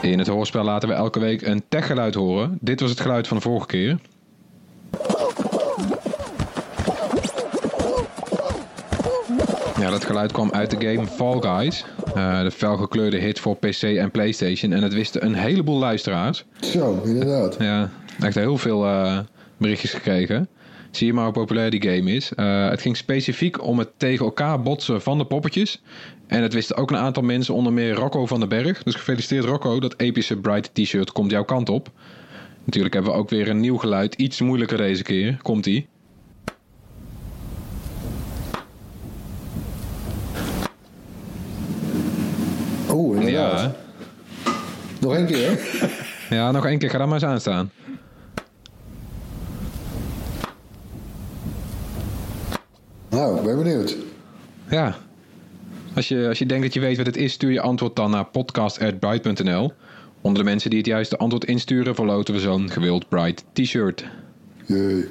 In 0.00 0.18
het 0.18 0.28
hoorspel 0.28 0.64
laten 0.64 0.88
we 0.88 0.94
elke 0.94 1.20
week 1.20 1.42
een 1.42 1.62
techgeluid 1.68 2.14
horen. 2.14 2.58
Dit 2.60 2.80
was 2.80 2.90
het 2.90 3.00
geluid 3.00 3.28
van 3.28 3.36
de 3.36 3.42
vorige 3.42 3.66
keer. 3.66 3.98
Dat 9.94 10.04
geluid 10.04 10.32
kwam 10.32 10.50
uit 10.52 10.70
de 10.70 10.86
game 10.86 11.06
Fall 11.06 11.40
Guys. 11.40 11.84
Eh, 12.14 12.42
de 12.42 12.50
felgekleurde 12.50 13.16
hit 13.16 13.40
voor 13.40 13.56
PC 13.56 13.82
en 13.82 14.10
PlayStation. 14.10 14.72
En 14.72 14.82
het 14.82 14.94
wisten 14.94 15.24
een 15.24 15.34
heleboel 15.34 15.78
luisteraars. 15.78 16.44
Zo, 16.60 17.02
inderdaad. 17.04 17.56
Ja, 17.58 17.90
echt 18.20 18.34
heel 18.34 18.58
veel 18.58 18.84
eh, 18.84 19.18
berichtjes 19.56 19.92
gekregen. 19.92 20.48
Zie 20.90 21.06
je 21.06 21.12
maar 21.12 21.24
hoe 21.24 21.32
populair 21.32 21.70
die 21.70 21.82
game 21.82 22.12
is. 22.12 22.32
Eh, 22.34 22.68
het 22.68 22.80
ging 22.80 22.96
specifiek 22.96 23.64
om 23.64 23.78
het 23.78 23.88
tegen 23.96 24.24
elkaar 24.24 24.62
botsen 24.62 25.02
van 25.02 25.18
de 25.18 25.26
poppetjes. 25.26 25.82
En 26.26 26.42
het 26.42 26.52
wisten 26.52 26.76
ook 26.76 26.90
een 26.90 26.96
aantal 26.96 27.22
mensen, 27.22 27.54
onder 27.54 27.72
meer 27.72 27.94
Rocco 27.94 28.26
van 28.26 28.40
den 28.40 28.48
Berg. 28.48 28.82
Dus 28.82 28.94
gefeliciteerd 28.94 29.44
Rocco, 29.44 29.80
dat 29.80 29.94
epische 29.96 30.36
Bright 30.36 30.70
t-shirt 30.74 31.12
komt 31.12 31.30
jouw 31.30 31.44
kant 31.44 31.68
op. 31.68 31.90
Natuurlijk 32.64 32.94
hebben 32.94 33.12
we 33.12 33.18
ook 33.18 33.30
weer 33.30 33.48
een 33.48 33.60
nieuw 33.60 33.76
geluid. 33.76 34.14
Iets 34.14 34.40
moeilijker 34.40 34.76
deze 34.76 35.02
keer. 35.02 35.38
Komt-ie. 35.42 35.86
Oeh, 42.94 43.18
inderdaad. 43.18 43.60
Ja, 43.60 43.72
Nog 45.00 45.14
één 45.14 45.26
keer. 45.26 45.60
ja, 46.30 46.50
nog 46.50 46.66
één 46.66 46.78
keer. 46.78 46.90
Ga 46.90 46.98
daar 46.98 47.08
maar 47.08 47.22
eens 47.22 47.30
aan 47.30 47.40
staan. 47.40 47.70
Nou, 53.10 53.36
ik 53.38 53.42
ben 53.44 53.56
benieuwd. 53.56 53.96
Ja. 54.70 54.94
Als 55.94 56.08
je, 56.08 56.28
als 56.28 56.38
je 56.38 56.46
denkt 56.46 56.62
dat 56.64 56.74
je 56.74 56.80
weet 56.80 56.96
wat 56.96 57.06
het 57.06 57.16
is, 57.16 57.32
stuur 57.32 57.50
je 57.52 57.60
antwoord 57.60 57.96
dan 57.96 58.10
naar 58.10 58.24
podcast.bright.nl. 58.24 59.72
Onder 60.20 60.42
de 60.44 60.50
mensen 60.50 60.70
die 60.70 60.78
het 60.78 60.88
juiste 60.88 61.16
antwoord 61.16 61.44
insturen, 61.44 61.94
verloten 61.94 62.34
we 62.34 62.40
zo'n 62.40 62.70
gewild 62.70 63.08
Bright 63.08 63.44
t-shirt. 63.52 64.04
Jee. 64.66 65.08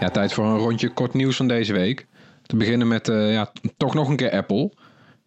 Ja, 0.00 0.08
tijd 0.12 0.32
voor 0.32 0.44
een 0.44 0.58
rondje 0.58 0.88
kort 0.88 1.14
nieuws 1.14 1.36
van 1.36 1.48
deze 1.48 1.72
week. 1.72 2.06
Te 2.48 2.56
beginnen 2.56 2.88
met 2.88 3.08
eh, 3.08 3.32
ja, 3.32 3.52
toch 3.76 3.94
nog 3.94 4.08
een 4.08 4.16
keer 4.16 4.30
Apple. 4.30 4.70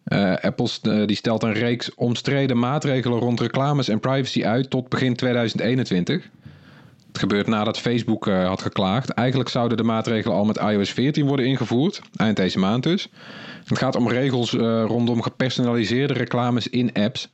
Eh, 0.04 0.34
Apple 0.34 0.68
eh, 0.82 1.06
die 1.06 1.16
stelt 1.16 1.42
een 1.42 1.52
reeks 1.52 1.94
omstreden 1.94 2.58
maatregelen 2.58 3.18
rond 3.18 3.40
reclames 3.40 3.88
en 3.88 4.00
privacy 4.00 4.44
uit 4.44 4.70
tot 4.70 4.88
begin 4.88 5.16
2021. 5.16 6.28
Het 7.06 7.18
gebeurt 7.18 7.46
nadat 7.46 7.78
Facebook 7.78 8.24
had 8.24 8.62
geklaagd. 8.62 9.10
Eigenlijk 9.10 9.48
zouden 9.48 9.76
de 9.76 9.82
maatregelen 9.82 10.36
al 10.36 10.44
met 10.44 10.56
iOS 10.56 10.90
14 10.90 11.26
worden 11.26 11.46
ingevoerd, 11.46 12.00
eind 12.16 12.36
deze 12.36 12.58
maand 12.58 12.82
dus. 12.82 13.08
Het 13.64 13.78
gaat 13.78 13.96
om 13.96 14.08
regels 14.08 14.52
rondom 14.86 15.22
gepersonaliseerde 15.22 16.14
reclames 16.14 16.68
in 16.68 16.92
apps. 16.92 17.28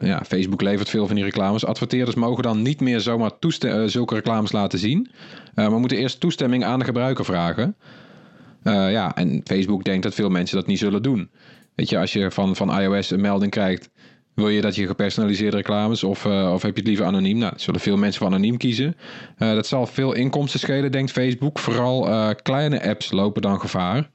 Ja, 0.00 0.22
Facebook 0.26 0.60
levert 0.62 0.88
veel 0.88 1.06
van 1.06 1.14
die 1.14 1.24
reclames. 1.24 1.64
Adverteerders 1.64 2.16
mogen 2.16 2.42
dan 2.42 2.62
niet 2.62 2.80
meer 2.80 3.00
zomaar 3.00 3.30
zulke 3.86 4.14
reclames 4.14 4.52
laten 4.52 4.78
zien. 4.78 5.10
Maar 5.54 5.70
moeten 5.70 5.98
eerst 5.98 6.20
toestemming 6.20 6.64
aan 6.64 6.78
de 6.78 6.84
gebruiker 6.84 7.24
vragen. 7.24 7.76
Eh, 8.66 8.90
ja, 8.90 9.14
en 9.14 9.40
Facebook 9.44 9.84
denkt 9.84 10.02
dat 10.02 10.14
veel 10.14 10.28
mensen 10.28 10.56
dat 10.56 10.66
niet 10.66 10.78
zullen 10.78 11.02
doen. 11.02 11.30
Weet 11.74 11.88
je, 11.88 11.98
als 11.98 12.12
je 12.12 12.30
van, 12.30 12.56
van 12.56 12.80
iOS 12.80 13.10
een 13.10 13.20
melding 13.20 13.50
krijgt, 13.50 13.90
wil 14.34 14.48
je 14.48 14.60
dat 14.60 14.74
je 14.74 14.86
gepersonaliseerde 14.86 15.56
reclames 15.56 16.04
of, 16.04 16.24
eh, 16.24 16.50
of 16.52 16.62
heb 16.62 16.72
je 16.72 16.78
het 16.78 16.88
liever 16.88 17.06
anoniem? 17.06 17.38
Nou, 17.38 17.52
zullen 17.56 17.80
veel 17.80 17.96
mensen 17.96 18.18
voor 18.18 18.28
anoniem 18.28 18.56
kiezen. 18.56 18.96
Eh, 19.38 19.52
dat 19.52 19.66
zal 19.66 19.86
veel 19.86 20.12
inkomsten 20.12 20.60
schelen, 20.60 20.92
denkt 20.92 21.10
Facebook. 21.10 21.58
Vooral 21.58 22.08
eh, 22.08 22.30
kleine 22.42 22.88
apps 22.88 23.10
lopen 23.10 23.42
dan 23.42 23.60
gevaar, 23.60 24.10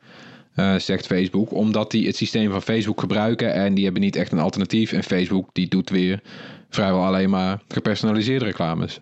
eh, 0.54 0.76
zegt 0.76 1.06
Facebook, 1.06 1.52
omdat 1.54 1.92
die 1.92 2.08
het 2.08 2.16
systeem 2.16 2.52
van 2.52 2.62
Facebook 2.62 3.00
gebruiken 3.00 3.54
en 3.54 3.74
die 3.74 3.84
hebben 3.84 4.02
niet 4.02 4.16
echt 4.16 4.32
een 4.32 4.40
alternatief. 4.40 4.92
En 4.92 5.04
Facebook 5.04 5.50
die 5.54 5.68
doet 5.68 5.90
weer 5.90 6.22
vrijwel 6.70 7.06
alleen 7.06 7.30
maar 7.30 7.62
gepersonaliseerde 7.68 8.46
reclames. 8.46 9.00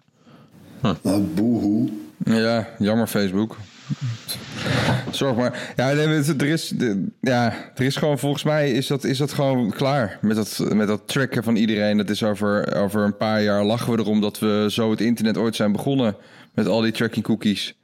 Nou, 0.82 1.20
boehoe. 1.20 1.90
Ja, 2.26 2.68
jammer 2.80 3.08
Facebook. 3.08 3.58
Zorg 5.12 5.36
maar. 5.36 5.74
Ja, 5.76 5.90
er 5.90 6.46
is, 6.46 6.74
ja, 7.22 7.54
er 7.76 7.86
is 7.86 7.96
gewoon 7.96 8.20
volgens 8.20 8.44
mij 8.44 8.72
is 8.72 8.88
dat, 8.88 9.04
is 9.04 9.18
dat 9.18 9.34
gewoon 9.34 9.72
klaar 9.72 10.18
met 10.22 10.36
dat, 10.36 10.64
met 10.74 10.88
dat 10.88 11.02
tracken 11.06 11.44
van 11.44 11.56
iedereen. 11.56 11.98
Dat 11.98 12.10
is 12.10 12.24
over, 12.24 12.76
over 12.76 13.04
een 13.04 13.18
paar 13.18 13.42
jaar 13.42 13.64
lachen 13.64 13.92
we 13.94 14.00
erom 14.00 14.22
dat 14.22 14.40
we 14.40 14.68
zo 14.70 14.92
het 14.92 15.02
internet 15.02 15.38
ooit 15.38 15.56
zijn 15.56 15.72
begonnen 15.72 16.16
met 16.54 16.68
al 16.68 16.82
die 16.82 16.92
tracking 16.92 17.26
cookies. 17.26 17.76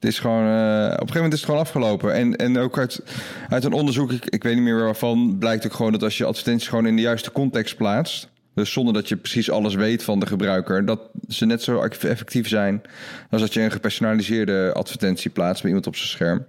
Het 0.00 0.12
is 0.12 0.18
gewoon, 0.18 0.46
eh, 0.46 0.84
op 0.84 0.90
een 0.90 0.90
gegeven 0.90 1.14
moment 1.14 1.32
is 1.32 1.40
het 1.40 1.48
gewoon 1.48 1.64
afgelopen. 1.64 2.14
En, 2.14 2.36
en 2.36 2.58
ook 2.58 2.78
uit, 2.78 3.02
uit 3.48 3.64
een 3.64 3.72
onderzoek, 3.72 4.12
ik, 4.12 4.24
ik 4.24 4.42
weet 4.42 4.54
niet 4.54 4.64
meer 4.64 4.82
waarvan, 4.82 5.36
blijkt 5.38 5.66
ook 5.66 5.74
gewoon 5.74 5.92
dat 5.92 6.02
als 6.02 6.18
je 6.18 6.24
advertenties 6.24 6.68
gewoon 6.68 6.86
in 6.86 6.96
de 6.96 7.02
juiste 7.02 7.32
context 7.32 7.76
plaatst. 7.76 8.28
Dus 8.54 8.72
zonder 8.72 8.94
dat 8.94 9.08
je 9.08 9.16
precies 9.16 9.50
alles 9.50 9.74
weet 9.74 10.02
van 10.02 10.20
de 10.20 10.26
gebruiker, 10.26 10.84
dat 10.84 11.00
ze 11.28 11.46
net 11.46 11.62
zo 11.62 11.80
effectief 11.82 12.48
zijn 12.48 12.82
als 13.30 13.40
dat 13.40 13.54
je 13.54 13.60
een 13.60 13.70
gepersonaliseerde 13.70 14.72
advertentie 14.74 15.30
plaatst 15.30 15.60
bij 15.62 15.68
iemand 15.70 15.86
op 15.86 15.96
zijn 15.96 16.08
scherm. 16.08 16.44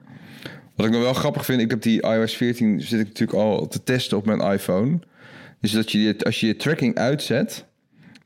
Wat 0.75 0.85
ik 0.85 0.91
nog 0.91 1.01
wel 1.01 1.13
grappig 1.13 1.45
vind, 1.45 1.61
ik 1.61 1.69
heb 1.69 1.81
die 1.81 2.01
iOS 2.01 2.35
14 2.35 2.81
zit 2.81 2.99
ik 2.99 3.05
natuurlijk 3.07 3.37
al 3.39 3.67
te 3.67 3.83
testen 3.83 4.17
op 4.17 4.25
mijn 4.25 4.39
iPhone. 4.39 4.99
Dus 5.61 5.71
dat 5.71 5.91
je 5.91 5.97
dit- 5.97 6.25
als 6.25 6.39
je 6.39 6.47
je 6.47 6.55
tracking 6.55 6.95
uitzet, 6.97 7.65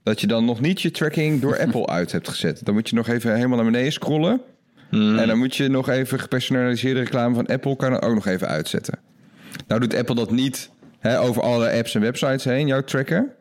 dat 0.04 0.22
je 0.22 0.28
dan 0.28 0.46
nog 0.46 0.62
niet 0.62 0.82
je 0.82 0.92
tracking 0.92 1.42
door 1.42 1.58
Apple 1.66 1.88
uit 1.88 2.12
hebt 2.12 2.30
gezet. 2.30 2.66
Dan 2.66 2.74
moet 2.74 2.90
je 2.90 2.96
nog 2.96 3.08
even 3.08 3.36
helemaal 3.36 3.58
naar 3.58 3.72
beneden 3.72 3.92
scrollen. 3.92 4.42
En 5.20 5.28
dan 5.28 5.38
moet 5.38 5.56
je 5.56 5.68
nog 5.68 5.90
even 5.90 6.20
gepersonaliseerde 6.20 7.00
reclame 7.00 7.36
van 7.36 7.46
Apple 7.46 7.76
kan 7.76 7.94
er 7.94 8.02
ook 8.02 8.14
nog 8.14 8.26
even 8.28 8.48
uitzetten. 8.48 9.00
Nou 9.68 9.80
doet 9.82 9.96
Apple 9.96 10.16
dat 10.16 10.32
niet 10.32 10.70
hè, 11.00 11.20
over 11.20 11.42
alle 11.42 11.72
apps 11.72 11.96
en 11.96 12.02
websites 12.02 12.44
heen, 12.44 12.68
jouw 12.68 12.82
tracker. 12.84 13.36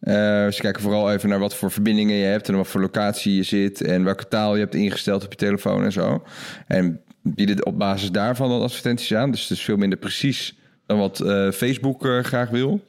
Eh, 0.00 0.14
ze 0.48 0.60
kijken 0.60 0.82
vooral 0.82 1.12
even 1.12 1.28
naar 1.28 1.38
wat 1.38 1.54
voor 1.54 1.70
verbindingen 1.70 2.16
je 2.16 2.24
hebt 2.24 2.48
en 2.48 2.56
wat 2.56 2.66
voor 2.66 2.80
locatie 2.80 3.34
je 3.34 3.42
zit 3.42 3.80
en 3.80 4.04
welke 4.04 4.28
taal 4.28 4.54
je 4.54 4.60
hebt 4.60 4.74
ingesteld 4.74 5.24
op 5.24 5.30
je 5.30 5.36
telefoon 5.36 5.84
en 5.84 5.92
zo. 5.92 6.22
En 6.66 7.00
bieden 7.22 7.66
op 7.66 7.78
basis 7.78 8.10
daarvan 8.10 8.48
dan 8.48 8.62
advertenties 8.62 9.14
aan. 9.14 9.30
Dus 9.30 9.42
het 9.42 9.50
is 9.50 9.64
veel 9.64 9.76
minder 9.76 9.98
precies 9.98 10.58
dan 10.86 10.98
wat 10.98 11.20
eh, 11.20 11.50
Facebook 11.50 12.06
eh, 12.06 12.18
graag 12.18 12.50
wil. 12.50 12.80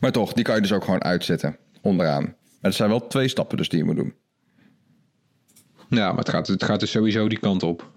Maar 0.00 0.12
toch, 0.12 0.32
die 0.32 0.44
kan 0.44 0.54
je 0.54 0.60
dus 0.60 0.72
ook 0.72 0.84
gewoon 0.84 1.02
uitzetten 1.04 1.56
onderaan. 1.80 2.22
Maar 2.22 2.70
er 2.70 2.72
zijn 2.72 2.88
wel 2.88 3.06
twee 3.06 3.28
stappen 3.28 3.56
dus 3.56 3.68
die 3.68 3.78
je 3.78 3.84
moet 3.84 3.96
doen. 3.96 4.14
Ja, 5.88 6.08
maar 6.08 6.18
het 6.18 6.28
gaat, 6.28 6.46
het 6.46 6.64
gaat 6.64 6.80
dus 6.80 6.90
sowieso 6.90 7.28
die 7.28 7.38
kant 7.38 7.62
op. 7.62 7.90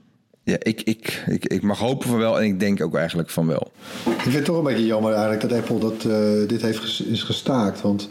Ja, 0.46 0.56
ik, 0.60 0.82
ik, 0.82 1.24
ik, 1.28 1.46
ik 1.46 1.62
mag 1.62 1.80
hopen 1.80 2.08
van 2.08 2.18
wel 2.18 2.40
en 2.40 2.46
ik 2.46 2.60
denk 2.60 2.82
ook 2.82 2.96
eigenlijk 2.96 3.30
van 3.30 3.48
wel. 3.48 3.72
Ik 4.06 4.22
vind 4.22 4.36
het 4.36 4.46
toch 4.46 4.58
een 4.58 4.64
beetje 4.64 4.86
jammer 4.86 5.12
eigenlijk 5.12 5.42
dat 5.42 5.52
Apple 5.52 5.80
dat, 5.80 6.06
eh, 6.06 6.48
dit 6.48 6.62
heeft 6.62 7.04
is 7.08 7.24
gestaakt. 7.24 7.82
Want 7.82 8.10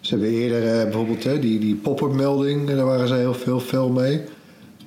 ze 0.00 0.10
hebben 0.10 0.30
eerder 0.30 0.78
eh, 0.78 0.82
bijvoorbeeld 0.82 1.24
hè, 1.24 1.38
die, 1.38 1.58
die 1.58 1.74
pop-up 1.74 2.12
melding, 2.12 2.68
daar 2.68 2.84
waren 2.84 3.08
ze 3.08 3.14
heel 3.14 3.34
veel, 3.34 3.60
veel 3.60 3.88
mee. 3.88 4.20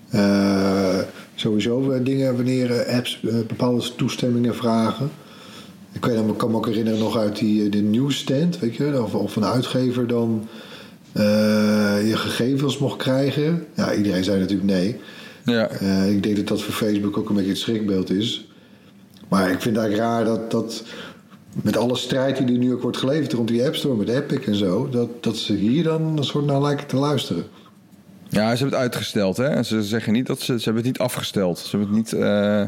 Eh, 0.10 1.00
sowieso 1.36 2.04
dingen 2.04 2.36
wanneer 2.36 2.86
apps 2.86 3.20
bepaalde 3.48 3.96
toestemmingen 3.96 4.56
vragen. 4.56 5.12
Ik 5.92 6.06
weet, 6.06 6.18
ik 6.18 6.38
kan 6.38 6.52
me 6.52 6.58
ook 6.58 6.66
herinneren 6.66 7.00
nog 7.00 7.18
uit 7.18 7.38
die, 7.38 7.70
de 7.70 7.82
nieuwsstand, 7.82 8.60
weet 8.60 8.76
je, 8.76 9.04
of, 9.04 9.14
of 9.14 9.36
een 9.36 9.46
uitgever 9.46 10.08
dan 10.08 10.48
je 12.06 12.14
gegevens 12.14 12.78
mocht 12.78 12.98
krijgen. 12.98 13.66
Ja, 13.76 13.94
iedereen 13.94 14.24
zei 14.24 14.40
natuurlijk 14.40 14.70
nee. 14.70 15.00
Ja, 15.46 15.68
Eh, 15.68 16.12
ik 16.12 16.24
denk 16.24 16.36
dat 16.36 16.48
dat 16.48 16.62
voor 16.62 16.74
Facebook 16.74 17.18
ook 17.18 17.30
een 17.30 17.36
beetje 17.36 17.50
het 17.50 17.60
schrikbeeld 17.60 18.10
is. 18.10 18.48
Maar 19.30 19.52
ik 19.52 19.62
vind 19.62 19.76
het 19.76 19.86
eigenlijk 19.86 20.10
raar 20.10 20.26
dat, 20.26 20.52
dat 20.52 20.84
met 21.64 21.78
alle 21.78 21.96
strijd 21.96 22.38
die 22.38 22.46
er 22.48 22.58
nu 22.58 22.74
ook 22.74 22.82
wordt 22.82 22.98
geleverd 22.98 23.34
rond 23.34 23.48
die 23.48 23.66
App 23.66 23.76
Store 23.76 23.96
met 23.96 24.10
Epic 24.10 24.46
en 24.46 24.56
zo, 24.56 24.90
dat, 24.90 25.24
dat 25.24 25.38
ze 25.38 25.54
hier 25.54 25.84
dan 25.84 26.18
een 26.18 26.24
soort 26.24 26.46
naar 26.46 26.62
lijken 26.62 26.88
te 26.88 26.96
luisteren. 26.96 27.44
Ja, 28.30 28.42
ze 28.56 28.62
hebben 28.64 28.80
het 28.80 28.90
uitgesteld, 28.92 29.38
hè? 29.38 29.46
En 29.46 29.66
Ze 29.66 29.84
zeggen 29.84 30.14
niet 30.14 30.28
dat 30.28 30.40
ze... 30.40 30.46
Ze 30.58 30.64
hebben 30.64 30.84
het 30.84 30.92
niet 30.92 30.98
afgesteld. 31.00 31.58
Ze 31.60 31.78
hebben 31.78 31.88
het 31.88 31.98
niet... 31.98 32.22
eh, 32.22 32.64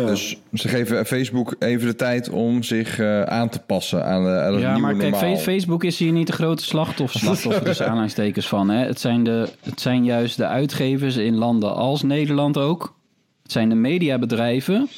Ja. 0.00 0.06
Dus 0.06 0.36
ze 0.52 0.68
geven 0.68 1.06
Facebook 1.06 1.56
even 1.58 1.86
de 1.86 1.94
tijd 1.94 2.28
om 2.28 2.62
zich 2.62 2.98
eh, 2.98 3.22
aan 3.22 3.48
te 3.48 3.58
passen 3.58 4.04
aan, 4.04 4.24
de, 4.24 4.30
aan 4.30 4.52
het 4.52 4.62
Ja, 4.62 4.72
nieuwe 4.74 4.80
maar 4.92 4.96
kijk, 4.96 5.12
normaal. 5.12 5.36
Facebook 5.36 5.84
is 5.84 5.98
hier 5.98 6.12
niet 6.12 6.26
de 6.26 6.32
grote 6.32 6.64
slachtoffer, 6.64 7.20
slachtoffer 7.20 7.62
tussen 7.64 7.86
aanhalingstekens 7.88 8.48
van. 8.48 8.68
Hè. 8.70 8.84
Het, 8.86 9.00
zijn 9.00 9.24
de, 9.24 9.48
het 9.62 9.80
zijn 9.80 10.04
juist 10.04 10.36
de 10.36 10.46
uitgevers 10.46 11.16
in 11.16 11.34
landen 11.34 11.74
als 11.74 12.02
Nederland 12.02 12.58
ook. 12.58 12.94
Het 13.42 13.52
zijn 13.52 13.68
de 13.68 13.74
mediabedrijven 13.74 14.88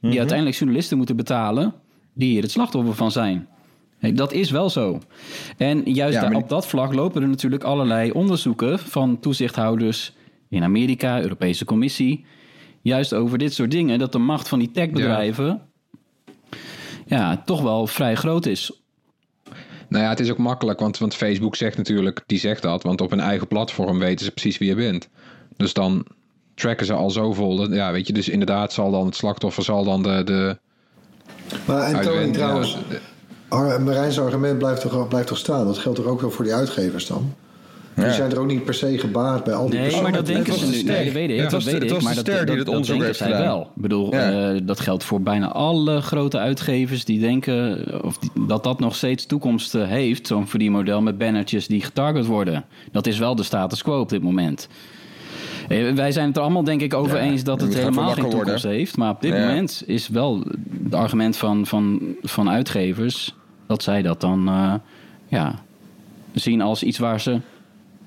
die 0.00 0.10
Mhm. 0.10 0.18
uiteindelijk 0.18 0.56
journalisten 0.58 0.96
moeten 0.96 1.16
betalen... 1.16 1.72
die 2.14 2.30
hier 2.30 2.42
het 2.42 2.50
slachtoffer 2.50 2.94
van 2.94 3.10
zijn. 3.10 3.46
Hey, 3.98 4.12
dat 4.12 4.32
is 4.32 4.50
wel 4.50 4.70
zo. 4.70 4.98
En 5.56 5.82
juist 5.84 6.14
Ja, 6.14 6.20
daar- 6.20 6.30
maar 6.32 6.40
op 6.42 6.48
dat 6.48 6.66
vlak 6.66 6.94
lopen 6.94 7.22
er 7.22 7.28
natuurlijk 7.28 7.64
allerlei 7.64 8.10
onderzoeken... 8.10 8.78
van 8.78 9.20
toezichthouders 9.20 10.12
in 10.48 10.62
Amerika, 10.62 11.20
Europese 11.20 11.64
Commissie... 11.64 12.24
juist 12.84 13.14
over 13.14 13.38
dit 13.38 13.54
soort 13.54 13.70
dingen... 13.70 13.98
dat 13.98 14.12
de 14.12 14.18
macht 14.18 14.48
van 14.48 14.58
die 14.58 14.70
techbedrijven... 14.70 15.60
ja, 17.06 17.42
toch 17.44 17.62
wel 17.62 17.86
vrij 17.86 18.14
groot 18.14 18.46
is 18.46 18.82
Nou 19.88 20.04
ja, 20.04 20.10
het 20.10 20.20
is 20.20 20.30
ook 20.30 20.38
makkelijk, 20.38 20.80
want, 20.80 20.98
want 20.98 21.14
Facebook 21.14 21.56
zegt 21.56 21.76
natuurlijk, 21.76 22.22
die 22.26 22.38
zegt 22.38 22.62
dat, 22.62 22.82
want 22.82 23.00
op 23.00 23.10
hun 23.10 23.20
eigen 23.20 23.48
platform 23.48 23.98
weten 23.98 24.24
ze 24.24 24.30
precies 24.30 24.58
wie 24.58 24.68
je 24.68 24.74
bent. 24.74 25.08
Dus 25.56 25.72
dan 25.72 26.06
tracken 26.54 26.86
ze 26.86 26.92
al 26.92 27.10
zoveel. 27.10 27.56
dat- 27.56 27.72
Ja, 27.72 27.92
weet 27.92 28.06
je, 28.06 28.12
dus 28.12 28.28
inderdaad 28.28 28.72
zal 28.72 28.90
dan 28.90 29.06
het 29.06 29.16
slachtoffer 29.16 29.62
zal 29.62 29.84
dan 29.84 30.02
de. 30.02 30.22
de 30.24 30.58
Maar 31.66 31.82
en 31.82 32.00
Tony, 32.02 32.32
trouwens, 32.32 32.76
Marijn's 33.84 34.18
argument 34.18 34.58
blijft 34.58 34.80
toch, 34.80 35.08
blijft 35.08 35.28
toch 35.28 35.38
staan? 35.38 35.66
Dat 35.66 35.78
geldt 35.78 35.98
toch 35.98 36.06
ook 36.06 36.20
wel 36.20 36.30
voor 36.30 36.44
die 36.44 36.54
uitgevers 36.54 37.06
dan? 37.06 37.34
Die 37.94 38.04
Ja. 38.04 38.12
zijn 38.12 38.30
er 38.30 38.38
ook 38.40 38.46
niet 38.46 38.64
per 38.64 38.74
se 38.74 38.98
gebaat 38.98 39.44
bij 39.44 39.54
al 39.54 39.70
die 39.70 39.78
Nee, 39.80 40.02
maar 40.02 40.12
dat 40.12 40.26
denken 40.26 40.52
het 40.52 40.60
ze 40.60 40.66
nu. 40.70 40.82
Nee, 40.82 41.04
dat 41.04 41.12
weet 41.14 41.28
ik. 41.30 41.36
Ja, 41.36 41.42
het 41.42 41.50
dat 41.50 41.52
was 41.52 41.64
de- 41.64 41.70
weet 41.78 41.90
het 41.90 41.98
ik. 41.98 42.02
Maar 42.02 42.14
de 42.14 42.22
dat, 42.22 42.26
die 42.26 42.34
dat, 42.34 42.46
dit 42.46 42.56
dat 42.56 42.66
onderzoek 42.68 42.86
denken 42.86 43.06
heeft 43.06 43.18
zij 43.18 43.26
gedaan. 43.30 43.42
wel. 43.46 43.60
Ik 43.76 43.82
bedoel, 43.82 44.14
Ja. 44.14 44.52
eh, 44.52 44.60
dat 44.62 44.80
geldt 44.80 45.04
voor 45.04 45.20
bijna 45.22 45.48
alle 45.52 46.00
grote 46.00 46.38
uitgevers 46.38 47.04
die 47.04 47.20
denken 47.20 47.84
of 48.04 48.18
die- 48.18 48.30
dat 48.46 48.64
dat 48.64 48.80
nog 48.80 48.96
steeds 48.96 49.26
toekomst 49.26 49.74
eh, 49.74 49.86
heeft. 49.86 50.26
Zo'n 50.26 50.46
verdienmodel 50.48 51.02
met 51.02 51.18
bannertjes 51.18 51.66
die 51.66 51.80
getarget 51.80 52.26
worden. 52.26 52.64
Dat 52.92 53.06
is 53.06 53.18
wel 53.18 53.34
de 53.34 53.42
status 53.42 53.82
quo 53.82 54.00
op 54.00 54.08
dit 54.08 54.22
moment. 54.22 54.68
Eh, 55.68 55.92
Wij 55.92 56.12
zijn 56.12 56.26
het 56.26 56.36
er 56.36 56.42
allemaal 56.42 56.64
denk 56.64 56.80
ik 56.80 56.94
over 56.94 57.16
Ja, 57.16 57.22
eens 57.22 57.44
dat 57.44 57.60
het 57.60 57.68
het 57.72 57.78
helemaal 57.78 58.04
geen 58.10 58.14
toekomst 58.24 58.46
worden. 58.62 58.70
heeft. 58.70 58.96
Maar 58.96 59.10
op 59.10 59.20
dit 59.20 59.32
Ja. 59.32 59.46
moment 59.46 59.82
is 59.86 60.08
wel 60.08 60.42
het 60.84 60.94
argument 60.94 61.36
van, 61.36 61.66
van, 61.66 62.00
van 62.22 62.50
uitgevers 62.50 63.34
dat 63.66 63.82
zij 63.82 64.02
dat 64.02 64.20
dan 64.20 64.48
eh, 64.48 64.74
ja, 65.28 65.54
zien 66.32 66.60
als 66.60 66.82
iets 66.82 66.98
waar 66.98 67.20
ze 67.20 67.38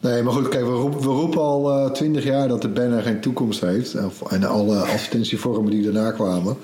Nee, 0.01 0.23
maar 0.23 0.33
goed, 0.33 0.47
kijk, 0.47 0.63
we 0.65 0.71
roepen, 0.71 0.99
we 0.99 1.05
roepen 1.07 1.41
al 1.41 1.91
twintig 1.91 2.23
jaar 2.23 2.47
dat 2.47 2.61
de 2.61 2.67
banner 2.69 3.01
geen 3.01 3.19
toekomst 3.19 3.61
heeft. 3.61 3.93
En 4.29 4.43
alle 4.43 4.75
advertentievormen 4.77 5.71
die 5.71 5.83
daarna 5.83 6.11
kwamen. 6.11 6.57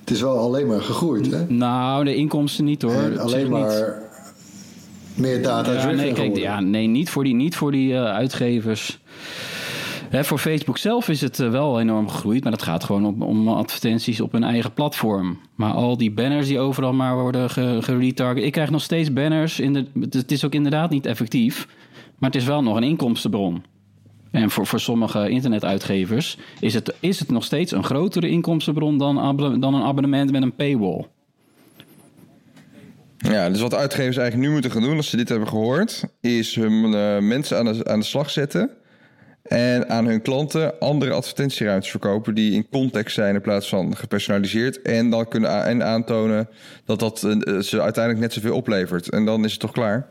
Het 0.00 0.10
is 0.10 0.20
wel 0.20 0.38
alleen 0.38 0.66
maar 0.66 0.80
gegroeid, 0.80 1.30
hè? 1.30 1.44
Nou, 1.48 2.04
de 2.04 2.14
inkomsten 2.14 2.64
niet 2.64 2.82
hoor. 2.82 2.92
En 2.92 3.18
alleen 3.18 3.50
maar 3.50 3.94
meer 5.14 5.42
data 5.42 5.72
Ja, 5.72 5.90
nee, 5.90 6.12
kijk, 6.12 6.36
ja, 6.36 6.60
nee, 6.60 6.86
niet 6.86 7.10
voor 7.10 7.24
die, 7.24 7.34
niet 7.34 7.56
voor 7.56 7.72
die 7.72 7.94
eh, 7.94 8.04
uitgevers. 8.04 8.98
Hè, 10.08 10.24
voor 10.24 10.38
Facebook 10.38 10.78
zelf 10.78 11.08
is 11.08 11.20
het 11.20 11.40
eh, 11.40 11.50
wel 11.50 11.80
enorm 11.80 12.08
gegroeid, 12.08 12.42
maar 12.42 12.52
dat 12.52 12.62
gaat 12.62 12.84
gewoon 12.84 13.06
om, 13.06 13.22
om 13.22 13.48
advertenties 13.48 14.20
op 14.20 14.32
hun 14.32 14.44
eigen 14.44 14.72
platform. 14.72 15.38
Maar 15.54 15.72
al 15.72 15.96
die 15.96 16.12
banners 16.12 16.46
die 16.46 16.58
overal 16.58 16.92
maar 16.92 17.14
worden 17.16 17.50
ge- 17.50 17.78
geretarget. 17.80 18.44
Ik 18.44 18.52
krijg 18.52 18.70
nog 18.70 18.82
steeds 18.82 19.12
banners. 19.12 19.60
In 19.60 19.72
de, 19.72 19.86
het 20.10 20.32
is 20.32 20.44
ook 20.44 20.54
inderdaad 20.54 20.90
niet 20.90 21.06
effectief, 21.06 21.66
maar 22.18 22.30
het 22.30 22.40
is 22.40 22.46
wel 22.46 22.62
nog 22.62 22.76
een 22.76 22.82
inkomstenbron. 22.82 23.64
En 24.30 24.50
voor, 24.50 24.66
voor 24.66 24.80
sommige 24.80 25.28
internetuitgevers 25.28 26.38
is 26.60 26.74
het, 26.74 26.94
is 27.00 27.18
het 27.18 27.30
nog 27.30 27.44
steeds 27.44 27.72
een 27.72 27.84
grotere 27.84 28.28
inkomstenbron 28.28 28.98
dan, 28.98 29.36
dan 29.60 29.74
een 29.74 29.82
abonnement 29.82 30.32
met 30.32 30.42
een 30.42 30.54
paywall. 30.54 31.06
Ja, 33.18 33.50
dus 33.50 33.60
wat 33.60 33.74
uitgevers 33.74 34.16
eigenlijk 34.16 34.48
nu 34.48 34.52
moeten 34.52 34.70
gaan 34.70 34.82
doen 34.82 34.96
als 34.96 35.10
ze 35.10 35.16
dit 35.16 35.28
hebben 35.28 35.48
gehoord, 35.48 36.04
is 36.20 36.54
hun 36.54 36.94
eh, 36.94 37.18
mensen 37.18 37.58
aan 37.58 37.64
de, 37.64 37.84
aan 37.84 37.98
de 37.98 38.04
slag 38.04 38.30
zetten 38.30 38.70
en 39.42 39.88
aan 39.88 40.06
hun 40.06 40.22
klanten 40.22 40.78
andere 40.78 41.12
advertentieruimtes 41.12 41.90
verkopen 41.90 42.34
die 42.34 42.52
in 42.52 42.68
context 42.68 43.14
zijn 43.14 43.34
in 43.34 43.40
plaats 43.40 43.68
van 43.68 43.96
gepersonaliseerd 43.96 44.82
en 44.82 45.10
dan 45.10 45.28
kunnen 45.28 45.64
en 45.64 45.84
aantonen 45.84 46.48
dat 46.84 46.98
dat 46.98 47.24
eh, 47.24 47.58
ze 47.58 47.82
uiteindelijk 47.82 48.24
net 48.24 48.32
zoveel 48.32 48.56
oplevert. 48.56 49.08
En 49.08 49.24
dan 49.24 49.44
is 49.44 49.50
het 49.50 49.60
toch 49.60 49.72
klaar? 49.72 50.08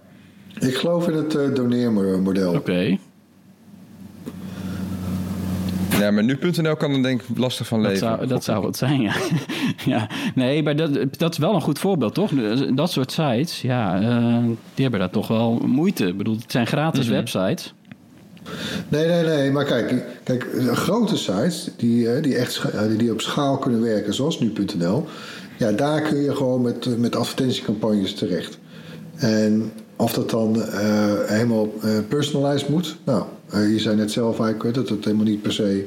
Ik 0.59 0.75
geloof 0.75 1.07
in 1.07 1.15
het 1.15 1.35
eh, 1.35 1.53
doneermodel. 1.53 2.53
Oké. 2.53 2.97
Ja, 5.99 6.11
maar 6.11 6.23
nu.nl 6.23 6.75
kan 6.75 6.91
er 6.91 7.03
denk 7.03 7.21
ik 7.21 7.37
lastig 7.37 7.67
van 7.67 7.81
Dat 7.81 7.91
leven. 7.91 8.07
zou, 8.07 8.27
dat 8.27 8.43
zou 8.43 8.65
het 8.65 8.77
zijn, 8.77 9.01
ja. 9.01 9.13
ja. 9.85 10.09
Nee, 10.35 10.63
maar 10.63 10.75
dat, 10.75 11.17
dat 11.17 11.31
is 11.31 11.37
wel 11.37 11.53
een 11.53 11.61
goed 11.61 11.79
voorbeeld, 11.79 12.13
toch? 12.13 12.31
Dat 12.75 12.91
soort 12.91 13.11
sites, 13.11 13.61
ja, 13.61 14.01
eh, 14.01 14.43
die 14.73 14.83
hebben 14.83 14.99
daar 14.99 15.09
toch 15.09 15.27
wel 15.27 15.61
moeite. 15.65 16.07
Ik 16.07 16.17
bedoel, 16.17 16.35
het 16.35 16.51
zijn 16.51 16.67
gratis 16.67 17.07
websites. 17.07 17.73
Nee, 18.87 19.07
nee, 19.07 19.23
nee. 19.23 19.51
Maar 19.51 19.65
kijk, 19.65 20.03
kijk 20.23 20.47
grote 20.71 21.17
sites 21.17 21.69
die, 21.77 22.09
eh, 22.11 22.23
die 22.23 22.35
echt 22.35 22.61
die, 22.87 22.97
die 22.97 23.11
op 23.11 23.21
schaal 23.21 23.57
kunnen 23.57 23.81
werken, 23.81 24.13
zoals 24.13 24.39
nu.nl. 24.39 25.05
Ja, 25.57 25.71
daar 25.71 26.01
kun 26.01 26.17
je 26.21 26.35
gewoon 26.35 26.61
met, 26.61 26.97
met 26.99 27.15
advertentiecampagnes 27.15 28.13
terecht. 28.13 28.59
En 29.15 29.71
of 29.95 30.13
dat 30.13 30.29
dan 30.29 30.63
eh, 30.63 31.13
helemaal 31.25 31.73
eh, 31.81 31.89
personalized 32.07 32.69
moet. 32.69 32.95
Nou, 33.03 33.23
eh, 33.49 33.71
je 33.71 33.79
zei 33.79 33.95
net 33.95 34.11
zelf 34.11 34.39
eigenlijk 34.39 34.75
dat 34.75 34.89
het 34.89 35.05
helemaal 35.05 35.25
niet 35.25 35.41
per 35.41 35.53
se 35.53 35.85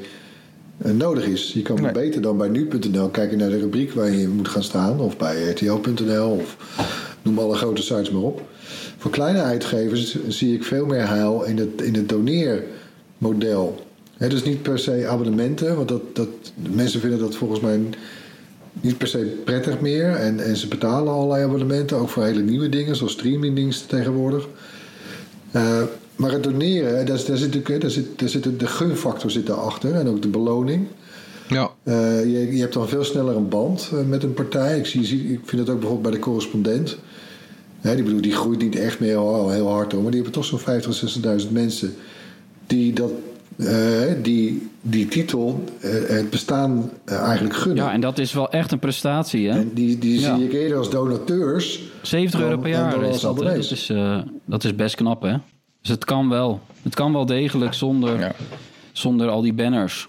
nodig 0.84 1.26
is. 1.26 1.52
Je 1.52 1.62
kan 1.62 1.82
Nee. 1.82 1.92
beter 1.92 2.20
dan 2.22 2.36
bij 2.36 2.48
nu.nl 2.48 3.08
kijken 3.08 3.38
naar 3.38 3.50
de 3.50 3.58
rubriek 3.58 3.92
waar 3.92 4.10
je 4.10 4.28
moet 4.28 4.48
gaan 4.48 4.62
staan. 4.62 5.00
Of 5.00 5.16
bij 5.16 5.50
rtl.nl 5.50 6.30
of 6.30 6.56
noem 7.22 7.38
alle 7.38 7.54
grote 7.54 7.82
sites 7.82 8.10
maar 8.10 8.22
op. 8.22 8.42
Voor 8.98 9.10
kleine 9.10 9.42
uitgevers 9.42 10.16
zie 10.28 10.54
ik 10.54 10.64
veel 10.64 10.86
meer 10.86 11.08
heil 11.08 11.42
in 11.44 11.58
het, 11.58 11.82
in 11.82 11.94
het 11.94 12.08
doneermodel. 12.08 13.86
Hè, 14.16 14.28
dus 14.28 14.44
niet 14.44 14.62
per 14.62 14.78
se 14.78 15.06
abonnementen, 15.08 15.76
want 15.76 15.88
dat, 15.88 16.02
dat, 16.12 16.28
mensen 16.72 17.00
vinden 17.00 17.18
dat 17.18 17.36
volgens 17.36 17.60
mij 17.60 17.80
niet 18.80 18.98
per 18.98 19.08
se 19.08 19.18
prettig 19.44 19.80
meer. 19.80 20.10
En, 20.14 20.44
en 20.44 20.56
ze 20.56 20.68
betalen 20.68 21.12
allerlei 21.12 21.44
abonnementen, 21.44 21.96
ook 21.96 22.08
voor 22.08 22.24
hele 22.24 22.42
nieuwe 22.42 22.68
dingen, 22.68 22.96
zoals 22.96 23.12
streamingdiensten 23.12 23.88
tegenwoordig. 23.88 24.48
Eh, 25.50 25.82
maar 26.16 26.30
het 26.32 26.42
doneren, 26.42 26.92
daar, 26.92 27.06
daar 27.06 27.18
zit, 27.36 27.54
natuurlijk- 27.54 27.80
daar 27.80 27.90
zit, 27.90 28.18
daar 28.18 28.28
zit, 28.28 28.60
de 28.60 28.66
gunfactor 28.66 29.30
zit 29.30 29.46
daarachter 29.46 29.94
en 29.94 30.08
ook 30.08 30.22
de 30.22 30.28
beloning. 30.28 30.86
ja, 31.48 31.70
Eh, 31.82 32.20
je, 32.24 32.52
je 32.54 32.60
hebt 32.60 32.72
dan 32.74 32.88
veel 32.88 33.04
sneller 33.04 33.36
een 33.36 33.48
band 33.48 33.90
eh, 33.92 33.98
met 34.08 34.22
een 34.22 34.34
partij. 34.34 34.78
Ik, 34.78 34.86
zie, 34.86 35.32
ik 35.32 35.40
vind 35.44 35.60
het 35.60 35.70
ook 35.70 35.78
bijvoorbeeld 35.80 36.02
bij 36.02 36.10
de 36.10 36.18
correspondent. 36.18 36.96
Hè, 37.80 37.94
die, 37.94 38.04
bedoel, 38.04 38.20
die 38.20 38.32
groeit 38.32 38.58
niet 38.62 38.76
echt 38.76 39.00
meer 39.00 39.08
heel, 39.08 39.50
heel 39.50 39.68
hard 39.68 39.92
hoor, 39.92 40.02
maar 40.02 40.10
die 40.10 40.22
hebben 40.22 40.40
toch 40.40 40.50
zo'n 40.50 40.80
50.000, 40.80 41.44
60.000 41.46 41.50
mensen 41.52 41.94
die 42.66 42.92
dat, 42.92 43.10
die, 44.22 44.70
die 44.80 45.06
titel, 45.08 45.64
eh, 45.80 45.90
het 46.06 46.30
bestaan 46.30 46.90
eh, 47.04 47.20
eigenlijk 47.22 47.54
gunnen. 47.56 47.84
Ja, 47.84 47.92
en 47.92 48.00
dat 48.00 48.18
is 48.18 48.32
wel 48.32 48.50
echt 48.50 48.72
een 48.72 48.78
prestatie, 48.78 49.48
hè? 49.50 49.58
En 49.58 49.70
die, 49.74 49.98
die 49.98 50.20
Ja. 50.20 50.36
zie 50.36 50.44
ik 50.44 50.52
eerder 50.52 50.78
als 50.78 50.90
donateurs. 50.90 51.80
70 52.02 52.40
euro 52.40 52.58
per 52.58 52.70
jaar 52.70 53.02
is 53.02 53.20
dat, 53.20 53.36
dat, 53.38 53.56
is, 53.56 53.88
eh, 53.90 54.18
dat 54.44 54.64
is 54.64 54.74
best 54.74 54.94
knap, 54.94 55.22
hè? 55.22 55.36
Dus 55.80 55.90
het 55.90 56.04
kan 56.04 56.28
wel. 56.28 56.60
Het 56.82 56.94
kan 56.94 57.12
wel 57.12 57.26
degelijk 57.26 57.74
zonder, 57.74 58.20
Ja. 58.20 58.32
zonder 58.92 59.28
al 59.28 59.42
die 59.42 59.54
banners. 59.54 60.08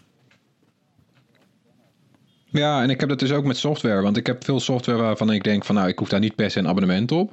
Ja, 2.46 2.82
en 2.84 2.90
ik 2.90 3.00
heb 3.00 3.10
dat 3.10 3.20
dus 3.20 3.32
ook 3.32 3.44
met 3.46 3.58
software. 3.58 4.02
Want 4.02 4.18
ik 4.18 4.26
heb 4.28 4.44
veel 4.44 4.60
software 4.60 5.02
waarvan 5.02 5.32
ik 5.32 5.44
denk 5.44 5.66
van 5.66 5.76
nou, 5.76 5.88
ik 5.88 6.00
hoef 6.00 6.10
daar 6.10 6.20
niet 6.20 6.36
per 6.36 6.52
se 6.52 6.60
een 6.60 6.68
abonnement 6.68 7.12
op. 7.12 7.32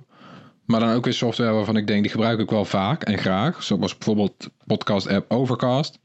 Maar 0.64 0.80
dan 0.80 0.92
ook 0.92 1.04
weer 1.04 1.14
software 1.14 1.52
waarvan 1.52 1.76
ik 1.76 1.86
denk, 1.86 2.02
die 2.02 2.10
gebruik 2.10 2.38
ik 2.40 2.50
wel 2.50 2.64
vaak 2.64 3.02
en 3.02 3.18
graag. 3.18 3.62
Zoals 3.62 3.92
bijvoorbeeld 3.96 4.48
podcast 4.66 5.08
app 5.08 5.32
Overcast. 5.32 5.98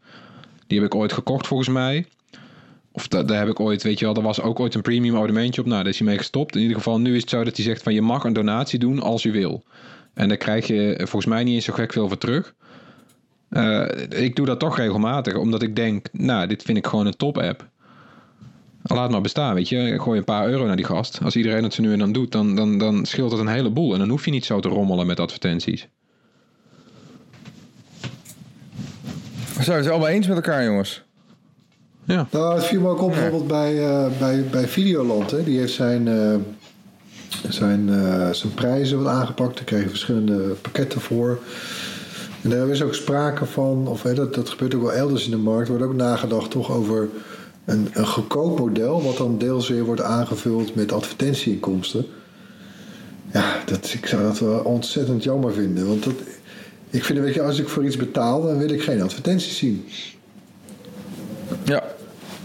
Die 0.72 0.80
heb 0.80 0.94
ik 0.94 0.96
ooit 1.00 1.14
gekocht 1.14 1.48
volgens 1.48 1.70
mij. 1.70 2.06
Of 2.92 3.08
da- 3.08 3.24
daar 3.24 3.40
heb 3.40 3.48
ik 3.48 3.60
ooit, 3.60 3.84
weet 3.84 4.00
je 4.00 4.06
wel, 4.06 4.16
er 4.16 4.22
was 4.22 4.42
ook 4.42 4.60
ooit 4.60 4.76
een 4.76 4.82
premium 4.82 5.14
abonnementje 5.16 5.62
op. 5.62 5.68
Nou, 5.68 5.84
daar 5.84 5.92
is 5.92 5.98
hij 6.00 6.08
mee 6.08 6.18
gestopt. 6.18 6.56
In 6.56 6.62
ieder 6.62 6.78
geval, 6.78 7.00
nu 7.00 7.16
is 7.16 7.22
het 7.22 7.30
zo 7.30 7.44
dat 7.44 7.56
hij 7.56 7.66
zegt 7.66 7.84
van 7.84 7.94
je 7.94 8.02
mag 8.02 8.24
een 8.24 8.34
donatie 8.34 8.80
doen 8.80 9.00
als 9.02 9.24
je 9.24 9.32
wil. 9.32 9.64
En 10.14 10.28
daar 10.28 10.38
krijg 10.38 10.68
je 10.68 10.96
volgens 10.98 11.26
mij 11.26 11.44
niet 11.44 11.54
eens 11.54 11.66
zo 11.66 11.74
gek 11.74 11.94
veel 11.94 12.08
voor 12.08 12.18
terug. 12.18 12.54
Eh, 13.50 13.86
ik 14.10 14.36
doe 14.36 14.46
dat 14.46 14.60
toch 14.60 14.78
regelmatig, 14.78 15.36
omdat 15.36 15.62
ik 15.62 15.76
denk, 15.76 16.08
nou, 16.12 16.48
dit 16.48 16.64
vind 16.64 16.78
ik 16.78 16.88
gewoon 16.88 17.06
een 17.06 17.18
top 17.18 17.38
app. 17.38 17.68
Laat 18.84 19.12
maar 19.12 19.22
bestaan, 19.22 19.54
weet 19.56 19.70
je. 19.70 20.00
Gooi 20.00 20.18
een 20.20 20.26
paar 20.26 20.48
euro 20.48 20.66
naar 20.66 20.76
die 20.76 20.86
gast. 20.86 21.20
Als 21.24 21.36
iedereen 21.36 21.64
het 21.64 21.74
zo 21.74 21.82
nu 21.82 21.92
en 21.92 22.00
dan 22.00 22.12
doet, 22.12 22.32
dan, 22.32 22.56
dan, 22.56 22.78
dan 22.78 23.06
scheelt 23.06 23.32
het 23.32 23.40
een 23.40 23.48
heleboel. 23.48 23.94
En 23.94 24.00
dan 24.00 24.10
hoef 24.10 24.26
je 24.26 24.32
niet 24.32 24.46
zo 24.46 24.60
te 24.60 24.68
rommelen 24.70 25.08
met 25.08 25.20
advertenties. 25.20 25.88
We 29.62 29.68
zijn 29.68 29.80
het 29.80 29.90
allemaal 29.90 30.08
eens 30.08 30.28
met 30.28 30.36
elkaar, 30.36 30.64
jongens. 30.64 31.04
Ja. 32.04 32.28
Nou, 32.32 32.56
het 32.56 32.66
viel 32.66 32.82
me 32.82 32.90
ook 32.90 33.02
op 33.02 33.12
bijvoorbeeld 33.12 33.48
bij, 33.48 33.90
eh, 33.90 34.06
bij, 34.20 34.44
bij 34.52 34.68
Videoland. 34.68 35.32
Hè. 35.32 35.44
Die 35.44 35.60
heeft 35.60 35.74
zijn, 35.74 36.08
eh, 36.08 36.36
zijn, 37.50 37.90
eh, 37.90 38.30
zijn 38.30 38.54
prijzen 38.54 39.04
wat 39.04 39.14
aangepakt. 39.14 39.56
Daar 39.56 39.66
kreeg 39.66 39.84
je 39.84 39.90
verschillende 39.90 40.38
pakketten 40.62 41.02
voor. 41.02 41.40
En 42.42 42.52
er 42.52 42.70
is 42.70 42.82
ook 42.82 42.94
sprake 42.94 43.46
van, 43.46 43.88
of 43.88 44.04
hè, 44.04 44.14
dat, 44.14 44.34
dat 44.34 44.50
gebeurt 44.50 44.76
ook 44.76 44.82
wel 44.82 44.94
elders 44.94 45.26
in 45.26 45.32
de 45.32 45.38
markt, 45.38 45.68
wordt 45.68 45.84
ook 45.84 45.96
nagedacht 45.96 46.52
toch 46.52 46.72
over 46.72 47.10
een, 47.66 47.90
een 47.94 48.08
goedkoop 48.08 48.60
model, 48.60 49.04
wat 49.04 49.18
dan 49.18 49.38
deels 49.38 49.70
weer 49.70 49.84
wordt 49.84 50.02
aangevuld 50.02 50.76
met 50.76 50.92
advertentieinkomsten. 50.92 52.06
Ja, 53.32 53.56
dat, 53.66 53.94
ik 53.94 54.06
zou 54.06 54.22
dat 54.22 54.40
wel 54.40 54.60
ontzettend 54.60 55.24
jammer 55.24 55.54
vinden. 55.54 55.88
Want 55.88 56.04
dat, 56.04 56.14
ik 56.92 57.04
vind, 57.04 57.20
weet 57.20 57.34
je, 57.34 57.42
als 57.42 57.60
ik 57.60 57.68
voor 57.70 57.86
iets 57.86 57.98
betaal, 57.98 58.42
dan 58.42 58.58
wil 58.58 58.70
ik 58.70 58.82
geen 58.82 59.02
advertenties 59.02 59.58
zien. 59.58 59.86
Ja, 61.64 61.84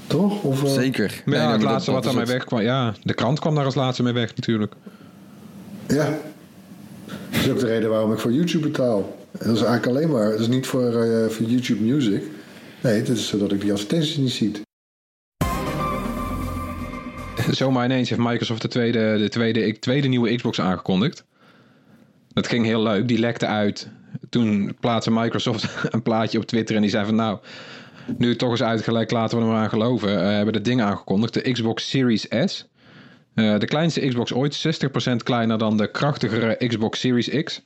Toch? 0.07 0.43
Of, 0.43 0.65
eh, 0.65 0.71
zeker. 0.73 1.23
Maar 1.25 1.35
ja, 1.37 1.43
Nee, 1.43 1.53
het 1.53 1.63
maar 1.63 1.71
laatste 1.73 1.91
dat- 1.91 2.05
wat 2.05 2.15
daarmee 2.15 2.33
het. 2.33 2.33
wegkwam. 2.33 2.61
Ja, 2.61 2.95
de 3.03 3.15
krant 3.15 3.41
kwam 3.41 3.55
daar 3.55 3.65
als 3.65 3.75
laatste 3.75 4.03
mee 4.03 4.13
weg 4.13 4.37
natuurlijk. 4.37 4.73
Ja. 5.89 6.19
Dat 7.31 7.41
is 7.41 7.49
ook 7.49 7.59
de 7.59 7.67
reden 7.67 7.91
waarom 7.91 8.13
ik 8.13 8.19
voor 8.19 8.33
YouTube 8.33 8.67
betaal. 8.69 9.17
En 9.39 9.47
dat 9.47 9.57
is 9.57 9.63
eigenlijk 9.63 9.87
alleen 9.87 10.11
maar, 10.11 10.31
dat 10.31 10.41
is 10.41 10.49
niet 10.49 10.67
voor, 10.67 11.03
eh, 11.03 11.29
voor 11.29 11.47
YouTube 11.47 11.83
Music. 11.83 12.23
Nee, 12.83 13.03
dat 13.03 13.17
is 13.17 13.29
zodat 13.29 13.53
ik 13.53 13.61
die 13.61 13.73
advertenties 13.73 14.17
niet 14.17 14.31
zie. 14.33 14.51
Zomaar 17.51 17.85
ineens 17.85 18.09
heeft 18.09 18.21
Microsoft 18.21 18.63
de 18.63 18.69
tweede, 18.69 19.17
de 19.19 19.29
tweede, 19.29 19.79
tweede 19.79 20.09
nieuwe 20.09 20.35
Xbox 20.37 20.61
aangekondigd. 20.61 21.25
Dat 22.33 22.47
ging 22.47 22.65
heel 22.65 22.83
leuk. 22.83 23.09
Die 23.09 23.19
lekte 23.19 23.47
uit. 23.47 23.89
Toen 24.29 24.77
plaatste 24.81 25.11
Microsoft 25.11 25.69
een 25.95 26.03
plaatje 26.03 26.39
op 26.39 26.47
Twitter 26.47 26.77
en 26.77 26.83
die 26.83 26.91
zei 26.91 27.05
van 27.05 27.15
nou, 27.15 27.39
nu 28.19 28.29
het 28.29 28.39
toch 28.39 28.53
is 28.53 28.63
uitgelekt, 28.63 29.11
laten 29.11 29.39
we 29.39 29.45
er 29.45 29.51
maar 29.51 29.63
aan 29.63 29.69
geloven. 29.69 30.21
Eh, 30.21 30.31
hebben 30.31 30.53
dat 30.53 30.65
ding 30.65 30.83
aangekondigd, 30.83 31.35
de 31.35 31.53
Xbox 31.53 31.89
Series 31.89 32.27
S. 32.45 32.69
Eh, 33.35 33.59
de 33.59 33.67
kleinste 33.67 34.07
Xbox 34.07 34.33
ooit, 34.33 34.55
60% 34.55 35.23
kleiner 35.23 35.59
dan 35.59 35.77
de 35.77 35.91
krachtigere 35.91 36.67
Xbox 36.67 37.01
Series 37.01 37.43
X. 37.43 37.63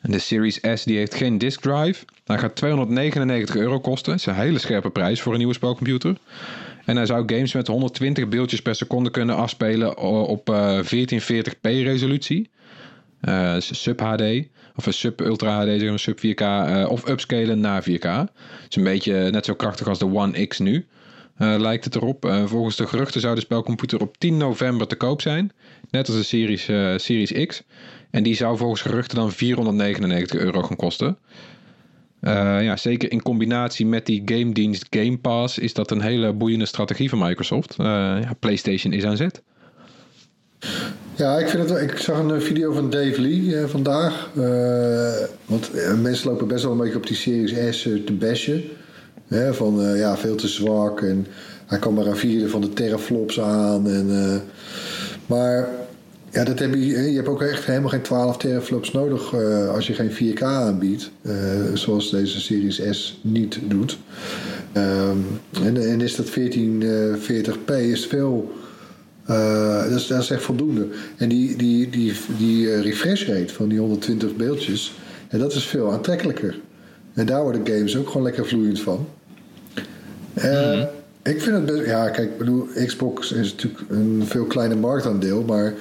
En 0.00 0.10
de 0.10 0.18
Series 0.18 0.60
S 0.74 0.84
die 0.84 0.96
heeft 0.96 1.14
geen 1.14 1.38
disk 1.38 1.60
drive. 1.60 2.04
Hij 2.24 2.38
gaat 2.38 2.56
299 2.56 3.56
euro 3.56 3.80
kosten. 3.80 4.10
Dat 4.10 4.20
is 4.20 4.26
een 4.26 4.34
hele 4.34 4.58
scherpe 4.58 4.90
prijs 4.90 5.20
voor 5.20 5.32
een 5.32 5.38
nieuwe 5.38 5.54
spelcomputer. 5.54 6.16
En 6.84 6.96
hij 6.96 7.06
zou 7.06 7.22
games 7.26 7.52
met 7.52 7.66
120 7.66 8.28
beeldjes 8.28 8.62
per 8.62 8.74
seconde 8.74 9.10
kunnen 9.10 9.36
afspelen 9.36 9.98
op 10.26 10.50
eh 10.50 10.78
1440p 10.78 11.60
resolutie. 11.60 12.50
Eh, 13.20 13.54
sub 13.58 14.00
HD. 14.00 14.22
Of 14.76 14.86
een 14.86 14.92
sub 14.92 15.20
Ultra 15.20 15.60
HD, 15.60 15.80
zeg 15.80 15.88
maar, 15.88 15.98
sub 15.98 16.18
4K. 16.18 16.40
eh, 16.40 16.86
of 16.88 17.08
upscalen 17.08 17.60
naar 17.60 17.82
4K. 17.82 18.02
Het 18.02 18.30
is 18.68 18.76
een 18.76 18.84
beetje 18.84 19.30
net 19.30 19.44
zo 19.44 19.54
krachtig 19.54 19.88
als 19.88 19.98
de 19.98 20.06
One 20.14 20.46
X 20.46 20.58
nu. 20.58 20.86
eh, 21.36 21.54
lijkt 21.58 21.84
het 21.84 21.94
erop. 21.94 22.24
Eh, 22.24 22.44
volgens 22.46 22.76
de 22.76 22.86
geruchten 22.86 23.20
zou 23.20 23.34
de 23.34 23.40
spelcomputer 23.40 24.00
op 24.00 24.18
10 24.18 24.36
november 24.36 24.86
te 24.86 24.96
koop 24.96 25.20
zijn. 25.20 25.52
Net 25.90 26.06
als 26.08 26.16
de 26.16 26.22
Series, 26.22 26.68
eh, 26.68 26.92
Series 26.96 27.46
X. 27.46 27.62
En 28.10 28.22
die 28.22 28.34
zou 28.34 28.56
volgens 28.56 28.80
geruchten 28.82 29.16
dan 29.16 29.32
499 29.32 30.40
euro 30.40 30.62
gaan 30.62 30.76
kosten. 30.76 31.18
Eh, 32.20 32.62
ja, 32.62 32.76
zeker 32.76 33.12
in 33.12 33.22
combinatie 33.22 33.86
met 33.86 34.06
die 34.06 34.22
game 34.24 34.52
dienst 34.52 34.86
Game 34.90 35.18
Pass 35.18 35.58
is 35.58 35.74
dat 35.74 35.90
een 35.90 36.00
hele 36.00 36.32
boeiende 36.32 36.66
strategie 36.66 37.08
van 37.08 37.18
Microsoft. 37.18 37.70
Eh, 37.78 37.86
ja, 38.22 38.32
PlayStation 38.40 38.92
is 38.92 39.04
aan 39.04 39.16
zet. 39.16 39.42
Ja, 41.20 41.38
ik, 41.38 41.48
vind 41.48 41.70
het, 41.70 41.80
ik 41.80 41.98
zag 41.98 42.18
een 42.18 42.34
eh, 42.34 42.40
video 42.40 42.72
van 42.72 42.90
Dave 42.90 43.20
Lee 43.20 43.56
eh, 43.56 43.64
vandaag. 43.64 44.30
Eh, 44.36 45.26
want 45.46 45.70
eh, 45.70 46.00
mensen 46.00 46.30
lopen 46.30 46.48
best 46.48 46.62
wel 46.62 46.72
een 46.72 46.78
beetje 46.78 46.96
op 46.96 47.06
die 47.06 47.16
Series 47.16 47.76
S 47.76 47.82
te 47.82 48.12
bashen. 48.12 48.62
Hè, 49.26 49.54
van 49.54 49.96
ja, 49.96 50.16
veel 50.16 50.34
te 50.34 50.48
zwak. 50.48 51.00
En 51.00 51.26
hij 51.66 51.78
kan 51.78 51.94
maar 51.94 52.06
een 52.06 52.16
vierde 52.16 52.48
van 52.48 52.60
de 52.60 52.72
teraflops 52.72 53.40
aan. 53.40 53.88
En, 53.88 54.42
maar 55.26 55.68
ja, 56.30 56.44
dat 56.44 56.58
heb 56.58 56.74
je, 56.74 56.86
je 56.86 57.16
hebt 57.16 57.28
ook 57.28 57.42
echt 57.42 57.64
helemaal 57.64 57.88
geen 57.88 58.02
12 58.02 58.36
teraflops 58.36 58.92
nodig 58.92 59.34
als 59.74 59.86
je 59.86 59.94
geen 59.94 60.34
4K 60.34 60.42
aanbiedt. 60.42 61.10
zoals 61.74 62.10
deze 62.10 62.40
Series 62.40 62.82
S 62.90 63.20
niet 63.22 63.58
doet. 63.64 63.98
Ehm, 64.72 65.18
en, 65.64 65.90
en 65.90 66.00
is 66.00 66.16
dat 66.16 66.30
1440p 66.38 67.74
is 67.74 68.06
veel. 68.06 68.52
Eh, 69.30 69.82
dat, 69.82 69.90
is, 70.00 70.06
dat 70.06 70.22
is 70.22 70.30
echt 70.30 70.42
voldoende. 70.42 70.86
En 71.16 71.28
die, 71.28 71.56
die, 71.56 71.88
die, 71.90 72.12
die 72.38 72.72
eh, 72.72 72.82
refresh 72.82 73.26
rate 73.28 73.54
van 73.54 73.68
die 73.68 73.78
120 73.78 74.36
beeldjes, 74.36 74.92
ja, 75.30 75.38
dat 75.38 75.52
is 75.54 75.64
veel 75.64 75.92
aantrekkelijker. 75.92 76.58
En 77.14 77.26
daar 77.26 77.42
worden 77.42 77.66
games 77.66 77.96
ook 77.96 78.06
gewoon 78.06 78.22
lekker 78.22 78.46
vloeiend 78.46 78.80
van. 78.80 79.06
Eh, 80.34 80.80
Ik 81.22 81.40
vind 81.42 81.56
het 81.56 81.66
best. 81.66 81.86
Ja, 81.86 82.08
kijk, 82.08 82.30
ik 82.30 82.38
bedoel, 82.38 82.66
Xbox 82.86 83.32
is 83.32 83.50
natuurlijk 83.52 83.82
een 83.88 84.22
veel 84.26 84.44
kleiner 84.44 84.78
marktaandeel, 84.78 85.42
maar 85.42 85.74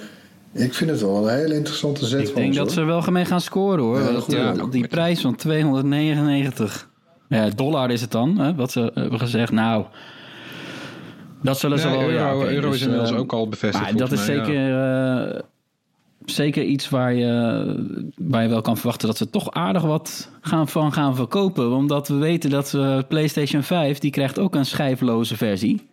ik 0.51 0.73
vind 0.73 0.89
het 0.89 1.01
wel 1.01 1.27
een 1.29 1.35
hele 1.37 1.55
interessante 1.55 2.05
zet 2.05 2.19
Ik 2.19 2.25
van 2.25 2.35
denk 2.35 2.47
ons, 2.47 2.57
dat 2.57 2.65
hoor. 2.65 2.75
ze 2.75 2.79
er 2.81 2.85
wel 2.85 3.01
mee 3.11 3.25
gaan 3.25 3.41
scoren 3.41 3.83
hoor. 3.83 3.99
Ja, 3.99 4.11
Dat, 4.11 4.23
goed, 4.23 4.33
ja. 4.33 4.53
die 4.71 4.87
prijs 4.87 5.21
van 5.21 5.35
299 5.35 6.89
ja, 7.29 7.49
dollar 7.49 7.91
is 7.91 8.01
het 8.01 8.11
dan, 8.11 8.37
hè, 8.39 8.55
wat 8.55 8.71
ze 8.71 8.91
hebben 8.93 9.19
gezegd. 9.19 9.51
Nou, 9.51 9.85
dat 11.41 11.59
zullen 11.59 11.79
ze 11.79 11.87
Ja, 11.87 11.93
wel... 11.93 12.09
euro, 12.09 12.13
ja, 12.13 12.51
euro 12.51 12.67
is 12.67 12.71
dus, 12.71 12.81
inmiddels 12.81 13.11
eh, 13.11 13.19
ook 13.19 13.33
al 13.33 13.47
bevestigd. 13.47 13.83
Maar 13.83 13.95
dat 13.95 14.11
is 14.11 14.25
mij, 14.27 14.35
zeker, 14.35 14.81
eh, 15.33 15.39
zeker 16.25 16.63
iets 16.63 16.89
waar 16.89 17.13
je, 17.13 18.11
waar 18.17 18.43
je 18.43 18.49
wel 18.49 18.61
kan 18.61 18.77
verwachten 18.77 19.07
dat 19.07 19.17
ze 19.17 19.29
toch 19.29 19.51
aardig 19.51 19.81
wat 19.81 20.31
gaan, 20.41 20.67
van 20.67 20.93
gaan 20.93 21.15
verkopen. 21.15 21.71
Omdat 21.71 22.07
we 22.07 22.15
weten 22.15 22.49
dat 22.49 22.73
eh, 22.73 22.97
PlayStation 23.07 23.63
5, 23.63 23.99
die 23.99 24.11
krijgt 24.11 24.39
ook 24.39 24.55
een 24.55 24.65
schijfloze 24.65 25.37
versie. 25.37 25.87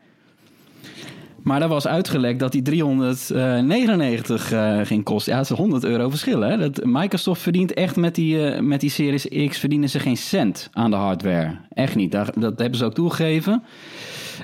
Maar 1.43 1.61
daar 1.61 1.69
was 1.69 1.87
uitgelekt 1.87 2.39
dat 2.39 2.53
die 2.53 2.63
399 2.63 4.53
eh, 4.53 4.81
ging 4.83 5.05
kosten. 5.05 5.33
Ja, 5.33 5.39
dat 5.39 5.51
is 5.51 5.57
100 5.57 5.85
euro 5.85 6.09
verschil. 6.09 6.41
Hè? 6.41 6.59
Dat, 6.59 6.85
Microsoft 6.85 7.43
verdient 7.43 7.75
echt 7.75 7.97
met 7.97 8.15
die, 8.15 8.63
met 8.63 8.81
die 8.81 8.91
Series 8.91 9.49
X 9.49 9.59
verdienen 9.59 9.89
ze 9.89 10.01
geen 10.01 10.17
cent 10.17 10.69
aan 10.73 10.91
de 10.91 10.97
hardware. 10.97 11.59
Echt 11.69 11.95
niet. 11.95 12.13
Daar, 12.13 12.31
dat 12.39 12.59
hebben 12.59 12.79
ze 12.79 12.85
ook 12.85 12.95
toegegeven. 12.95 13.63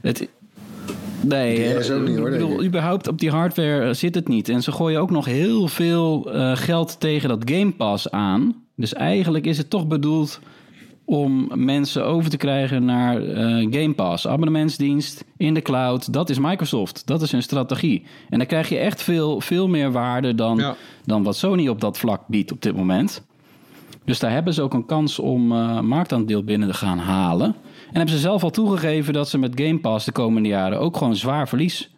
Het, 0.03 0.29
nee, 1.23 1.57
eh, 1.65 1.79
is 1.79 1.91
ook 1.91 2.09
niet, 2.09 2.17
hoor, 2.19 2.27
ik 2.33 2.41
bedoel, 2.41 2.65
überhaupt 2.65 3.09
op 3.09 3.19
die 3.19 3.31
hardware 3.31 3.89
eh, 3.89 3.95
zit 3.95 4.15
het 4.15 4.29
niet. 4.29 4.49
En 4.49 4.63
ze 4.63 4.73
gooien 4.73 5.01
ook 5.01 5.11
nog 5.11 5.25
heel 5.25 5.69
veel 5.69 6.33
eh, 6.33 6.57
geld 6.57 7.01
tegen 7.01 7.29
dat 7.29 7.51
Game 7.51 7.73
Pass 7.73 8.11
aan. 8.11 8.55
Dus 8.77 8.95
eigenlijk 8.95 9.47
is 9.47 9.59
het 9.59 9.71
toch 9.71 9.87
bedoeld 9.87 10.41
om 11.05 11.51
mensen 11.55 12.05
over 12.07 12.31
te 12.31 12.37
krijgen 12.37 12.85
naar 12.85 13.23
eh, 13.23 13.45
Game 13.71 13.93
Pass. 13.95 14.27
Abonnementsdienst 14.29 15.25
in 15.37 15.55
de 15.55 15.63
cloud. 15.63 16.13
Dat 16.13 16.31
is 16.31 16.39
Microsoft. 16.39 17.07
Dat 17.07 17.23
is 17.23 17.33
hun 17.33 17.43
strategie. 17.43 18.03
En 18.31 18.39
dan 18.39 18.47
krijg 18.47 18.69
je 18.69 18.79
echt 18.79 19.03
veel, 19.03 19.41
veel 19.41 19.69
meer 19.69 19.93
waarde 19.93 20.35
dan, 20.35 20.57
Ja. 20.57 20.77
dan 21.05 21.23
wat 21.23 21.37
Sony 21.37 21.69
op 21.69 21.81
dat 21.81 21.99
vlak 21.99 22.21
biedt 22.27 22.53
op 22.53 22.63
dit 22.63 22.77
moment. 22.77 23.23
Dus 24.05 24.19
daar 24.19 24.31
hebben 24.31 24.55
ze 24.55 24.63
ook 24.63 24.75
een 24.75 24.87
kans 24.87 25.19
om 25.19 25.53
eh, 25.53 25.81
marktaandeel 25.81 26.45
binnen 26.45 26.69
te 26.69 26.75
gaan 26.75 26.99
halen. 26.99 27.55
En 27.93 27.99
hebben 27.99 28.15
ze 28.15 28.21
zelf 28.21 28.43
al 28.43 28.51
toegegeven 28.51 29.13
dat 29.13 29.29
ze 29.29 29.39
met 29.39 29.53
Game 29.55 29.79
Pass 29.79 30.05
de 30.05 30.13
komende 30.13 30.49
jaren 30.49 30.79
ook 30.79 30.97
gewoon 30.97 31.17
zwaar 31.17 31.49
verlies 31.49 31.91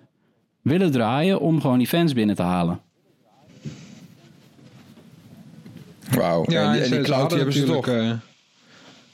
willen 0.63 0.91
draaien 0.91 1.41
om 1.41 1.61
gewoon 1.61 1.79
die 1.79 1.87
fans 1.87 2.13
binnen 2.13 2.37
te 2.37 2.43
halen. 2.43 2.81
Wauw. 6.11 6.45
Ja, 6.49 6.65
en 6.65 6.73
die, 6.73 6.83
en 6.83 6.91
die 6.91 7.01
cloud 7.01 7.29
die 7.29 7.37
hebben 7.37 7.55
ze 7.57 7.65
toch. 7.65 7.87
natuurlijk, 7.87 8.13
eh, 8.13 8.19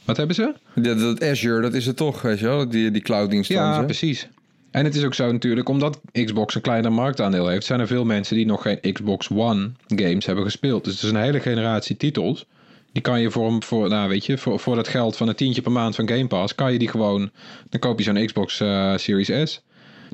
wat 0.05 0.17
hebben 0.17 0.37
ze? 0.37 0.55
Dat, 0.75 0.99
dat 0.99 1.23
Azure, 1.23 1.61
dat 1.61 1.75
is 1.75 1.87
het 1.87 1.97
toch, 1.97 2.23
weet 2.23 2.39
je 2.39 2.47
wel? 2.47 2.69
Die, 2.69 2.91
die 2.91 3.03
clouddienst 3.03 3.51
Ja, 3.51 3.83
precies. 3.83 4.29
En 4.71 4.85
het 4.85 4.95
is 4.95 5.05
ook 5.05 5.15
zo 5.15 5.33
natuurlijk, 5.33 5.69
omdat 5.69 6.01
Xbox 6.13 6.55
een 6.55 6.61
kleiner 6.61 6.93
marktaandeel 6.93 7.49
heeft, 7.49 7.67
zijn 7.67 7.81
er 7.81 7.87
veel 7.87 8.05
mensen 8.05 8.37
die 8.37 8.47
nog 8.47 8.63
geen 8.63 8.93
Xbox 8.93 9.29
One 9.31 9.71
games 9.87 10.27
hebben 10.27 10.45
gespeeld. 10.45 10.85
Dus 10.85 10.95
het 10.95 11.03
is 11.03 11.11
een 11.11 11.23
hele 11.23 11.41
generatie 11.41 11.97
titels. 11.97 12.47
Die 12.93 13.03
kan 13.03 13.21
je 13.21 13.31
voor, 13.31 13.63
voor 13.63 13.89
nou 13.89 14.09
weet 14.09 14.27
je, 14.27 14.39
voor, 14.39 14.59
voor 14.59 14.77
dat 14.77 14.89
geld 14.89 15.17
van 15.17 15.29
een 15.29 15.35
tientje 15.35 15.63
per 15.63 15.73
maand 15.73 15.95
van 15.95 16.09
Game 16.09 16.27
Pass, 16.27 16.55
kan 16.55 16.73
je 16.73 16.79
die 16.79 16.89
gewoon, 16.89 17.31
dan 17.69 17.81
koop 17.81 17.99
je 17.99 18.05
zo'n 18.05 18.27
Xbox 18.27 18.61
eh, 18.61 18.97
Series 18.97 19.51
S. 19.51 19.63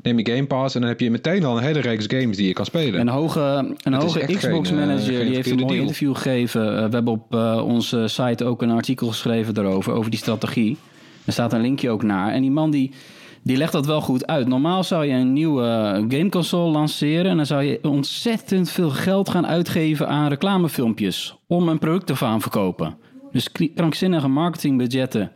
Neem 0.01 0.19
je 0.19 0.31
Game 0.31 0.47
Pass 0.47 0.75
en 0.75 0.81
dan 0.81 0.89
heb 0.89 0.99
je 0.99 1.11
meteen 1.11 1.43
al 1.43 1.57
een 1.57 1.63
hele 1.63 1.79
reeks 1.79 2.05
games 2.07 2.37
die 2.37 2.47
je 2.47 2.53
kan 2.53 2.65
spelen. 2.65 2.99
Een 2.99 3.07
hoge, 3.07 3.75
een 3.83 3.93
hoge 3.93 4.19
echt 4.19 4.37
Xbox 4.37 4.69
geen, 4.69 4.79
eh, 4.79 4.85
manager 4.85 5.13
geen 5.13 5.25
die 5.25 5.35
heeft 5.35 5.35
een 5.35 5.57
verkeerde 5.57 5.63
mooi 5.63 5.73
deal. 5.73 5.81
interview 5.81 6.15
gegeven. 6.15 6.77
Eh, 6.77 6.85
we 6.85 6.93
hebben 6.93 7.13
op 7.13 7.33
onze 7.63 8.07
site 8.07 8.45
ook 8.45 8.61
een 8.61 8.71
artikel 8.71 9.07
geschreven 9.07 9.53
daarover, 9.53 9.93
over 9.93 10.11
die 10.11 10.19
strategie. 10.19 10.77
Er 11.25 11.33
staat 11.33 11.53
een 11.53 11.61
linkje 11.61 11.89
ook 11.89 12.03
naar. 12.03 12.31
En 12.33 12.41
die 12.41 12.51
man 12.51 12.71
die, 12.71 12.91
die 13.47 13.57
legt 13.57 13.71
dat 13.71 13.85
wel 13.85 14.01
goed 14.01 14.27
uit. 14.27 14.47
Normaal 14.47 14.83
zou 14.83 15.05
je 15.05 15.13
een 15.13 15.33
nieuwe 15.33 16.05
gameconsole 16.09 16.71
lanceren 16.71 17.31
en 17.31 17.37
dan 17.37 17.45
zou 17.45 17.63
je 17.63 17.79
ontzettend 17.81 18.69
veel 18.69 18.89
geld 18.89 19.29
gaan 19.29 19.47
uitgeven 19.47 20.07
aan 20.07 20.29
reclamefilmpjes 20.29 21.37
om 21.47 21.67
een 21.67 21.79
product 21.79 22.07
te 22.07 22.15
gaan 22.15 22.41
verkopen. 22.41 22.97
Dus 23.31 23.51
krankzinnige 23.75 24.27
marketingbudgetten 24.27 25.31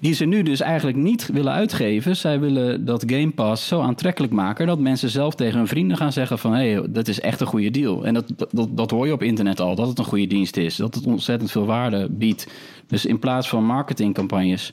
die 0.00 0.14
ze 0.14 0.24
nu 0.24 0.42
dus 0.42 0.60
eigenlijk 0.60 0.96
niet 0.96 1.26
willen 1.26 1.52
uitgeven. 1.52 2.16
Zij 2.16 2.40
willen 2.40 2.84
dat 2.84 3.04
Game 3.06 3.30
Pass 3.30 3.68
zo 3.68 3.80
aantrekkelijk 3.80 4.32
maken 4.32 4.66
dat 4.66 4.78
mensen 4.78 5.10
zelf 5.10 5.34
tegen 5.34 5.58
hun 5.58 5.66
vrienden 5.66 5.96
gaan 5.96 6.12
zeggen 6.12 6.38
van 6.38 6.52
hé, 6.52 6.72
hey, 6.72 6.86
dat 6.90 7.08
is 7.08 7.20
echt 7.20 7.40
een 7.40 7.46
goede 7.46 7.70
deal. 7.70 8.04
En 8.04 8.14
dat, 8.14 8.32
dat, 8.50 8.68
dat 8.76 8.90
hoor 8.90 9.06
je 9.06 9.12
op 9.12 9.22
internet 9.22 9.60
al, 9.60 9.74
dat 9.74 9.88
het 9.88 9.98
een 9.98 10.04
goede 10.04 10.26
dienst 10.26 10.56
is, 10.56 10.76
dat 10.76 10.94
het 10.94 11.06
ontzettend 11.06 11.50
veel 11.50 11.66
waarde 11.66 12.08
biedt. 12.10 12.48
Dus 12.86 13.06
in 13.06 13.18
plaats 13.18 13.48
van 13.48 13.64
marketingcampagnes 13.64 14.72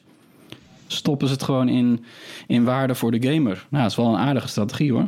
stoppen 0.88 1.28
ze 1.28 1.34
het 1.34 1.44
gewoon 1.44 1.70
in, 1.70 2.04
in 2.48 2.64
waarde 2.64 2.96
voor 2.96 3.12
de 3.12 3.28
gamer. 3.32 3.66
Nou, 3.70 3.84
dat 3.84 3.92
is 3.92 3.98
wel 3.98 4.08
een 4.08 4.20
aardige 4.20 4.48
strategie 4.48 4.92
hoor. 4.92 5.08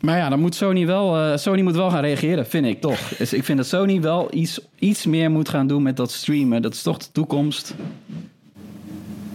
Maar 0.00 0.16
ja, 0.16 0.28
dan 0.28 0.40
moet 0.40 0.54
Sony 0.54 0.86
wel, 0.86 1.16
eh, 1.16 1.36
Sony 1.36 1.62
moet 1.62 1.74
wel 1.74 1.90
gaan 1.90 2.00
reageren, 2.00 2.46
vind 2.46 2.66
ik 2.66 2.80
toch. 2.80 3.08
Dus 3.18 3.32
ik 3.32 3.44
vind 3.44 3.58
dat 3.58 3.66
Sony 3.66 4.00
wel 4.00 4.28
iets, 4.30 4.60
iets 4.78 5.06
meer 5.06 5.30
moet 5.30 5.48
gaan 5.48 5.66
doen 5.66 5.82
met 5.82 5.96
dat 5.96 6.10
streamen. 6.10 6.62
Dat 6.62 6.74
is 6.74 6.82
toch 6.82 6.98
de 6.98 7.12
toekomst. 7.12 7.74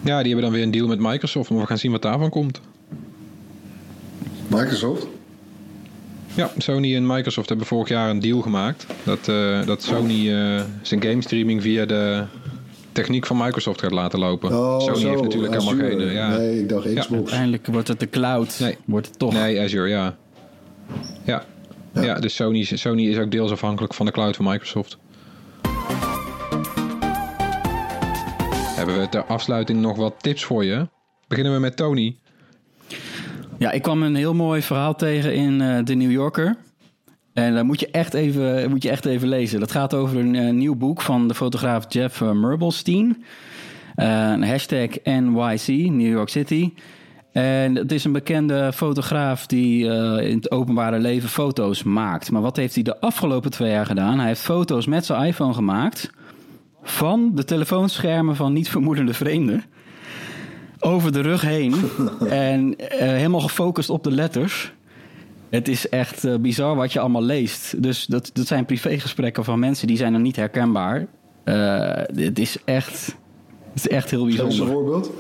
Ja, 0.04 0.18
die 0.18 0.34
hebben 0.34 0.42
dan 0.42 0.52
weer 0.52 0.64
een 0.64 0.72
deal 0.72 0.88
met 0.88 1.00
Microsoft. 1.00 1.50
Maar 1.50 1.60
we 1.60 1.66
gaan 1.66 1.78
zien 1.78 1.92
wat 1.92 2.02
daarvan 2.02 2.30
komt. 2.30 2.62
Microsoft? 4.48 5.08
Ja, 6.36 6.52
Sony 6.58 6.96
en 6.96 7.08
Microsoft 7.08 7.50
hebben 7.50 7.68
vorig 7.68 7.90
jaar 7.90 8.10
een 8.10 8.20
deal 8.20 8.42
gemaakt. 8.42 8.86
Dat, 9.04 9.28
eh, 9.28 9.66
dat 9.66 9.84
Sony 9.84 10.34
eh, 10.34 10.64
zijn 10.82 11.04
game 11.04 11.22
streaming 11.22 11.62
via 11.62 11.86
de 11.86 12.24
techniek 12.94 13.26
van 13.26 13.38
Microsoft 13.38 13.82
gaat 13.82 13.92
laten 13.92 14.20
lopen. 14.20 14.50
Oh, 14.50 14.80
Sony 14.80 15.00
zo, 15.00 15.10
heeft 15.10 15.22
natuurlijk 15.22 15.54
helemaal 15.54 15.90
geen... 15.90 16.00
eh, 16.00 16.14
ja. 16.14 16.38
Nee, 16.38 16.60
ik 16.60 16.70
dacht 16.70 16.94
Xbox. 16.94 17.12
Uiteindelijk 17.12 17.68
wordt 17.68 17.88
het 17.88 18.00
de 18.00 18.10
cloud. 18.10 18.60
Nee. 18.60 18.78
Wordt 18.86 19.08
het 19.08 19.20
toch. 19.20 19.34
Nee, 19.34 19.62
Azure, 19.62 19.88
ja. 19.90 20.16
Ja, 21.24 21.46
ja. 21.94 22.20
dus 22.20 22.36
Sony, 22.36 22.64
Sony 22.64 23.08
is 23.08 23.18
ook 23.18 23.32
deels 23.32 23.52
afhankelijk 23.52 23.94
van 23.94 24.06
de 24.06 24.12
cloud 24.12 24.36
van 24.36 24.46
Microsoft. 24.46 24.98
Hebben 28.76 29.00
we 29.00 29.10
ter 29.10 29.24
afsluiting 29.24 29.82
nog 29.82 29.98
wat 29.98 30.14
tips 30.22 30.44
voor 30.44 30.66
je? 30.66 30.88
Beginnen 31.28 31.54
we 31.54 31.60
met 31.60 31.78
Tony. 31.78 32.18
Ja, 33.58 33.72
ik 33.72 33.82
kwam 33.82 34.04
een 34.04 34.16
heel 34.16 34.34
mooi 34.34 34.62
verhaal 34.62 34.96
tegen 34.96 35.34
in 35.34 35.62
eh 35.62 35.78
The 35.80 35.94
New 35.94 36.12
Yorker. 36.12 36.56
En 37.34 37.56
dat 37.56 37.64
moet 37.64 37.80
je, 37.80 37.88
echt 37.92 38.14
even, 38.14 38.70
moet 38.70 38.84
je 38.84 38.90
echt 38.90 39.06
even 39.06 39.28
lezen. 39.28 39.60
Dat 39.60 39.72
gaat 39.72 39.94
over 39.94 40.18
een 40.18 40.36
eh, 40.36 40.54
nieuw 40.54 40.76
boek 40.76 41.02
van 41.02 41.28
de 41.28 41.34
fotograaf 41.34 41.86
Jeff 41.88 42.22
Merbelstein. 42.22 43.24
Eh, 43.96 44.30
een 44.32 44.44
hashtag 44.44 44.90
NYC, 45.04 45.68
New 45.68 46.12
York 46.12 46.30
City. 46.30 46.74
En 47.32 47.76
het 47.76 47.92
is 47.92 48.04
een 48.04 48.12
bekende 48.12 48.74
fotograaf 48.74 49.46
die 49.46 49.90
eh, 49.90 50.30
in 50.30 50.36
het 50.36 50.52
openbare 50.52 51.00
leven 51.00 51.30
foto's 51.30 51.84
maakt. 51.84 52.32
Maar 52.32 52.42
wat 52.42 52.56
heeft 52.56 52.74
hij 52.74 52.84
de 52.84 53.00
afgelopen 53.00 53.52
twee 53.52 53.72
jaar 53.72 53.86
gedaan? 53.86 54.18
Hij 54.18 54.28
heeft 54.28 54.42
foto's 54.42 54.86
met 54.86 55.06
zijn 55.06 55.26
iPhone 55.26 55.54
gemaakt 55.54 56.12
van 56.84 57.32
de 57.36 57.44
telefoonschermen 57.44 58.36
van 58.36 58.54
niet 58.54 58.70
vermoedende 58.70 59.14
vreemden 59.14 59.64
over 60.80 61.12
de 61.12 61.22
rug 61.22 61.42
heen 61.42 61.74
en 62.30 62.78
eh, 62.78 63.00
helemaal 63.00 63.40
gefocust 63.40 63.90
op 63.90 64.04
de 64.04 64.12
letters. 64.12 64.74
Het 65.54 65.68
is 65.68 65.90
echt 65.90 66.24
eh, 66.24 66.36
bizar 66.36 66.76
wat 66.76 66.94
je 66.94 67.00
allemaal 67.00 67.24
leest. 67.24 67.84
Dus 67.84 68.06
dat, 68.06 68.30
dat 68.34 68.48
zijn 68.48 68.66
privégesprekken 68.66 69.44
van 69.44 69.60
mensen 69.60 69.88
die 69.88 69.98
zijn 69.98 70.12
dan 70.12 70.22
niet 70.22 70.36
herkenbaar. 70.36 71.08
Eh, 71.44 71.92
het 72.16 72.40
is 72.40 72.58
echt, 72.66 73.16
het 73.74 73.86
is 73.86 73.88
echt 73.88 74.10
heel 74.12 74.24
Geef 74.26 74.30
eens 74.32 74.40
een 74.40 74.46
bijzonder. 74.48 74.74
voorbeeld. 74.76 75.12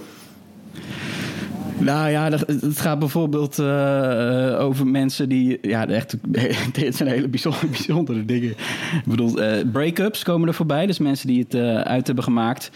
Nou 1.77 2.09
ja, 2.09 2.29
dat- 2.29 2.47
het 2.47 2.79
gaat 2.79 2.99
bijvoorbeeld 2.99 3.59
eh, 3.59 4.55
over 4.59 4.87
mensen 4.87 5.29
die... 5.29 5.57
Ja, 5.61 5.87
echt, 5.87 6.15
dit 6.73 6.95
zijn 6.95 7.09
hele 7.09 7.27
bijzondere, 7.27 7.67
bijzondere 7.77 8.25
dingen. 8.25 8.49
Ik 8.49 9.03
bedoel, 9.05 9.33
break-ups 9.71 10.23
komen 10.23 10.47
er 10.47 10.53
voorbij. 10.53 10.85
Dus 10.85 10.97
mensen 10.99 11.27
die 11.27 11.45
het 11.49 11.55
uit 11.85 12.05
hebben 12.05 12.23
gemaakt. 12.23 12.71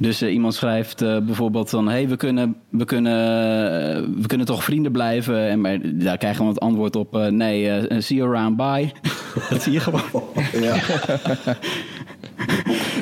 Dus 0.00 0.22
eh, 0.22 0.32
iemand 0.32 0.54
schrijft 0.54 1.02
eh, 1.02 1.18
bijvoorbeeld 1.18 1.70
van... 1.70 1.88
hey, 1.88 2.08
we 2.08 2.16
kunnen, 2.16 2.56
we, 2.68 2.84
kunnen, 2.84 3.12
eh, 3.12 4.02
we 4.20 4.26
kunnen 4.26 4.46
toch 4.46 4.64
vrienden 4.64 4.92
blijven? 4.92 5.48
En 5.48 5.60
maar, 5.60 5.78
daar 5.82 6.18
krijgen 6.18 6.44
we 6.44 6.50
het 6.50 6.60
antwoord 6.60 6.96
op... 6.96 7.28
nee, 7.30 7.84
see 8.02 8.16
you 8.16 8.36
around, 8.36 8.56
bye. 8.56 8.90
dat 9.50 9.62
zie 9.62 9.72
je 9.72 9.80
gewoon. 9.80 10.22
Ja. 10.52 10.76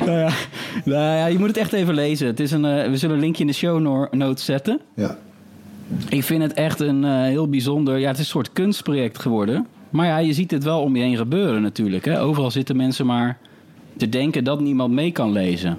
nou, 0.05 0.17
ja, 0.17 0.29
nou 0.85 1.17
ja, 1.17 1.25
je 1.25 1.37
moet 1.37 1.47
het 1.47 1.57
echt 1.57 1.73
even 1.73 1.93
lezen. 1.93 2.27
Het 2.27 2.39
is 2.39 2.51
een, 2.51 2.91
we 2.91 2.97
zullen 2.97 3.15
een 3.15 3.21
linkje 3.21 3.41
in 3.41 3.47
de 3.47 3.53
show 3.53 3.79
no- 3.79 4.07
notes 4.11 4.45
zetten. 4.45 4.79
ja. 4.95 5.17
Ik 6.09 6.23
vind 6.23 6.41
het 6.41 6.53
echt 6.53 6.79
een 6.79 7.03
heel 7.03 7.49
bijzonder... 7.49 7.97
Ja, 7.97 8.07
het 8.07 8.17
is 8.17 8.23
een 8.23 8.29
soort 8.29 8.53
kunstproject 8.53 9.19
geworden. 9.19 9.67
Maar 9.89 10.05
ja, 10.05 10.17
je 10.17 10.33
ziet 10.33 10.51
het 10.51 10.63
wel 10.63 10.81
om 10.81 10.95
je 10.95 11.01
heen 11.01 11.17
gebeuren 11.17 11.61
natuurlijk. 11.61 12.05
Hè? 12.05 12.21
Overal 12.21 12.51
zitten 12.51 12.75
mensen 12.75 13.05
maar 13.05 13.37
te 13.97 14.09
denken 14.09 14.43
dat 14.43 14.59
niemand 14.59 14.93
mee 14.93 15.11
kan 15.11 15.31
lezen. 15.31 15.77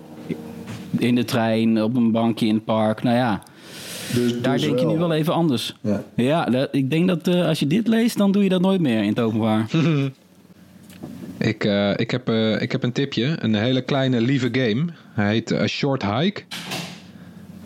In 0.98 1.14
de 1.14 1.24
trein, 1.24 1.82
op 1.82 1.96
een 1.96 2.10
bankje 2.10 2.46
in 2.46 2.54
het 2.54 2.64
park. 2.64 3.02
Nou 3.02 3.16
ja, 3.16 3.42
Dus, 4.14 4.40
daar 4.40 4.52
dus 4.52 4.62
denk 4.62 4.78
je 4.78 4.86
nu 4.86 4.98
wel 4.98 5.12
even 5.12 5.32
anders. 5.34 5.74
Ja. 5.80 6.04
Ja, 6.14 6.44
dat- 6.44 6.68
ik 6.72 6.90
denk 6.90 7.08
dat 7.08 7.28
eh, 7.28 7.46
als 7.46 7.58
je 7.58 7.66
dit 7.66 7.88
leest, 7.88 8.16
dan 8.18 8.32
doe 8.32 8.42
je 8.42 8.48
dat 8.48 8.60
nooit 8.60 8.80
meer 8.80 9.02
in 9.02 9.08
het 9.08 9.20
openbaar. 9.20 9.66
Ik, 11.38 11.64
eh, 11.64 11.90
ik, 11.96 12.10
heb, 12.10 12.28
eh, 12.28 12.62
ik 12.62 12.72
heb 12.72 12.82
een 12.82 12.92
tipje. 12.92 13.36
Een 13.38 13.54
hele 13.54 13.80
kleine 13.82 14.20
lieve 14.20 14.48
game. 14.52 14.84
Hij 15.12 15.32
heet 15.32 15.52
A 15.52 15.66
Short 15.66 16.02
Hike. 16.04 16.42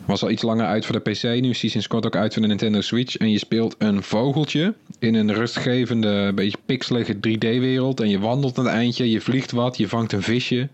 Was 0.04 0.22
al 0.22 0.30
iets 0.30 0.42
langer 0.42 0.66
uit 0.66 0.86
voor 0.86 1.02
de 1.02 1.10
PC. 1.10 1.22
Nu 1.40 1.48
is 1.50 1.60
hij 1.60 1.70
sinds 1.70 1.86
kort 1.86 2.06
ook 2.06 2.16
uit 2.16 2.32
voor 2.32 2.42
de 2.42 2.48
Nintendo 2.48 2.80
Switch. 2.80 3.16
En 3.16 3.30
je 3.30 3.38
speelt 3.38 3.74
een 3.78 4.02
vogeltje 4.02 4.74
in 4.98 5.14
een 5.14 5.34
rustgevende, 5.34 6.32
beetje 6.34 6.58
pixelige 6.66 7.14
3D-wereld. 7.14 8.00
En 8.00 8.08
je 8.08 8.18
wandelt 8.18 8.56
een 8.58 8.66
eindje, 8.66 9.10
je 9.10 9.20
vliegt 9.20 9.50
wat, 9.52 9.76
je 9.76 9.88
vangt 9.88 10.12
een 10.12 10.22
visje. 10.22 10.68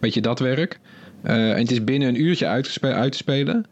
Beetje 0.00 0.20
dat 0.20 0.38
werk. 0.38 0.78
Eh, 1.26 1.50
en 1.50 1.58
het 1.58 1.70
is 1.70 1.84
binnen 1.84 2.08
een 2.08 2.20
uurtje 2.20 2.46
uit, 2.46 2.64
te 2.64 2.70
spe- 2.70 2.92
uit 2.92 3.12
te 3.12 3.18
spelen. 3.18 3.64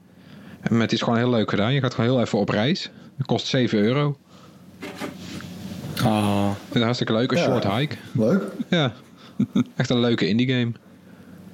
Maar 0.70 0.80
het 0.80 0.92
is 0.92 1.02
gewoon 1.02 1.18
heel 1.18 1.30
leuk 1.30 1.50
gedaan. 1.50 1.72
Je 1.74 1.80
gaat 1.80 1.94
gewoon 1.94 2.10
heel 2.10 2.20
even 2.20 2.38
op 2.38 2.48
reis. 2.48 2.90
Het 3.16 3.26
kost 3.26 3.46
7 3.46 3.78
euro. 3.78 4.16
Ah. 6.04 6.50
Het 6.66 6.76
is 6.76 6.82
hartstikke 6.82 7.12
leuk, 7.12 7.30
een 7.32 7.36
Ja. 7.38 7.42
short 7.44 7.66
hike. 7.76 7.96
Leuk. 8.12 8.42
Ja, 8.68 8.92
echt 9.76 9.90
een 9.90 10.00
leuke 10.00 10.28
indie 10.28 10.48
game. 10.48 10.72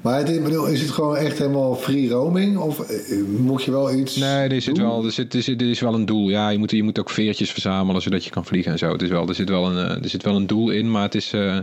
Maar 0.01 0.19
het, 0.19 0.29
ik 0.29 0.45
bedoel, 0.45 0.67
is 0.67 0.81
het 0.81 0.91
gewoon 0.91 1.17
echt 1.17 1.39
helemaal 1.39 1.75
free 1.75 2.09
roaming? 2.09 2.59
Of 2.59 2.81
eh, 2.81 3.17
moet 3.39 3.63
je 3.65 3.71
wel 3.71 3.95
iets 3.95 4.17
Nee, 4.17 4.49
er, 4.49 4.63
zit 4.63 4.75
doen? 4.75 4.85
wel, 4.85 5.05
er, 5.05 5.13
zit, 5.13 5.35
er, 5.35 5.43
zit, 5.43 5.61
er 5.61 5.71
is 5.71 5.81
wel 5.81 5.95
een 5.95 6.07
doel. 6.07 6.29
Ja, 6.29 6.49
je 6.49 6.59
moet, 6.59 6.71
je 6.71 6.83
moet 6.83 6.99
ook 6.99 7.11
veertjes 7.11 7.51
verzamelen 7.51 8.03
zodat 8.03 8.25
je 8.25 8.31
kan 8.31 8.45
vliegen 8.45 8.73
en 8.73 8.79
zo. 8.79 8.93
Het 8.93 9.03
is 9.03 9.09
wel, 9.09 9.29
er, 9.29 9.35
zit 9.35 9.49
wel 9.49 9.67
een, 9.71 9.89
eh, 9.89 10.03
er 10.03 10.09
zit 10.09 10.23
wel 10.23 10.37
een 10.37 10.47
doel 10.47 10.71
in, 10.71 10.91
maar 10.91 11.03
het 11.03 11.15
is, 11.15 11.33
eh, 11.33 11.59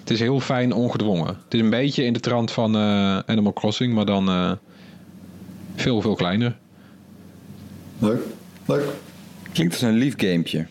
het 0.00 0.10
is 0.10 0.20
heel 0.20 0.40
fijn 0.40 0.72
ongedwongen. 0.72 1.26
Het 1.26 1.54
is 1.54 1.60
een 1.60 1.70
beetje 1.70 2.04
in 2.04 2.12
de 2.12 2.20
trant 2.20 2.50
van 2.50 2.74
eh, 2.76 3.18
Animal 3.18 3.52
Crossing, 3.52 3.94
maar 3.94 4.04
dan 4.06 4.28
eh, 4.28 4.52
veel, 5.74 6.00
veel 6.00 6.14
kleiner. 6.14 6.56
Leuk. 7.98 8.20
Leuk. 8.66 8.84
Klinkt 9.52 9.72
als 9.72 9.82
een 9.82 9.96
lief 9.96 10.14
gamepje. 10.16 10.66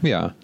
Ja, 0.00 0.34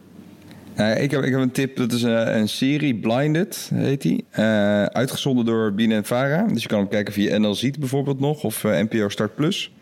Eh, 0.81 1.03
ik, 1.03 1.11
heb, 1.11 1.23
ik 1.23 1.31
heb 1.31 1.41
een 1.41 1.51
tip, 1.51 1.77
dat 1.77 1.93
is 1.93 2.03
een, 2.03 2.37
een 2.37 2.49
serie, 2.49 2.95
Blinded 2.95 3.71
heet 3.75 4.03
die. 4.03 4.25
Eh, 4.31 4.85
uitgezonden 4.85 5.45
door 5.45 5.75
Bien 5.75 5.93
en 5.93 6.05
Vara. 6.05 6.47
Dus 6.47 6.63
je 6.63 6.69
kan 6.69 6.79
hem 6.79 6.89
kijken 6.89 7.13
via 7.13 7.39
NL 7.39 7.55
Ziet 7.55 7.79
bijvoorbeeld 7.79 8.21
nog, 8.21 8.43
of 8.45 8.65
eh, 8.65 8.81
NPO 8.81 9.09
Start 9.09 9.35
Plus. 9.35 9.73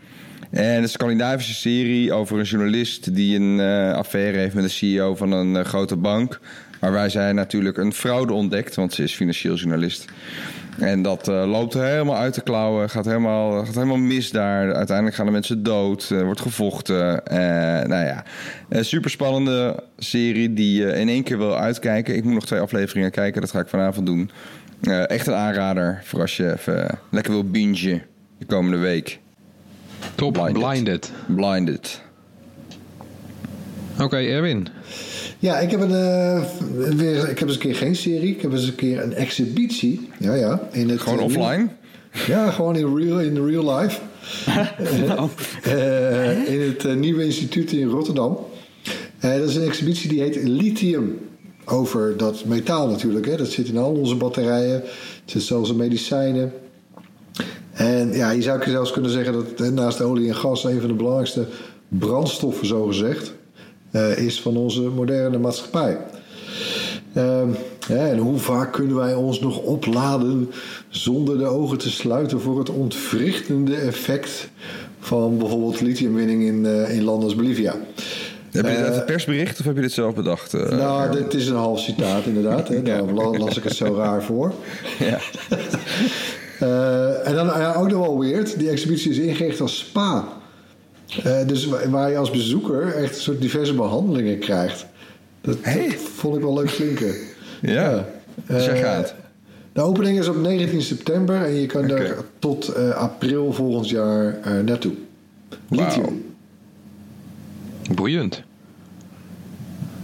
En 0.51 0.64
het 0.64 0.74
is 0.74 0.82
een 0.82 0.88
Scandinavische 0.88 1.55
serie 1.55 2.12
over 2.12 2.38
een 2.38 2.44
journalist 2.44 3.14
die 3.14 3.38
een 3.38 3.61
eh, 3.61 3.92
affaire 3.92 4.38
heeft 4.38 4.55
met 4.55 4.64
de 4.64 4.70
CEO 4.70 5.14
van 5.14 5.32
een 5.32 5.57
eh, 5.57 5.64
grote 5.64 5.96
bank. 5.96 6.40
Waarbij 6.80 7.09
zij 7.09 7.32
natuurlijk 7.32 7.76
een 7.76 7.92
fraude 7.92 8.32
ontdekt, 8.32 8.74
want 8.74 8.92
ze 8.92 9.03
is 9.03 9.14
financieel 9.14 9.55
journalist. 9.55 10.05
En 10.78 11.02
dat 11.02 11.28
eh, 11.28 11.50
loopt 11.50 11.74
helemaal 11.74 12.16
uit 12.16 12.34
de 12.34 12.40
klauwen, 12.40 12.90
gaat 12.90 13.04
helemaal, 13.04 13.64
gaat 13.64 13.74
helemaal 13.74 13.96
mis 13.96 14.30
daar. 14.30 14.74
Uiteindelijk 14.74 15.16
gaan 15.16 15.26
de 15.26 15.32
mensen 15.32 15.62
dood, 15.62 16.08
wordt 16.08 16.40
gevochten. 16.40 17.26
Eh, 17.26 17.38
nou 17.88 18.04
ja, 18.04 18.24
een 18.68 18.84
super 18.84 19.10
spannende 19.10 19.82
serie 19.98 20.52
die 20.52 20.80
je 20.80 20.92
in 20.92 21.08
één 21.08 21.22
keer 21.22 21.38
wil 21.38 21.58
uitkijken. 21.58 22.16
Ik 22.16 22.24
moet 22.24 22.34
nog 22.34 22.46
twee 22.46 22.60
afleveringen 22.60 23.10
kijken, 23.10 23.40
dat 23.40 23.50
ga 23.50 23.60
ik 23.60 23.68
vanavond 23.68 24.06
doen. 24.06 24.30
Eh, 24.80 25.10
echt 25.10 25.26
een 25.26 25.34
aanrader 25.34 26.00
voor 26.04 26.20
als 26.20 26.36
je 26.36 26.52
even 26.52 26.98
lekker 27.10 27.32
wil 27.32 27.50
bingen 27.50 28.02
de 28.38 28.44
komende 28.46 28.78
week. 28.78 29.18
top. 30.14 30.32
Blinded. 30.32 30.62
Blinded. 30.62 31.12
Blinded. 31.26 32.02
Oké, 34.00 34.16
Erwin. 34.16 34.68
Ja, 35.39 35.59
ik 35.59 35.70
heb, 35.70 35.80
een, 35.80 35.95
eh, 35.95 36.43
weer, 36.97 37.28
ik 37.28 37.39
heb 37.39 37.49
eens 37.49 37.57
een 37.57 37.62
keer 37.62 37.74
geen 37.74 37.97
serie. 37.97 38.34
Ik 38.34 38.43
heb 38.43 38.53
eens 38.53 38.66
een 38.66 38.74
keer 38.74 39.03
een 39.03 39.14
exhibitie. 39.14 40.09
Ja, 40.18 40.34
ja. 40.34 40.68
In 40.72 40.89
het, 40.89 41.01
Gewoon 41.01 41.18
eh, 41.18 41.24
offline. 41.24 41.68
Ja, 42.26 42.51
gewoon 42.51 42.76
in 42.76 42.97
real, 42.97 43.20
in 43.20 43.47
real 43.47 43.78
life. 43.78 44.01
Eh, 45.62 46.49
in 46.49 46.61
het 46.61 46.99
Nieuwe 46.99 47.24
Instituut 47.24 47.72
in 47.72 47.89
Rotterdam. 47.89 48.39
Dat 49.20 49.49
is 49.49 49.57
een 49.57 49.66
exhibitie 49.66 50.09
die 50.09 50.20
heet 50.20 50.43
Lithium. 50.43 51.18
Over 51.64 52.16
dat 52.16 52.45
metaal 52.45 52.89
natuurlijk. 52.89 53.26
Hè. 53.26 53.36
Dat 53.36 53.51
zit 53.51 53.68
in 53.68 53.76
al 53.76 53.93
onze 53.93 54.14
batterijen. 54.14 54.74
Het 54.74 55.22
zit 55.24 55.43
zelfs 55.43 55.70
in 55.70 55.76
medicijnen. 55.76 56.53
En 57.72 58.12
ja, 58.12 58.30
je 58.30 58.43
zou 58.43 58.70
zelfs 58.70 58.91
kunnen 58.91 59.11
zeggen 59.11 59.32
dat 59.32 59.72
naast 59.72 60.01
olie 60.01 60.28
en 60.28 60.34
gas 60.34 60.64
een 60.64 60.80
van 60.80 60.89
de 60.89 60.95
belangrijkste 60.95 61.47
brandstoffen, 61.89 62.66
zo 62.66 62.86
gezegd, 62.86 63.32
is 64.16 64.41
van 64.41 64.57
onze 64.57 64.80
moderne 64.80 65.39
maatschappij. 65.39 65.97
Ehm, 67.14 67.49
en 67.89 68.18
hoe 68.18 68.39
vaak 68.39 68.72
kunnen 68.72 68.97
wij 68.97 69.14
ons 69.14 69.41
nog 69.41 69.59
opladen 69.59 70.51
zonder 70.89 71.39
de 71.39 71.47
ogen 71.47 71.78
te 71.78 71.91
sluiten 71.91 72.41
voor 72.41 72.59
het 72.59 72.70
ontwrichtende 72.70 73.74
effect 73.76 74.49
van 75.01 75.39
bijvoorbeeld 75.39 75.80
lithiumwinning 75.80 76.43
in, 76.43 76.66
eh, 76.66 76.97
in 76.97 77.05
landen 77.05 77.24
als 77.24 77.34
Bolivia? 77.36 77.74
Heb 78.51 78.64
je 78.66 78.70
Eh, 78.72 78.95
het 78.95 79.07
persbericht 79.07 79.59
of 79.61 79.64
heb 79.66 79.74
je 79.76 79.80
dit 79.82 79.93
zelf 79.93 80.14
bedacht? 80.14 80.55
eh? 80.55 80.68
nou, 80.78 81.12
dit 81.12 81.34
is 81.34 81.49
een 81.49 81.57
half 81.57 81.80
citaat 81.80 82.24
inderdaad. 82.24 82.68
Hè. 82.68 82.82
Daarom 82.82 83.14
la- 83.14 83.39
las 83.39 83.57
ik 83.57 83.64
het 83.64 83.76
zo 83.76 83.95
raar 83.97 84.22
voor. 84.22 84.53
Ja. 84.99 85.18
Eh, 86.59 87.28
en 87.28 87.34
dan 87.34 87.47
ja, 87.47 87.74
ook 87.74 87.91
nog 87.91 88.01
wel 88.07 88.18
weird. 88.20 88.59
Die 88.59 88.68
exhibitie 88.70 89.11
is 89.11 89.18
ingericht 89.18 89.61
als 89.61 89.78
spa. 89.78 90.24
Eh, 91.24 91.46
dus 91.46 91.66
wa- 91.66 91.88
waar 91.88 92.11
je 92.11 92.16
als 92.16 92.30
bezoeker 92.30 92.94
echt 92.94 93.14
een 93.16 93.20
soort 93.22 93.40
diverse 93.40 93.74
behandelingen 93.74 94.38
krijgt. 94.38 94.86
Dat, 95.40 95.64
dat 95.64 95.74
vond 96.14 96.36
ik 96.36 96.42
wel 96.42 96.54
leuk 96.54 96.66
klinken. 96.70 97.14
Ja, 97.62 98.09
dus 98.46 98.64
jij 98.64 98.74
Eh, 98.74 98.82
gaat. 98.82 99.14
De 99.72 99.80
opening 99.80 100.18
is 100.18 100.28
op 100.28 100.36
19 100.36 100.82
september 100.82 101.42
en 101.44 101.54
je 101.54 101.66
kan 101.66 101.88
daar 101.88 102.14
tot 102.38 102.68
eh, 102.68 102.90
april 102.90 103.52
volgend 103.52 103.88
jaar 103.88 104.38
eh, 104.40 104.52
naartoe. 104.64 104.92
Lithium. 105.68 106.24
Boeiend. 107.94 108.42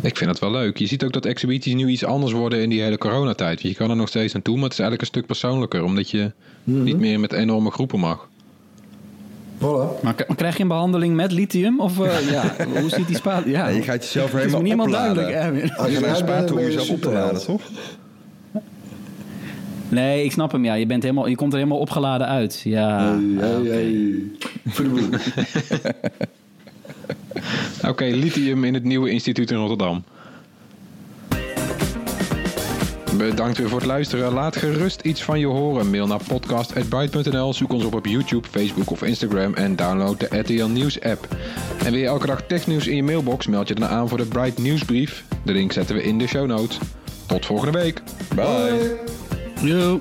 Ik 0.01 0.17
vind 0.17 0.31
het 0.31 0.39
wel 0.39 0.51
leuk. 0.51 0.79
Je 0.79 0.87
ziet 0.87 1.05
ook 1.05 1.13
dat 1.13 1.27
exhibities 1.27 1.75
nu 1.75 1.89
iets 1.89 2.05
anders 2.05 2.33
worden 2.33 2.63
in 2.63 2.69
die 2.69 2.83
hele 2.83 2.99
coronatijd. 2.99 3.63
Je 3.63 3.75
kan 3.75 3.91
er 3.91 3.97
nog 3.97 4.09
steeds 4.09 4.33
naartoe, 4.33 4.55
maar 4.55 4.65
het 4.65 4.73
is 4.73 4.79
eigenlijk 4.79 5.01
een 5.11 5.15
stuk 5.17 5.27
persoonlijker. 5.27 5.83
Omdat 5.85 6.11
je 6.11 6.33
Mhm. 6.65 6.83
niet 6.83 6.99
meer 6.99 7.21
met 7.21 7.33
enorme 7.33 7.71
groepen 7.71 7.99
mag. 8.01 8.29
Voilà. 9.65 10.03
Maar 10.03 10.15
krijg 10.37 10.57
je 10.57 10.63
een 10.63 10.69
behandeling 10.69 11.15
met 11.15 11.33
lithium? 11.33 11.81
Of 11.81 12.01
eh, 12.01 12.31
ja, 12.31 12.55
hoe 12.81 12.89
ziet 12.91 13.07
die 13.07 13.17
spa... 13.17 13.43
Ja, 13.47 13.69
je 13.69 13.83
gaat 13.83 14.05
jezelf 14.05 14.33
er 14.33 14.39
het 14.39 14.47
is 14.47 14.53
helemaal 14.53 14.71
helemaal 14.71 14.87
opladen. 14.87 15.15
duidelijk. 15.15 15.57
Erwin. 15.57 15.77
Als 15.77 15.93
Je 15.93 15.93
naar 15.93 16.03
een 16.03 16.03
eruit 16.03 16.19
spa 16.19 16.35
bent, 16.37 16.47
toe 16.47 16.59
om 16.59 16.65
jezelf 16.65 16.91
op 16.91 17.01
te 17.01 17.11
laden, 17.11 17.45
toch? 17.45 17.63
Nee, 19.89 20.25
ik 20.25 20.33
snap 20.33 20.53
hem. 20.53 20.65
Ja, 20.65 20.75
je, 20.75 20.87
bent 20.87 21.03
helemaal, 21.03 21.27
je 21.27 21.37
komt 21.37 21.53
er 21.53 21.59
helemaal 21.59 21.79
opgeladen 21.79 22.27
uit. 22.27 22.61
Ja. 22.65 23.19
Hey, 23.37 23.49
hey, 23.49 23.63
hey. 23.63 24.23
Oké, 27.91 28.05
lithium 28.05 28.65
in 28.65 28.75
het 28.75 28.85
nieuwe 28.85 29.11
instituut 29.11 29.51
in 29.51 29.57
Rotterdam. 29.57 30.05
Bedankt 33.17 33.59
weer 33.59 33.69
voor 33.69 33.79
het 33.79 33.89
luisteren. 33.89 34.33
Laat 34.33 34.57
gerust 34.57 35.01
iets 35.01 35.23
van 35.23 35.39
je 35.39 35.47
horen. 35.47 35.91
Mail 35.91 36.07
naar 36.07 36.21
podcast.bright.nl. 36.29 37.53
Zoek 37.53 37.73
ons 37.73 37.85
op 37.85 37.95
op 37.95 38.07
YouTube, 38.07 38.49
Facebook 38.51 38.91
of 38.91 39.03
Instagram. 39.03 39.55
En 39.55 39.77
download 39.77 40.19
de 40.19 40.39
RTL 40.39 40.67
Nieuws 40.67 41.01
app. 41.01 41.29
En 41.79 41.91
wil 41.93 42.01
je 42.01 42.07
elke 42.07 42.27
dag 42.27 42.43
technieuws 42.43 42.87
in 42.87 42.97
je 42.97 43.03
mailbox? 43.03 43.47
Meld 43.47 43.69
je 43.69 43.75
dan 43.75 43.89
aan 43.89 44.09
voor 44.09 44.19
de 44.19 44.27
Bright 44.27 44.59
Nieuwsbrief. 44.59 45.25
De 45.43 45.53
link 45.53 45.73
zetten 45.73 45.97
we 45.97 46.03
in 46.03 46.19
de 46.19 46.27
show 46.27 46.47
notes. 46.47 46.79
Tot 47.27 47.47
volgende 47.47 47.79
week. 47.79 48.03
Bye. 48.35 48.97
Yo. 49.61 50.01